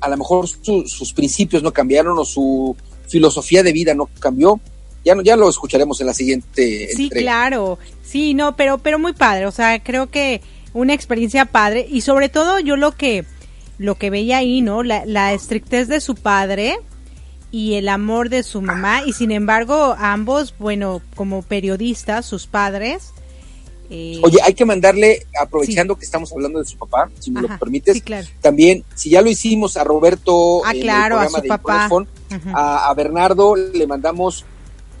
a 0.00 0.08
lo 0.08 0.16
mejor 0.16 0.48
sus 0.48 1.12
principios 1.12 1.62
no 1.62 1.72
cambiaron 1.72 2.18
o 2.18 2.24
su 2.24 2.76
filosofía 3.06 3.62
de 3.62 3.72
vida 3.72 3.94
no 3.94 4.08
cambió. 4.18 4.60
Ya, 5.04 5.14
ya 5.22 5.36
lo 5.36 5.48
escucharemos 5.48 6.00
en 6.00 6.06
la 6.06 6.14
siguiente. 6.14 6.88
Sí, 6.94 7.10
claro. 7.10 7.78
Sí, 8.02 8.34
no, 8.34 8.56
pero, 8.56 8.78
pero 8.78 8.98
muy 8.98 9.12
padre. 9.12 9.46
O 9.46 9.52
sea, 9.52 9.82
creo 9.82 10.10
que 10.10 10.40
una 10.72 10.94
experiencia 10.94 11.44
padre 11.44 11.86
y 11.88 12.00
sobre 12.02 12.28
todo 12.28 12.58
yo 12.58 12.76
lo 12.76 12.92
que 12.92 13.24
lo 13.78 13.96
que 13.96 14.10
veía 14.10 14.38
ahí, 14.38 14.60
¿no? 14.60 14.82
La, 14.82 15.04
la 15.06 15.32
estrictez 15.32 15.88
de 15.88 16.00
su 16.00 16.14
padre 16.14 16.76
y 17.50 17.74
el 17.74 17.88
amor 17.88 18.28
de 18.28 18.42
su 18.42 18.62
mamá 18.62 19.02
y 19.04 19.12
sin 19.12 19.32
embargo 19.32 19.96
ambos, 19.98 20.54
bueno, 20.58 21.02
como 21.16 21.42
periodistas, 21.42 22.24
sus 22.24 22.46
padres, 22.46 23.12
eh, 23.94 24.18
Oye, 24.22 24.38
hay 24.42 24.54
que 24.54 24.64
mandarle, 24.64 25.26
aprovechando 25.38 25.96
que 25.96 26.06
estamos 26.06 26.32
hablando 26.32 26.58
de 26.58 26.64
su 26.64 26.78
papá, 26.78 27.10
si 27.18 27.30
me 27.30 27.42
lo 27.42 27.58
permites, 27.58 28.02
también, 28.40 28.84
si 28.94 29.10
ya 29.10 29.20
lo 29.20 29.28
hicimos 29.28 29.76
a 29.76 29.84
Roberto, 29.84 30.64
ah, 30.64 30.72
claro, 30.72 31.18
a 31.18 31.28
su 31.28 31.42
papá. 31.42 31.90
a, 32.54 32.94
Bernardo 32.94 33.54
le 33.54 33.86
mandamos 33.86 34.46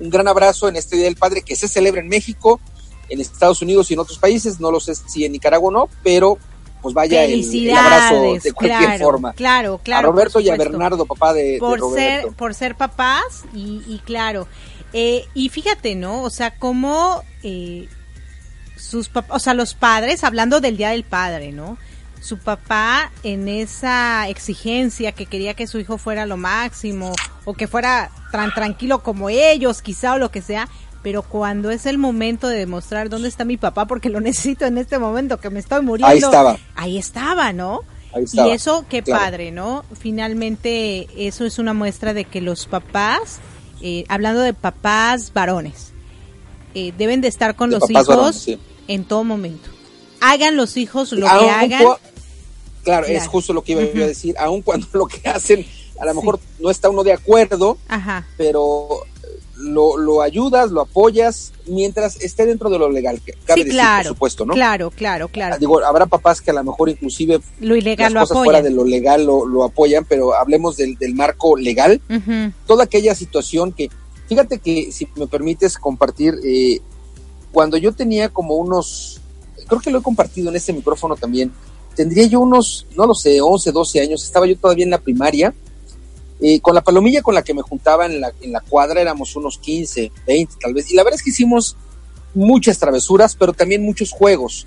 un 0.00 0.10
gran 0.10 0.28
abrazo 0.28 0.68
en 0.68 0.76
este 0.76 0.96
Día 0.96 1.06
del 1.06 1.16
Padre 1.16 1.42
que 1.42 1.56
se 1.56 1.68
celebra 1.68 2.00
en 2.00 2.08
México, 2.08 2.60
en 3.08 3.20
Estados 3.20 3.62
Unidos 3.62 3.90
y 3.90 3.94
en 3.94 4.00
otros 4.00 4.18
países, 4.18 4.60
no 4.60 4.70
lo 4.70 4.80
sé 4.80 4.94
si 4.94 5.24
en 5.24 5.32
Nicaragua 5.32 5.68
o 5.68 5.72
no, 5.72 5.88
pero 6.02 6.38
pues 6.80 6.94
vaya 6.94 7.24
el, 7.24 7.70
abrazo 7.76 8.38
de 8.42 8.52
cualquier 8.52 8.98
forma. 8.98 9.32
Claro, 9.34 9.80
claro. 9.82 10.08
A 10.08 10.10
Roberto 10.10 10.40
y 10.40 10.50
a 10.50 10.56
Bernardo, 10.56 11.06
papá 11.06 11.32
de, 11.32 11.58
por 11.60 11.78
Roberto. 11.78 12.28
Ser, 12.28 12.36
por 12.36 12.54
ser 12.54 12.74
papás 12.74 13.44
y, 13.54 14.00
claro. 14.04 14.48
Eh, 14.92 15.26
y 15.32 15.48
fíjate, 15.48 15.94
¿no? 15.94 16.22
O 16.22 16.30
sea, 16.30 16.58
cómo... 16.58 17.22
Eh, 17.42 17.88
sus 18.76 19.10
o 19.28 19.38
sea, 19.38 19.54
los 19.54 19.74
padres, 19.74 20.24
hablando 20.24 20.60
del 20.60 20.76
Día 20.76 20.90
del 20.90 21.04
Padre, 21.04 21.52
¿no? 21.52 21.78
Su 22.22 22.38
papá 22.38 23.10
en 23.24 23.48
esa 23.48 24.28
exigencia 24.28 25.10
que 25.12 25.26
quería 25.26 25.54
que 25.54 25.66
su 25.66 25.80
hijo 25.80 25.98
fuera 25.98 26.24
lo 26.24 26.36
máximo 26.36 27.12
o 27.44 27.54
que 27.54 27.66
fuera 27.66 28.10
tan 28.30 28.54
tranquilo 28.54 29.02
como 29.02 29.28
ellos, 29.28 29.82
quizá 29.82 30.14
o 30.14 30.18
lo 30.18 30.30
que 30.30 30.40
sea, 30.40 30.68
pero 31.02 31.22
cuando 31.22 31.70
es 31.70 31.84
el 31.86 31.98
momento 31.98 32.46
de 32.46 32.58
demostrar 32.58 33.08
dónde 33.08 33.28
está 33.28 33.44
mi 33.44 33.56
papá 33.56 33.86
porque 33.86 34.08
lo 34.08 34.20
necesito 34.22 34.64
en 34.64 34.78
este 34.78 34.98
momento 34.98 35.38
que 35.38 35.50
me 35.50 35.60
estoy 35.60 35.82
muriendo. 35.82 36.06
Ahí 36.06 36.18
estaba. 36.18 36.56
Ahí 36.76 36.98
estaba, 36.98 37.52
¿no? 37.52 37.80
Ahí 38.14 38.24
estaba, 38.24 38.48
y 38.48 38.52
eso, 38.52 38.86
qué 38.88 39.02
padre, 39.02 39.50
¿no? 39.50 39.84
Finalmente, 39.98 41.08
eso 41.16 41.44
es 41.44 41.58
una 41.58 41.74
muestra 41.74 42.14
de 42.14 42.24
que 42.24 42.40
los 42.40 42.66
papás, 42.66 43.38
eh, 43.80 44.04
hablando 44.08 44.42
de 44.42 44.54
papás 44.54 45.32
varones, 45.32 45.92
eh, 46.74 46.92
deben 46.96 47.20
de 47.20 47.28
estar 47.28 47.56
con 47.56 47.70
los 47.70 47.90
hijos 47.90 48.48
en 48.88 49.04
todo 49.04 49.24
momento. 49.24 49.70
Hagan 50.20 50.56
los 50.56 50.76
hijos 50.76 51.12
lo 51.12 51.26
que 51.26 51.50
hagan. 51.50 51.84
Claro, 52.82 53.06
es 53.06 53.26
justo 53.26 53.52
lo 53.52 53.62
que 53.62 53.72
iba 53.72 54.04
a 54.04 54.08
decir, 54.08 54.34
aun 54.38 54.62
cuando 54.62 54.86
lo 54.92 55.06
que 55.06 55.28
hacen, 55.28 55.64
a 55.98 56.06
lo 56.06 56.14
mejor 56.14 56.40
no 56.58 56.70
está 56.70 56.90
uno 56.90 57.04
de 57.04 57.12
acuerdo, 57.12 57.78
pero 58.36 59.04
lo, 59.56 59.96
lo, 59.96 60.22
ayudas, 60.22 60.70
lo 60.70 60.80
apoyas 60.80 61.52
mientras 61.66 62.20
esté 62.20 62.46
dentro 62.46 62.70
de 62.70 62.78
lo 62.78 62.90
legal, 62.90 63.20
que 63.20 63.32
cabe 63.44 63.64
decir, 63.64 63.80
por 63.80 64.06
supuesto, 64.06 64.44
¿no? 64.44 64.54
Claro, 64.54 64.90
claro, 64.90 65.28
claro. 65.28 65.58
Digo, 65.58 65.84
habrá 65.84 66.06
papás 66.06 66.40
que 66.40 66.50
a 66.50 66.54
lo 66.54 66.64
mejor 66.64 66.88
inclusive 66.88 67.40
lo 67.60 67.76
ilegal 67.76 68.12
las 68.12 68.28
cosas 68.28 68.44
fuera 68.44 68.62
de 68.62 68.70
lo 68.70 68.84
legal 68.84 69.24
lo, 69.24 69.46
lo, 69.46 69.64
apoyan, 69.64 70.04
pero 70.04 70.34
hablemos 70.34 70.76
del, 70.76 70.96
del 70.96 71.14
marco 71.14 71.56
legal. 71.56 72.00
Toda 72.66 72.84
aquella 72.84 73.14
situación 73.14 73.72
que, 73.72 73.88
fíjate 74.28 74.58
que 74.58 74.90
si 74.90 75.08
me 75.16 75.26
permites 75.26 75.78
compartir, 75.78 76.34
eh, 76.44 76.80
cuando 77.52 77.76
yo 77.76 77.92
tenía 77.92 78.30
como 78.30 78.56
unos, 78.56 79.20
creo 79.68 79.80
que 79.80 79.90
lo 79.90 79.98
he 79.98 80.02
compartido 80.02 80.48
en 80.48 80.56
este 80.56 80.72
micrófono 80.72 81.16
también, 81.16 81.52
tendría 81.94 82.26
yo 82.26 82.40
unos, 82.40 82.86
no 82.96 83.06
lo 83.06 83.14
sé, 83.14 83.40
11, 83.40 83.72
12 83.72 84.00
años, 84.00 84.24
estaba 84.24 84.46
yo 84.46 84.56
todavía 84.56 84.84
en 84.84 84.90
la 84.90 84.98
primaria, 84.98 85.54
eh, 86.40 86.60
con 86.60 86.74
la 86.74 86.82
palomilla 86.82 87.22
con 87.22 87.34
la 87.34 87.44
que 87.44 87.54
me 87.54 87.62
juntaba 87.62 88.06
en 88.06 88.20
la, 88.20 88.60
cuadra 88.68 89.00
éramos 89.00 89.36
unos 89.36 89.58
15, 89.58 90.10
20 90.26 90.54
tal 90.60 90.74
vez, 90.74 90.90
y 90.90 90.96
la 90.96 91.04
verdad 91.04 91.18
es 91.18 91.22
que 91.22 91.30
hicimos 91.30 91.76
muchas 92.34 92.78
travesuras, 92.78 93.36
pero 93.36 93.52
también 93.52 93.84
muchos 93.84 94.10
juegos. 94.10 94.66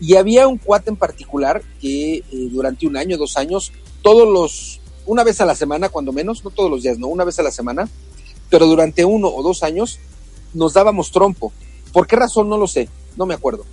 Y 0.00 0.16
había 0.16 0.48
un 0.48 0.58
cuate 0.58 0.90
en 0.90 0.96
particular 0.96 1.62
que 1.80 2.16
eh, 2.16 2.24
durante 2.50 2.86
un 2.86 2.96
año, 2.96 3.18
dos 3.18 3.36
años, 3.36 3.72
todos 4.02 4.28
los, 4.28 4.80
una 5.06 5.22
vez 5.22 5.40
a 5.40 5.44
la 5.44 5.54
semana, 5.54 5.90
cuando 5.90 6.12
menos, 6.12 6.44
no 6.44 6.50
todos 6.50 6.70
los 6.70 6.82
días, 6.82 6.98
no, 6.98 7.08
una 7.08 7.24
vez 7.24 7.38
a 7.38 7.42
la 7.42 7.50
semana, 7.50 7.88
pero 8.48 8.66
durante 8.66 9.04
uno 9.04 9.28
o 9.28 9.42
dos 9.42 9.62
años 9.62 9.98
nos 10.54 10.74
dábamos 10.74 11.10
trompo. 11.10 11.52
¿Por 11.92 12.06
qué 12.06 12.16
razón? 12.16 12.48
No 12.48 12.56
lo 12.56 12.66
sé, 12.66 12.88
no 13.16 13.26
me 13.26 13.34
acuerdo. 13.34 13.64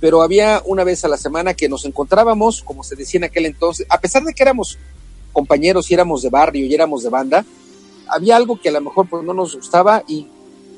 Pero 0.00 0.22
había 0.22 0.62
una 0.64 0.84
vez 0.84 1.04
a 1.04 1.08
la 1.08 1.16
semana 1.16 1.54
que 1.54 1.68
nos 1.68 1.84
encontrábamos, 1.84 2.62
como 2.62 2.82
se 2.82 2.96
decía 2.96 3.18
en 3.18 3.24
aquel 3.24 3.46
entonces, 3.46 3.86
a 3.88 4.00
pesar 4.00 4.24
de 4.24 4.34
que 4.34 4.42
éramos 4.42 4.78
compañeros 5.32 5.90
y 5.90 5.94
éramos 5.94 6.22
de 6.22 6.30
barrio 6.30 6.66
y 6.66 6.74
éramos 6.74 7.02
de 7.02 7.10
banda, 7.10 7.44
había 8.08 8.36
algo 8.36 8.60
que 8.60 8.68
a 8.68 8.72
lo 8.72 8.80
mejor 8.80 9.08
pues, 9.08 9.24
no 9.24 9.34
nos 9.34 9.54
gustaba 9.56 10.04
y 10.06 10.28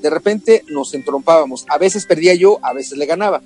de 0.01 0.11
repente 0.11 0.65
nos 0.69 0.95
entrompábamos. 0.95 1.65
A 1.69 1.79
veces 1.79 2.07
perdía 2.07 2.35
yo, 2.35 2.59
a 2.63 2.73
veces 2.73 2.97
le 2.97 3.07
ganaba. 3.07 3.43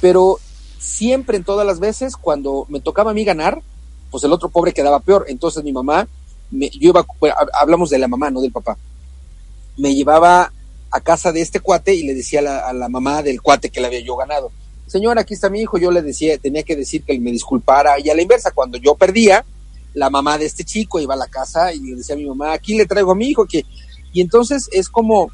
Pero 0.00 0.38
siempre, 0.78 1.36
en 1.36 1.44
todas 1.44 1.66
las 1.66 1.80
veces, 1.80 2.16
cuando 2.16 2.66
me 2.68 2.80
tocaba 2.80 3.12
a 3.12 3.14
mí 3.14 3.24
ganar, 3.24 3.62
pues 4.10 4.22
el 4.24 4.32
otro 4.32 4.48
pobre 4.48 4.72
quedaba 4.72 5.00
peor. 5.00 5.24
Entonces 5.28 5.64
mi 5.64 5.72
mamá, 5.72 6.06
me, 6.50 6.68
yo 6.70 6.90
iba, 6.90 7.06
hablamos 7.58 7.90
de 7.90 7.98
la 7.98 8.08
mamá, 8.08 8.30
no 8.30 8.40
del 8.40 8.52
papá, 8.52 8.76
me 9.76 9.94
llevaba 9.94 10.52
a 10.90 11.00
casa 11.00 11.32
de 11.32 11.40
este 11.40 11.58
cuate 11.58 11.94
y 11.94 12.04
le 12.04 12.14
decía 12.14 12.38
a 12.38 12.72
la, 12.72 12.88
mamá 12.88 13.22
del 13.22 13.42
cuate 13.42 13.70
que 13.70 13.80
le 13.80 13.88
había 13.88 14.00
yo 14.00 14.14
ganado. 14.16 14.52
Señora, 14.86 15.22
aquí 15.22 15.34
está 15.34 15.48
mi 15.48 15.60
hijo, 15.60 15.78
yo 15.78 15.90
le 15.90 16.02
decía, 16.02 16.36
tenía 16.38 16.62
que 16.62 16.76
decir 16.76 17.02
que 17.02 17.12
él 17.12 17.20
me 17.20 17.30
disculpara 17.30 17.98
y 17.98 18.10
a 18.10 18.14
la 18.14 18.22
inversa, 18.22 18.50
cuando 18.50 18.78
yo 18.78 18.94
perdía, 18.94 19.44
la 19.94 20.10
mamá 20.10 20.36
de 20.38 20.46
este 20.46 20.64
chico 20.64 21.00
iba 21.00 21.14
a 21.14 21.18
la 21.18 21.28
casa 21.28 21.72
y 21.72 21.80
le 21.80 21.96
decía 21.96 22.14
a 22.14 22.18
mi 22.18 22.26
mamá, 22.26 22.52
aquí 22.52 22.76
le 22.76 22.86
traigo 22.86 23.12
a 23.12 23.14
mi 23.14 23.28
hijo, 23.28 23.46
que, 23.46 23.64
y 24.12 24.20
entonces 24.20 24.68
es 24.72 24.88
como, 24.88 25.30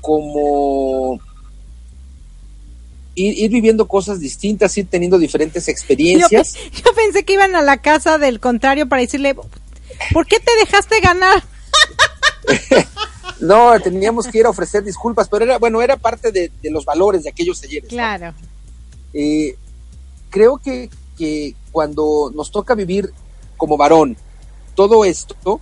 como 0.00 1.20
ir, 3.14 3.50
viviendo 3.50 3.88
cosas 3.88 4.20
distintas, 4.20 4.76
ir 4.78 4.88
teniendo 4.88 5.18
diferentes 5.18 5.68
experiencias. 5.68 6.54
Yo, 6.54 6.60
yo, 6.84 6.94
pensé 6.94 7.24
que 7.24 7.32
iban 7.34 7.54
a 7.56 7.62
la 7.62 7.78
casa 7.78 8.18
del 8.18 8.40
contrario 8.40 8.88
para 8.88 9.02
decirle, 9.02 9.34
¿por 9.34 10.26
qué 10.26 10.38
te 10.38 10.52
dejaste 10.60 11.00
ganar? 11.00 11.42
No, 13.40 13.78
teníamos 13.78 14.26
que 14.26 14.38
ir 14.38 14.46
a 14.46 14.50
ofrecer 14.50 14.82
disculpas, 14.82 15.28
pero 15.28 15.44
era, 15.44 15.58
bueno, 15.58 15.80
era 15.80 15.96
parte 15.96 16.32
de, 16.32 16.50
los 16.64 16.84
valores 16.84 17.22
de 17.22 17.30
aquellos 17.30 17.60
talleres. 17.60 17.88
Claro. 17.88 18.34
Eh, 19.14 19.56
creo 20.30 20.58
que, 20.58 20.90
cuando 21.72 22.30
nos 22.34 22.50
toca 22.52 22.74
vivir 22.74 23.12
como 23.56 23.76
varón 23.76 24.16
todo 24.74 25.04
esto, 25.04 25.60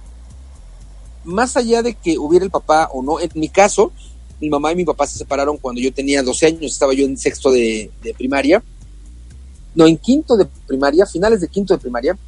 más 1.24 1.56
allá 1.56 1.82
de 1.82 1.94
que 1.94 2.18
hubiera 2.18 2.44
el 2.44 2.50
papá 2.50 2.90
o 2.92 3.02
no, 3.02 3.18
en 3.20 3.30
mi 3.34 3.48
caso, 3.48 3.92
mi 4.38 4.50
mamá 4.50 4.72
y 4.72 4.76
mi 4.76 4.84
papá 4.84 5.06
se 5.06 5.16
separaron 5.16 5.56
cuando 5.56 5.80
yo 5.80 5.92
tenía 5.92 6.22
12 6.22 6.46
años, 6.46 6.72
estaba 6.72 6.92
yo 6.92 7.06
en 7.06 7.16
sexto 7.16 7.50
de, 7.50 7.90
de 8.02 8.12
primaria, 8.12 8.62
no, 9.74 9.86
en 9.86 9.96
quinto 9.96 10.36
de 10.36 10.46
primaria, 10.66 11.06
finales 11.06 11.40
de 11.40 11.48
quinto 11.48 11.74
de 11.74 11.80
primaria, 11.80 12.18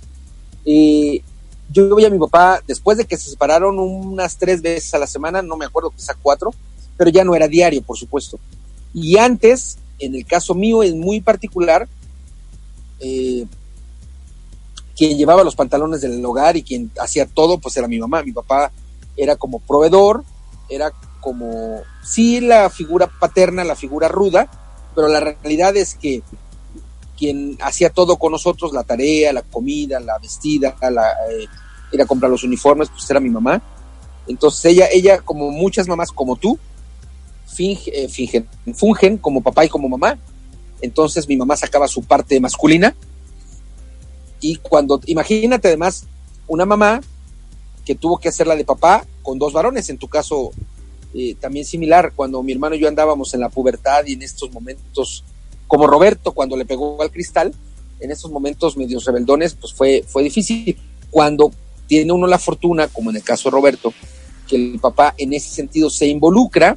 eh, 0.65 1.23
yo 1.71 1.95
veía 1.95 2.09
a 2.09 2.11
mi 2.11 2.19
papá 2.19 2.63
después 2.67 2.99
de 2.99 3.05
que 3.05 3.17
se 3.17 3.31
separaron 3.31 3.79
unas 3.79 4.37
tres 4.37 4.63
veces 4.63 4.93
a 4.95 4.99
la 4.99 5.07
semana, 5.07 5.43
no 5.43 5.57
me 5.57 5.65
acuerdo, 5.65 5.91
quizá 5.91 6.15
cuatro, 6.15 6.53
pero 6.97 7.11
ya 7.11 7.25
no 7.25 7.35
era 7.35 7.49
diario, 7.49 7.83
por 7.83 7.97
supuesto. 7.97 8.39
Y 8.95 9.17
antes, 9.17 9.79
en 9.99 10.15
el 10.15 10.27
caso 10.27 10.55
mío 10.55 10.83
es 10.83 10.95
muy 10.95 11.21
particular, 11.21 11.89
eh, 13.01 13.47
quien 14.97 15.17
llevaba 15.17 15.45
los 15.45 15.55
pantalones 15.55 16.01
del 16.01 16.25
hogar 16.25 16.57
y 16.57 16.63
quien 16.63 16.91
hacía 17.01 17.27
todo, 17.27 17.59
pues 17.59 17.77
era 17.77 17.87
mi 17.87 17.99
mamá. 17.99 18.23
Mi 18.23 18.33
papá 18.33 18.73
era 19.17 19.37
como 19.37 19.61
proveedor, 19.61 20.25
era 20.69 20.93
como, 21.21 21.83
sí, 22.03 22.41
la 22.41 22.69
figura 22.69 23.07
paterna, 23.07 23.63
la 23.65 23.77
figura 23.77 24.09
ruda, 24.09 24.51
pero 24.95 25.09
la 25.09 25.21
realidad 25.21 25.77
es 25.77 25.95
que 25.95 26.23
quien 27.17 27.59
hacía 27.61 27.91
todo 27.91 28.17
con 28.17 28.33
nosotros, 28.33 28.73
la 28.73 28.85
tarea, 28.85 29.33
la 29.33 29.43
comida, 29.43 29.99
la 30.01 30.19
vestida, 30.19 30.77
la, 30.81 31.13
eh, 31.31 32.07
comprar 32.07 32.31
los 32.31 32.45
uniformes, 32.45 32.89
pues 32.91 33.09
era 33.11 33.21
mi 33.21 33.31
mamá. 33.31 33.61
Entonces 34.27 34.65
ella, 34.67 34.89
ella, 34.93 35.19
como 35.21 35.51
muchas 35.51 35.89
mamás 35.89 36.13
como 36.13 36.37
tú, 36.37 36.59
finge, 37.49 38.09
fingen, 38.09 38.47
fungen 38.75 39.19
como 39.19 39.43
papá 39.43 39.65
y 39.65 39.69
como 39.69 39.89
mamá. 39.89 40.19
Entonces 40.81 41.29
mi 41.29 41.37
mamá 41.37 41.57
sacaba 41.57 41.89
su 41.89 42.03
parte 42.03 42.39
masculina. 42.41 42.95
Y 44.41 44.57
cuando, 44.57 45.01
imagínate 45.07 45.69
además, 45.69 46.07
una 46.47 46.65
mamá 46.65 47.01
que 47.85 47.95
tuvo 47.95 48.19
que 48.19 48.29
hacer 48.29 48.47
la 48.47 48.55
de 48.55 48.65
papá 48.65 49.05
con 49.23 49.39
dos 49.39 49.53
varones, 49.53 49.89
en 49.89 49.99
tu 49.99 50.09
caso 50.09 50.51
eh, 51.15 51.35
también 51.41 51.65
similar, 51.65 52.13
cuando 52.15 52.43
mi 52.43 52.53
hermano 52.53 52.77
y 52.77 52.81
yo 52.81 52.89
andábamos 52.89 53.35
en 53.35 53.41
la 53.41 53.49
pubertad 53.49 54.05
y 54.07 54.13
en 54.13 54.23
estos 54.23 54.53
momentos, 54.53 55.25
como 55.67 55.87
Roberto 55.87 56.33
cuando 56.33 56.57
le 56.57 56.67
pegó 56.67 57.03
al 57.03 57.11
cristal, 57.11 57.55
en 58.01 58.11
estos 58.11 58.31
momentos 58.31 58.77
medios 58.77 59.05
rebeldones, 59.05 59.55
pues 59.55 59.73
fue, 59.73 60.05
fue 60.07 60.23
difícil. 60.23 60.79
Cuando 61.11 61.51
tiene 61.87 62.13
uno 62.13 62.27
la 62.27 62.39
fortuna, 62.39 62.87
como 62.87 63.11
en 63.11 63.17
el 63.17 63.23
caso 63.25 63.49
de 63.49 63.55
Roberto, 63.55 63.93
que 64.47 64.57
el 64.57 64.79
papá 64.79 65.15
en 65.19 65.33
ese 65.33 65.49
sentido 65.51 65.91
se 65.91 66.07
involucra 66.07 66.77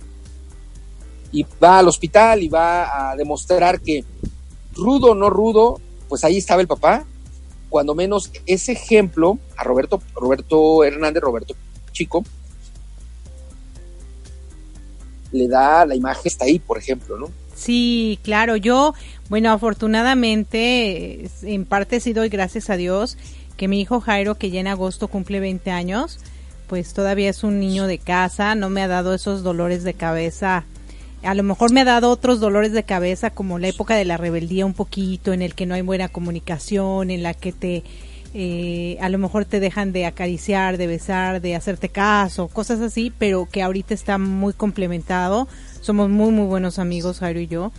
y 1.31 1.45
va 1.63 1.79
al 1.79 1.87
hospital 1.87 2.43
y 2.43 2.49
va 2.49 3.11
a 3.11 3.15
demostrar 3.15 3.79
que 3.79 4.03
rudo 4.73 5.11
o 5.11 5.15
no 5.15 5.29
rudo, 5.29 5.79
pues 6.09 6.23
ahí 6.23 6.37
estaba 6.37 6.61
el 6.61 6.67
papá. 6.67 7.05
Cuando 7.69 7.95
menos 7.95 8.31
ese 8.45 8.73
ejemplo 8.73 9.39
a 9.55 9.63
Roberto, 9.63 10.01
Roberto 10.13 10.83
Hernández, 10.83 11.23
Roberto 11.23 11.55
Chico, 11.93 12.23
le 15.31 15.47
da 15.47 15.85
la 15.85 15.95
imagen, 15.95 16.23
está 16.25 16.45
ahí, 16.45 16.59
por 16.59 16.77
ejemplo, 16.77 17.17
¿no? 17.17 17.29
Sí, 17.55 18.19
claro, 18.23 18.55
yo, 18.55 18.93
bueno, 19.29 19.51
afortunadamente, 19.51 21.29
en 21.43 21.65
parte 21.65 21.99
sí 21.99 22.11
doy 22.11 22.29
gracias 22.29 22.69
a 22.69 22.75
Dios 22.75 23.17
que 23.55 23.67
mi 23.67 23.79
hijo 23.79 24.01
Jairo, 24.01 24.35
que 24.35 24.49
ya 24.49 24.59
en 24.59 24.67
agosto 24.67 25.07
cumple 25.07 25.39
20 25.39 25.69
años, 25.69 26.19
pues 26.67 26.93
todavía 26.93 27.29
es 27.29 27.43
un 27.43 27.59
niño 27.59 27.85
de 27.85 27.99
casa, 27.99 28.55
no 28.55 28.69
me 28.69 28.81
ha 28.81 28.87
dado 28.87 29.13
esos 29.13 29.43
dolores 29.43 29.83
de 29.83 29.93
cabeza. 29.93 30.65
A 31.23 31.33
lo 31.35 31.43
mejor 31.43 31.71
me 31.71 31.81
ha 31.81 31.85
dado 31.85 32.09
otros 32.09 32.39
dolores 32.39 32.71
de 32.71 32.83
cabeza 32.83 33.29
como 33.29 33.59
la 33.59 33.67
época 33.67 33.95
de 33.95 34.05
la 34.05 34.17
rebeldía 34.17 34.65
un 34.65 34.73
poquito, 34.73 35.33
en 35.33 35.41
el 35.41 35.53
que 35.53 35.65
no 35.65 35.75
hay 35.75 35.81
buena 35.81 36.09
comunicación, 36.09 37.11
en 37.11 37.23
la 37.23 37.33
que 37.33 37.51
te 37.51 37.83
eh, 38.33 38.97
a 39.01 39.09
lo 39.09 39.17
mejor 39.17 39.43
te 39.43 39.59
dejan 39.59 39.91
de 39.91 40.05
acariciar, 40.05 40.77
de 40.77 40.87
besar, 40.87 41.41
de 41.41 41.55
hacerte 41.55 41.89
caso, 41.89 42.47
cosas 42.47 42.79
así, 42.79 43.11
pero 43.17 43.47
que 43.51 43.61
ahorita 43.61 43.93
está 43.93 44.17
muy 44.17 44.53
complementado. 44.53 45.47
Somos 45.81 46.09
muy, 46.09 46.31
muy 46.31 46.45
buenos 46.45 46.79
amigos, 46.79 47.19
Jairo 47.19 47.39
y 47.41 47.47
yo. 47.47 47.71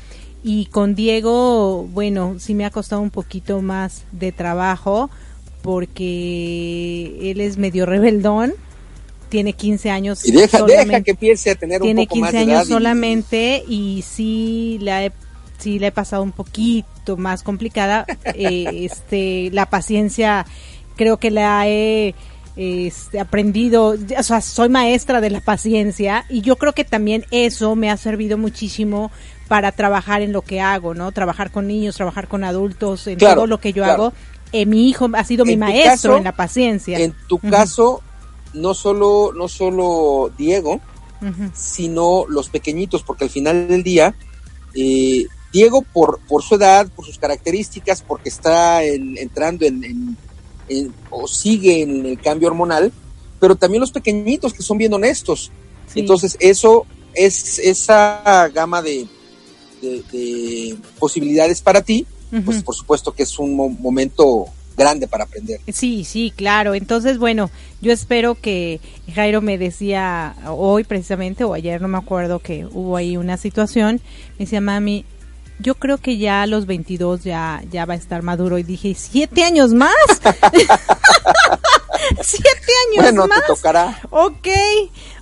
Y 0.45 0.67
con 0.67 0.95
Diego, 0.95 1.85
bueno, 1.93 2.37
sí 2.39 2.55
me 2.55 2.65
ha 2.65 2.71
costado 2.71 3.01
un 3.01 3.11
poquito 3.11 3.63
más 3.63 4.05
de 4.13 4.33
trabajo 4.33 5.09
porque 5.63 7.31
él 7.31 7.41
es 7.41 7.57
medio 7.57 7.87
rebeldón 7.87 8.53
tiene 9.33 9.55
15 9.55 9.91
años. 9.91 10.29
Y 10.29 10.33
deja, 10.33 10.63
deja 10.63 11.01
que 11.01 11.13
empiece 11.13 11.53
a 11.53 11.55
tener 11.55 11.83
un 11.83 11.97
poco 11.97 12.17
más 12.17 12.33
de 12.33 12.39
años 12.39 12.69
solamente 12.69 13.65
y 13.67 14.05
sí 14.07 14.77
la 14.83 15.07
he, 15.07 15.13
sí 15.57 15.79
le 15.79 15.87
he 15.87 15.91
pasado 15.91 16.23
un 16.23 16.33
poquito 16.33 17.17
más 17.17 17.43
complicada. 17.43 18.05
eh, 18.35 18.87
este, 18.91 19.49
la 19.51 19.71
paciencia 19.71 20.45
creo 20.97 21.17
que 21.17 21.31
la 21.31 21.67
he 21.67 22.15
este, 22.57 23.21
aprendido, 23.21 23.97
o 24.19 24.23
sea, 24.23 24.43
soy 24.43 24.69
maestra 24.69 25.23
de 25.23 25.31
la 25.31 25.41
paciencia 25.41 26.27
y 26.29 26.43
yo 26.43 26.57
creo 26.57 26.75
que 26.75 26.85
también 26.85 27.25
eso 27.31 27.75
me 27.75 27.91
ha 27.91 27.97
servido 27.97 28.37
muchísimo 28.37 29.11
para 29.49 29.73
trabajar 29.73 30.21
en 30.21 30.33
lo 30.33 30.43
que 30.43 30.61
hago, 30.61 30.93
¿no? 30.93 31.11
Trabajar 31.11 31.51
con 31.51 31.67
niños, 31.67 31.97
trabajar 31.97 32.29
con 32.29 32.45
adultos, 32.45 33.07
en 33.07 33.17
todo 33.17 33.47
lo 33.47 33.61
que 33.61 33.73
yo 33.73 33.87
hago. 33.87 34.13
Eh, 34.53 34.67
mi 34.67 34.91
hijo 34.91 35.09
ha 35.15 35.25
sido 35.25 35.47
mi 35.47 35.57
maestro 35.57 36.19
en 36.19 36.25
la 36.25 36.33
paciencia. 36.33 36.99
En 36.99 37.15
tu 37.27 37.39
caso, 37.39 38.03
no 38.55 38.75
solo, 38.75 39.33
no 39.35 39.49
solo 39.49 40.31
Diego, 40.37 40.81
sino 41.55 42.25
los 42.29 42.49
pequeñitos, 42.49 43.03
porque 43.03 43.25
al 43.25 43.31
final 43.31 43.69
del 43.69 43.83
día, 43.85 44.15
eh, 44.75 45.27
Diego 45.53 45.83
por, 45.83 46.19
por 46.27 46.43
su 46.43 46.57
edad, 46.57 46.91
por 46.91 47.05
sus 47.05 47.19
características, 47.19 48.03
porque 48.03 48.29
está 48.29 48.83
entrando 48.85 49.65
en, 49.65 50.17
o 51.11 51.29
sigue 51.29 51.83
en 51.83 52.07
el 52.07 52.21
cambio 52.21 52.49
hormonal, 52.49 52.93
pero 53.39 53.55
también 53.57 53.81
los 53.81 53.93
pequeñitos 53.93 54.53
que 54.53 54.63
son 54.63 54.79
bien 54.79 54.93
honestos. 54.93 55.51
Entonces, 55.95 56.37
eso 56.41 56.87
es 57.15 57.59
esa 57.59 58.49
gama 58.53 58.83
de, 58.83 59.07
de, 59.81 60.77
posibilidades 60.99 61.61
para 61.61 61.83
ti, 61.83 62.07
pues 62.45 62.63
por 62.63 62.75
supuesto 62.75 63.13
que 63.13 63.25
es 63.25 63.39
un 63.39 63.55
momento 63.81 64.47
grande 64.83 65.09
para 65.09 65.25
aprender. 65.25 65.61
Sí, 65.73 66.05
sí, 66.05 66.33
claro. 66.35 66.75
Entonces, 66.75 67.19
bueno, 67.19 67.51
yo 67.81 67.93
espero 67.93 68.35
que 68.35 68.81
Jairo 69.15 69.41
me 69.41 69.59
decía 69.59 70.35
hoy 70.47 70.85
precisamente, 70.85 71.45
o 71.45 71.55
ayer, 71.55 71.81
no 71.81 71.89
me 71.89 71.99
acuerdo, 71.99 72.39
que 72.39 72.67
hubo 72.67 72.97
ahí 72.97 73.17
una 73.17 73.37
situación, 73.37 74.01
me 74.39 74.45
decía, 74.45 74.61
mami, 74.61 75.05
yo 75.59 75.75
creo 75.77 75.99
que 75.99 76.19
ya 76.19 76.43
a 76.43 76.47
los 76.47 76.67
22 76.67 77.25
ya, 77.25 77.63
ya 77.71 77.85
va 77.87 77.95
a 77.95 77.97
estar 77.97 78.23
maduro. 78.23 78.59
Y 78.59 78.63
dije, 78.63 78.95
¿siete 78.95 79.45
años 79.45 79.73
más? 79.73 79.93
¿Siete 82.23 82.73
años 82.89 83.05
bueno, 83.05 83.27
más? 83.29 83.41
te 83.43 83.47
tocará. 83.47 84.01
Ok, 84.11 84.49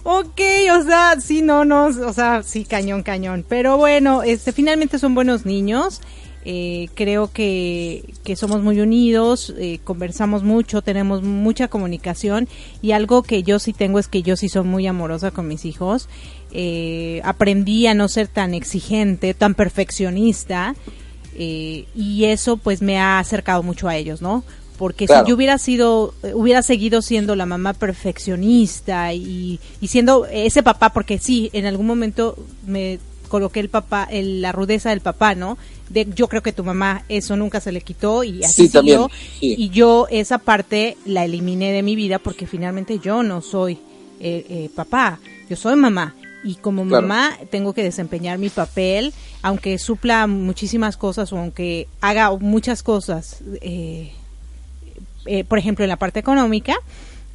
ok, 0.02 0.40
o 0.78 0.82
sea, 0.84 1.16
sí, 1.20 1.42
no, 1.42 1.64
no, 1.64 1.86
o 1.86 2.12
sea, 2.12 2.42
sí, 2.42 2.64
cañón, 2.64 3.02
cañón. 3.02 3.44
Pero 3.48 3.76
bueno, 3.76 4.22
este, 4.22 4.52
finalmente 4.52 4.98
son 4.98 5.14
buenos 5.14 5.44
niños. 5.44 6.00
Eh, 6.44 6.88
creo 6.94 7.30
que, 7.30 8.14
que, 8.24 8.34
somos 8.34 8.62
muy 8.62 8.80
unidos, 8.80 9.52
eh, 9.58 9.78
conversamos 9.84 10.42
mucho, 10.42 10.80
tenemos 10.80 11.22
mucha 11.22 11.68
comunicación 11.68 12.48
y 12.80 12.92
algo 12.92 13.22
que 13.22 13.42
yo 13.42 13.58
sí 13.58 13.74
tengo 13.74 13.98
es 13.98 14.08
que 14.08 14.22
yo 14.22 14.36
sí 14.36 14.48
soy 14.48 14.64
muy 14.64 14.86
amorosa 14.86 15.32
con 15.32 15.46
mis 15.46 15.66
hijos. 15.66 16.08
Eh, 16.52 17.20
aprendí 17.24 17.86
a 17.86 17.94
no 17.94 18.08
ser 18.08 18.26
tan 18.26 18.54
exigente, 18.54 19.34
tan 19.34 19.54
perfeccionista 19.54 20.74
y 21.36 22.24
eso 22.24 22.58
pues 22.58 22.82
me 22.82 22.98
ha 22.98 23.18
acercado 23.18 23.62
mucho 23.62 23.88
a 23.88 23.96
ellos, 23.96 24.20
¿no? 24.20 24.44
Porque 24.76 25.06
si 25.06 25.14
yo 25.26 25.34
hubiera 25.34 25.56
sido, 25.56 26.12
hubiera 26.34 26.62
seguido 26.62 27.00
siendo 27.00 27.34
la 27.34 27.46
mamá 27.46 27.72
perfeccionista 27.72 29.14
y, 29.14 29.58
y 29.80 29.88
siendo 29.88 30.26
ese 30.26 30.62
papá, 30.62 30.92
porque 30.92 31.18
sí, 31.18 31.48
en 31.54 31.64
algún 31.64 31.86
momento 31.86 32.36
me 32.66 32.98
coloqué 33.30 33.60
el 33.60 33.70
papá, 33.70 34.06
el, 34.10 34.42
la 34.42 34.52
rudeza 34.52 34.90
del 34.90 35.00
papá, 35.00 35.34
¿no? 35.34 35.56
De, 35.88 36.06
yo 36.14 36.28
creo 36.28 36.42
que 36.42 36.52
tu 36.52 36.64
mamá 36.64 37.04
eso 37.08 37.36
nunca 37.36 37.60
se 37.60 37.72
le 37.72 37.80
quitó 37.80 38.22
y 38.22 38.44
así 38.44 38.68
siguió. 38.68 39.10
Y 39.40 39.70
yo 39.70 40.06
esa 40.10 40.36
parte 40.38 40.98
la 41.06 41.24
eliminé 41.24 41.72
de 41.72 41.82
mi 41.82 41.96
vida 41.96 42.18
porque 42.18 42.46
finalmente 42.46 42.98
yo 42.98 43.22
no 43.22 43.40
soy 43.40 43.78
eh, 44.20 44.44
eh, 44.50 44.70
papá, 44.74 45.18
yo 45.48 45.56
soy 45.56 45.76
mamá. 45.76 46.14
Y 46.42 46.54
como 46.56 46.84
mamá 46.84 47.38
tengo 47.50 47.74
que 47.74 47.82
desempeñar 47.82 48.38
mi 48.38 48.48
papel, 48.48 49.12
aunque 49.42 49.78
supla 49.78 50.26
muchísimas 50.26 50.96
cosas 50.96 51.32
o 51.32 51.38
aunque 51.38 51.86
haga 52.00 52.30
muchas 52.36 52.82
cosas, 52.82 53.42
eh, 53.60 54.12
por 55.48 55.58
ejemplo 55.58 55.84
en 55.84 55.90
la 55.90 55.98
parte 55.98 56.18
económica, 56.18 56.76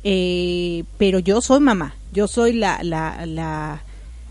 pero 0.02 1.20
yo 1.20 1.40
soy 1.42 1.60
mamá, 1.60 1.96
yo 2.14 2.28
soy 2.28 2.54
la, 2.54 2.82
la, 2.84 3.26
la 3.28 3.85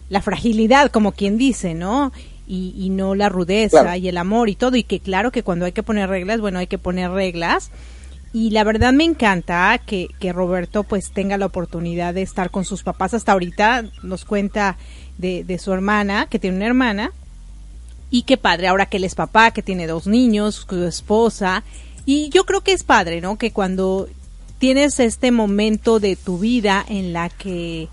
la 0.09 0.23
fragilidad, 0.23 0.91
como 0.91 1.13
quien 1.13 1.39
dice, 1.39 1.75
¿no? 1.75 2.13
Y, 2.47 2.75
y 2.77 2.91
no 2.91 3.15
la 3.15 3.29
rudeza 3.29 3.97
y 3.97 4.09
el 4.09 4.19
amor 4.19 4.49
y 4.49 4.55
todo. 4.55 4.77
Y 4.77 4.85
que 4.85 5.01
claro 5.01 5.33
que 5.33 5.43
cuando 5.43 5.65
hay 5.65 5.73
que 5.73 5.83
poner 5.83 6.09
reglas, 6.09 6.41
bueno, 6.41 6.59
hay 6.59 6.67
que 6.67 6.79
poner 6.79 7.11
reglas. 7.11 7.71
Y 8.33 8.51
la 8.51 8.65
verdad 8.65 8.93
me 8.93 9.05
encanta 9.05 9.79
que, 9.79 10.09
que 10.19 10.33
Roberto 10.33 10.83
pues 10.83 11.13
tenga 11.13 11.39
la 11.39 11.47
oportunidad 11.47 12.15
de 12.15 12.23
estar 12.23 12.51
con 12.51 12.65
sus 12.65 12.83
papás. 12.83 13.15
Hasta 13.15 13.33
ahorita 13.33 13.85
nos 14.03 14.25
cuenta 14.25 14.77
de, 15.19 15.45
de 15.45 15.59
su 15.59 15.73
hermana, 15.73 16.27
que 16.27 16.39
tiene 16.39 16.57
una 16.57 16.67
hermana. 16.67 17.13
Y 18.11 18.23
qué 18.23 18.37
padre, 18.37 18.69
ahora 18.69 18.87
que 18.87 18.97
él 18.99 19.05
es 19.05 19.15
papá, 19.15 19.53
que 19.53 19.63
tiene 19.63 19.87
dos 19.87 20.07
niños, 20.07 20.67
su 20.69 20.85
esposa. 20.85 21.63
Y 22.07 22.29
yo 22.31 22.45
creo 22.45 22.61
que 22.61 22.73
es 22.73 22.83
padre, 22.83 23.21
¿no? 23.21 23.39
Que 23.39 23.53
cuando 23.53 24.09
tienes 24.59 25.01
este 25.01 25.31
momento 25.31 26.01
de 26.01 26.17
tu 26.17 26.39
vida 26.39 26.85
en 26.89 27.13
la 27.13 27.29
que 27.29 27.89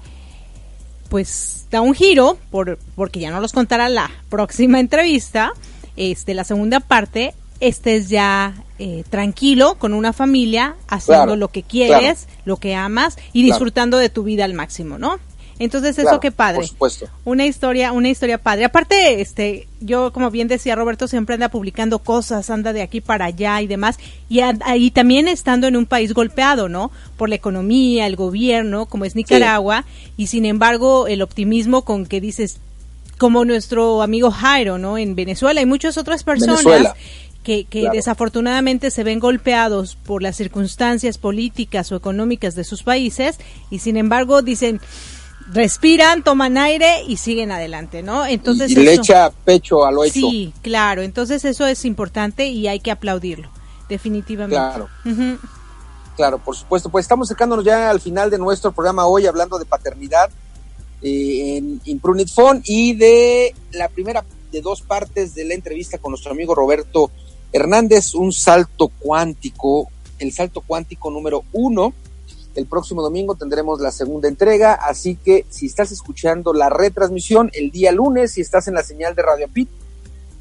pues 1.12 1.68
da 1.70 1.82
un 1.82 1.94
giro, 1.94 2.38
por, 2.52 2.80
porque 2.96 3.20
ya 3.20 3.32
no 3.32 3.42
los 3.42 3.52
contará 3.52 3.90
la 3.90 4.10
próxima 4.30 4.80
entrevista, 4.80 5.52
este, 5.98 6.34
la 6.34 6.46
segunda 6.46 6.80
parte, 6.80 7.34
estés 7.60 8.08
ya 8.08 8.64
eh, 8.80 9.04
tranquilo 9.10 9.76
con 9.78 9.94
una 9.94 10.14
familia, 10.14 10.78
haciendo 10.88 11.36
lo 11.36 11.50
que 11.50 11.64
quieres, 11.64 12.30
lo 12.46 12.56
que 12.56 12.76
amas 12.76 13.18
y 13.34 13.44
disfrutando 13.44 13.98
de 13.98 14.08
tu 14.08 14.24
vida 14.24 14.46
al 14.46 14.54
máximo, 14.54 14.98
¿no? 14.98 15.20
Entonces 15.64 15.96
eso 16.00 16.20
qué 16.20 16.32
padre. 16.32 16.58
Por 16.58 16.68
supuesto. 16.68 17.08
Una 17.24 17.46
historia, 17.46 17.92
una 17.92 18.10
historia 18.10 18.40
padre. 18.40 18.66
Aparte, 18.66 19.22
este, 19.22 19.68
yo 19.80 20.12
como 20.12 20.32
bien 20.32 20.48
decía 20.48 20.76
Roberto, 20.76 21.08
siempre 21.08 21.36
anda 21.36 21.50
publicando 21.50 22.00
cosas, 22.00 22.50
anda 22.50 22.74
de 22.74 22.82
aquí 22.82 23.00
para 23.00 23.26
allá 23.26 23.62
y 23.62 23.68
demás. 23.68 24.00
Y, 24.28 24.40
ahí 24.40 24.90
también 24.90 25.28
estando 25.28 25.68
en 25.68 25.78
un 25.78 25.86
país 25.86 26.16
golpeado, 26.16 26.68
¿no? 26.68 26.90
Por 27.16 27.30
la 27.30 27.36
economía, 27.36 28.08
el 28.08 28.16
gobierno, 28.16 28.88
como 28.88 29.06
es 29.06 29.16
Nicaragua. 29.16 29.86
Y 30.18 30.28
sin 30.28 30.46
embargo, 30.46 31.06
el 31.06 31.22
optimismo 31.22 31.84
con 31.84 32.08
que 32.08 32.20
dices, 32.20 32.58
como 33.20 33.46
nuestro 33.46 34.02
amigo 34.02 34.32
Jairo, 34.32 34.80
¿no? 34.80 34.98
En 34.98 35.14
Venezuela 35.14 35.62
y 35.62 35.68
muchas 35.68 35.96
otras 35.98 36.24
personas. 36.24 36.96
que, 37.44 37.66
que 37.66 37.88
desafortunadamente 37.92 38.92
se 38.92 39.04
ven 39.04 39.20
golpeados 39.20 39.96
por 39.96 40.22
las 40.24 40.38
circunstancias 40.38 41.18
políticas 41.18 41.92
o 41.92 41.96
económicas 41.96 42.54
de 42.54 42.64
sus 42.64 42.84
países 42.84 43.40
y 43.72 43.80
sin 43.80 43.98
embargo 43.98 44.44
dicen 44.44 44.80
respiran, 45.52 46.24
toman 46.24 46.58
aire 46.58 47.04
y 47.08 47.18
siguen 47.18 47.52
adelante, 47.52 48.04
¿no? 48.04 48.26
Entonces 48.26 48.72
y, 48.72 48.76
le 48.76 48.94
echa 48.94 49.30
pecho 49.30 49.86
a 49.86 49.92
lo 49.92 50.04
hecho. 50.04 50.14
Sí, 50.14 50.54
claro, 50.62 51.02
entonces 51.02 51.44
eso 51.46 51.68
es 51.68 51.86
importante 51.86 52.48
y 52.48 52.68
hay 52.68 52.80
que 52.80 52.92
aplaudirlo, 52.92 53.50
definitivamente. 53.90 54.56
Claro. 54.56 54.90
Claro, 56.16 56.40
por 56.40 56.56
supuesto. 56.56 56.90
Pues 56.90 57.06
estamos 57.06 57.28
acercándonos 57.28 57.66
ya 57.66 57.90
al 57.90 58.00
final 58.00 58.30
de 58.30 58.38
nuestro 58.38 58.72
programa 58.72 59.06
hoy 59.06 59.26
hablando 59.26 59.58
de 59.58 59.66
paternidad 59.66 60.30
eh, 61.02 61.58
en 61.58 61.82
Imprunit 61.86 62.30
Phone 62.30 62.62
y 62.66 62.94
de 62.94 63.56
la 63.72 63.90
primera 63.90 64.24
de 64.52 64.62
dos 64.62 64.82
partes 64.82 65.34
de 65.34 65.46
la 65.46 65.54
entrevista 65.54 65.98
con 65.98 66.12
nuestro 66.12 66.32
amigo 66.32 66.54
Roberto 66.54 67.10
Hernández, 67.54 68.14
un 68.14 68.32
salto 68.34 68.90
cuántico, 69.00 69.90
el 70.20 70.32
salto 70.32 70.62
cuántico 70.62 71.10
número 71.10 71.44
uno. 71.54 71.94
El 72.56 72.66
próximo 72.66 73.02
domingo 73.02 73.36
tendremos 73.36 73.80
la 73.80 73.92
segunda 73.92 74.28
entrega, 74.28 74.74
así 74.74 75.16
que 75.16 75.46
si 75.50 75.68
estás 75.68 75.92
escuchando 75.92 76.54
la 76.54 76.70
retransmisión 76.70 77.50
el 77.54 77.72
día 77.72 77.92
lunes, 77.92 78.34
si 78.34 78.42
estás 78.42 78.68
en 78.68 78.74
la 78.74 78.84
señal 78.84 79.16
de 79.16 79.22
Radio 79.22 79.48
Pit, 79.48 79.70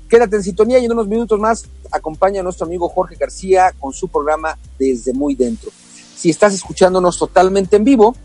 quédate 0.08 0.36
en 0.36 0.42
sintonía 0.42 0.78
y 0.78 0.86
en 0.86 0.92
unos 0.92 1.06
minutos 1.06 1.38
más 1.38 1.66
acompaña 1.92 2.40
a 2.40 2.42
nuestro 2.42 2.66
amigo 2.66 2.88
Jorge 2.88 3.14
García 3.14 3.72
con 3.78 3.92
su 3.92 4.08
programa 4.08 4.58
Desde 4.78 5.12
Muy 5.12 5.36
Dentro. 5.36 5.70
Si 6.16 6.30
estás 6.30 6.52
escuchándonos 6.52 7.16
totalmente 7.16 7.76
en 7.76 7.84
vivo, 7.84 8.16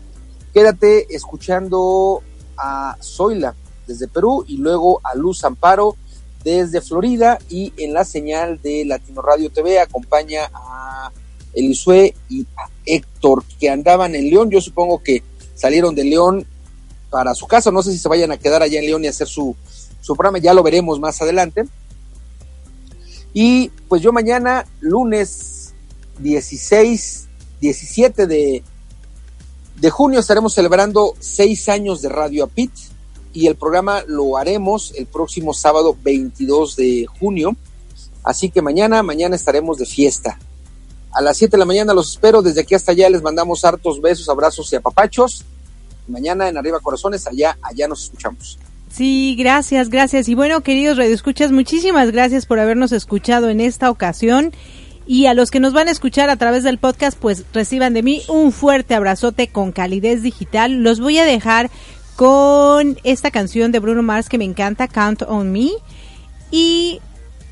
quédate 0.52 1.14
escuchando 1.14 2.22
a 2.56 2.96
Zoila 3.00 3.54
desde 3.86 4.08
Perú 4.08 4.44
y 4.48 4.56
luego 4.56 5.00
a 5.04 5.14
Luz 5.14 5.44
Amparo 5.44 5.96
desde 6.42 6.80
Florida 6.80 7.38
y 7.48 7.72
en 7.76 7.92
la 7.92 8.04
señal 8.04 8.60
de 8.60 8.84
Latino 8.84 9.22
Radio 9.22 9.50
TV 9.50 9.78
acompaña 9.78 10.50
a 10.52 11.12
Elisue 11.56 12.14
y 12.28 12.46
Héctor 12.84 13.42
que 13.58 13.68
andaban 13.68 14.14
en 14.14 14.30
León. 14.30 14.50
Yo 14.50 14.60
supongo 14.60 15.02
que 15.02 15.22
salieron 15.54 15.94
de 15.94 16.04
León 16.04 16.46
para 17.10 17.34
su 17.34 17.46
casa. 17.46 17.72
No 17.72 17.82
sé 17.82 17.90
si 17.90 17.98
se 17.98 18.08
vayan 18.08 18.30
a 18.30 18.36
quedar 18.36 18.62
allá 18.62 18.78
en 18.78 18.86
León 18.86 19.04
y 19.04 19.08
hacer 19.08 19.26
su, 19.26 19.56
su 20.00 20.14
programa. 20.14 20.38
Ya 20.38 20.54
lo 20.54 20.62
veremos 20.62 21.00
más 21.00 21.20
adelante. 21.20 21.64
Y 23.32 23.70
pues 23.88 24.02
yo 24.02 24.12
mañana, 24.12 24.66
lunes 24.80 25.74
16, 26.18 27.26
17 27.60 28.26
de, 28.26 28.62
de 29.80 29.90
junio, 29.90 30.20
estaremos 30.20 30.54
celebrando 30.54 31.14
seis 31.18 31.68
años 31.68 32.02
de 32.02 32.08
Radio 32.08 32.44
Apit 32.44 32.70
y 33.32 33.46
el 33.46 33.56
programa 33.56 34.02
lo 34.06 34.38
haremos 34.38 34.94
el 34.96 35.06
próximo 35.06 35.52
sábado 35.52 35.96
22 36.02 36.76
de 36.76 37.06
junio. 37.20 37.54
Así 38.24 38.50
que 38.50 38.62
mañana, 38.62 39.02
mañana 39.02 39.36
estaremos 39.36 39.76
de 39.78 39.84
fiesta. 39.84 40.38
A 41.16 41.22
las 41.22 41.38
7 41.38 41.52
de 41.52 41.58
la 41.58 41.64
mañana 41.64 41.94
los 41.94 42.10
espero. 42.10 42.42
Desde 42.42 42.60
aquí 42.60 42.74
hasta 42.74 42.92
allá 42.92 43.08
les 43.08 43.22
mandamos 43.22 43.64
hartos 43.64 44.02
besos, 44.02 44.28
abrazos 44.28 44.70
y 44.70 44.76
apapachos. 44.76 45.46
Mañana 46.08 46.46
en 46.46 46.58
Arriba 46.58 46.78
Corazones, 46.78 47.26
allá, 47.26 47.56
allá 47.62 47.88
nos 47.88 48.04
escuchamos. 48.04 48.58
Sí, 48.90 49.34
gracias, 49.38 49.88
gracias. 49.88 50.28
Y 50.28 50.34
bueno, 50.34 50.60
queridos 50.60 50.98
radioescuchas, 50.98 51.52
muchísimas 51.52 52.10
gracias 52.10 52.44
por 52.44 52.58
habernos 52.58 52.92
escuchado 52.92 53.48
en 53.48 53.62
esta 53.62 53.88
ocasión. 53.90 54.52
Y 55.06 55.24
a 55.24 55.32
los 55.32 55.50
que 55.50 55.58
nos 55.58 55.72
van 55.72 55.88
a 55.88 55.92
escuchar 55.92 56.28
a 56.28 56.36
través 56.36 56.64
del 56.64 56.76
podcast, 56.76 57.18
pues 57.18 57.44
reciban 57.54 57.94
de 57.94 58.02
mí 58.02 58.20
un 58.28 58.52
fuerte 58.52 58.94
abrazote 58.94 59.48
con 59.48 59.72
calidez 59.72 60.20
digital. 60.20 60.82
Los 60.82 61.00
voy 61.00 61.16
a 61.16 61.24
dejar 61.24 61.70
con 62.16 62.98
esta 63.04 63.30
canción 63.30 63.72
de 63.72 63.78
Bruno 63.78 64.02
Mars 64.02 64.28
que 64.28 64.36
me 64.36 64.44
encanta, 64.44 64.86
Count 64.86 65.22
on 65.22 65.50
Me. 65.50 65.70
Y 66.50 67.00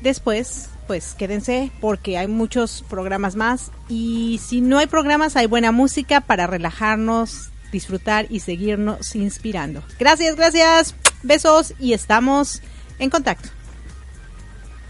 después, 0.03 0.69
pues 0.87 1.15
quédense 1.17 1.71
porque 1.81 2.17
hay 2.17 2.27
muchos 2.27 2.83
programas 2.89 3.35
más. 3.35 3.71
Y 3.89 4.39
si 4.43 4.61
no 4.61 4.77
hay 4.77 4.87
programas, 4.87 5.35
hay 5.35 5.47
buena 5.47 5.71
música 5.71 6.21
para 6.21 6.47
relajarnos, 6.47 7.49
disfrutar 7.71 8.27
y 8.29 8.39
seguirnos 8.39 9.15
inspirando. 9.15 9.83
Gracias, 9.99 10.35
gracias. 10.35 10.95
Besos 11.23 11.73
y 11.79 11.93
estamos 11.93 12.61
en 12.99 13.09
contacto. 13.09 13.49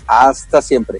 Hasta 0.07 0.61
siempre. 0.61 0.99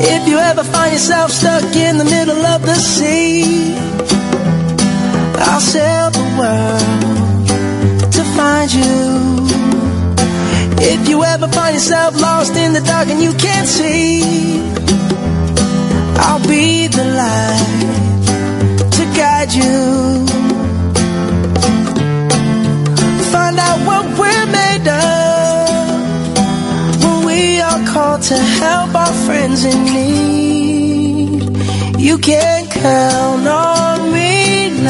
If 0.00 0.26
you 0.26 0.38
ever 0.38 0.64
find 0.64 0.92
yourself 0.92 1.30
stuck 1.30 1.76
in 1.76 1.98
the 1.98 2.04
middle 2.04 2.44
of 2.46 2.62
the 2.62 2.74
sea, 2.74 3.76
I'll 5.40 5.60
sail 5.60 6.10
the 6.10 6.26
world 6.38 6.80
to 8.12 8.22
find 8.36 8.72
you. 8.72 9.46
If 10.80 11.08
you 11.08 11.24
ever 11.24 11.48
find 11.48 11.74
yourself 11.74 12.20
lost 12.20 12.56
in 12.56 12.72
the 12.72 12.80
dark 12.80 13.08
and 13.08 13.20
you 13.20 13.32
can't 13.34 13.68
see, 13.68 14.22
I'll 16.16 16.46
be 16.46 16.88
the 16.88 17.04
light 17.22 17.66
to 18.96 19.04
guide 19.16 19.52
you. 19.52 20.26
Find 23.32 23.58
out 23.58 23.78
what 23.88 24.04
we're 24.20 24.46
made 24.60 24.88
of 24.88 25.68
when 27.02 27.18
we 27.26 27.60
are 27.60 27.82
called 27.92 28.22
to 28.22 28.36
help 28.36 28.94
our 28.94 29.12
friends 29.26 29.64
in 29.64 29.84
need. 29.84 31.42
You 31.98 32.18
can 32.18 32.66
count 32.68 33.46
on 33.46 33.87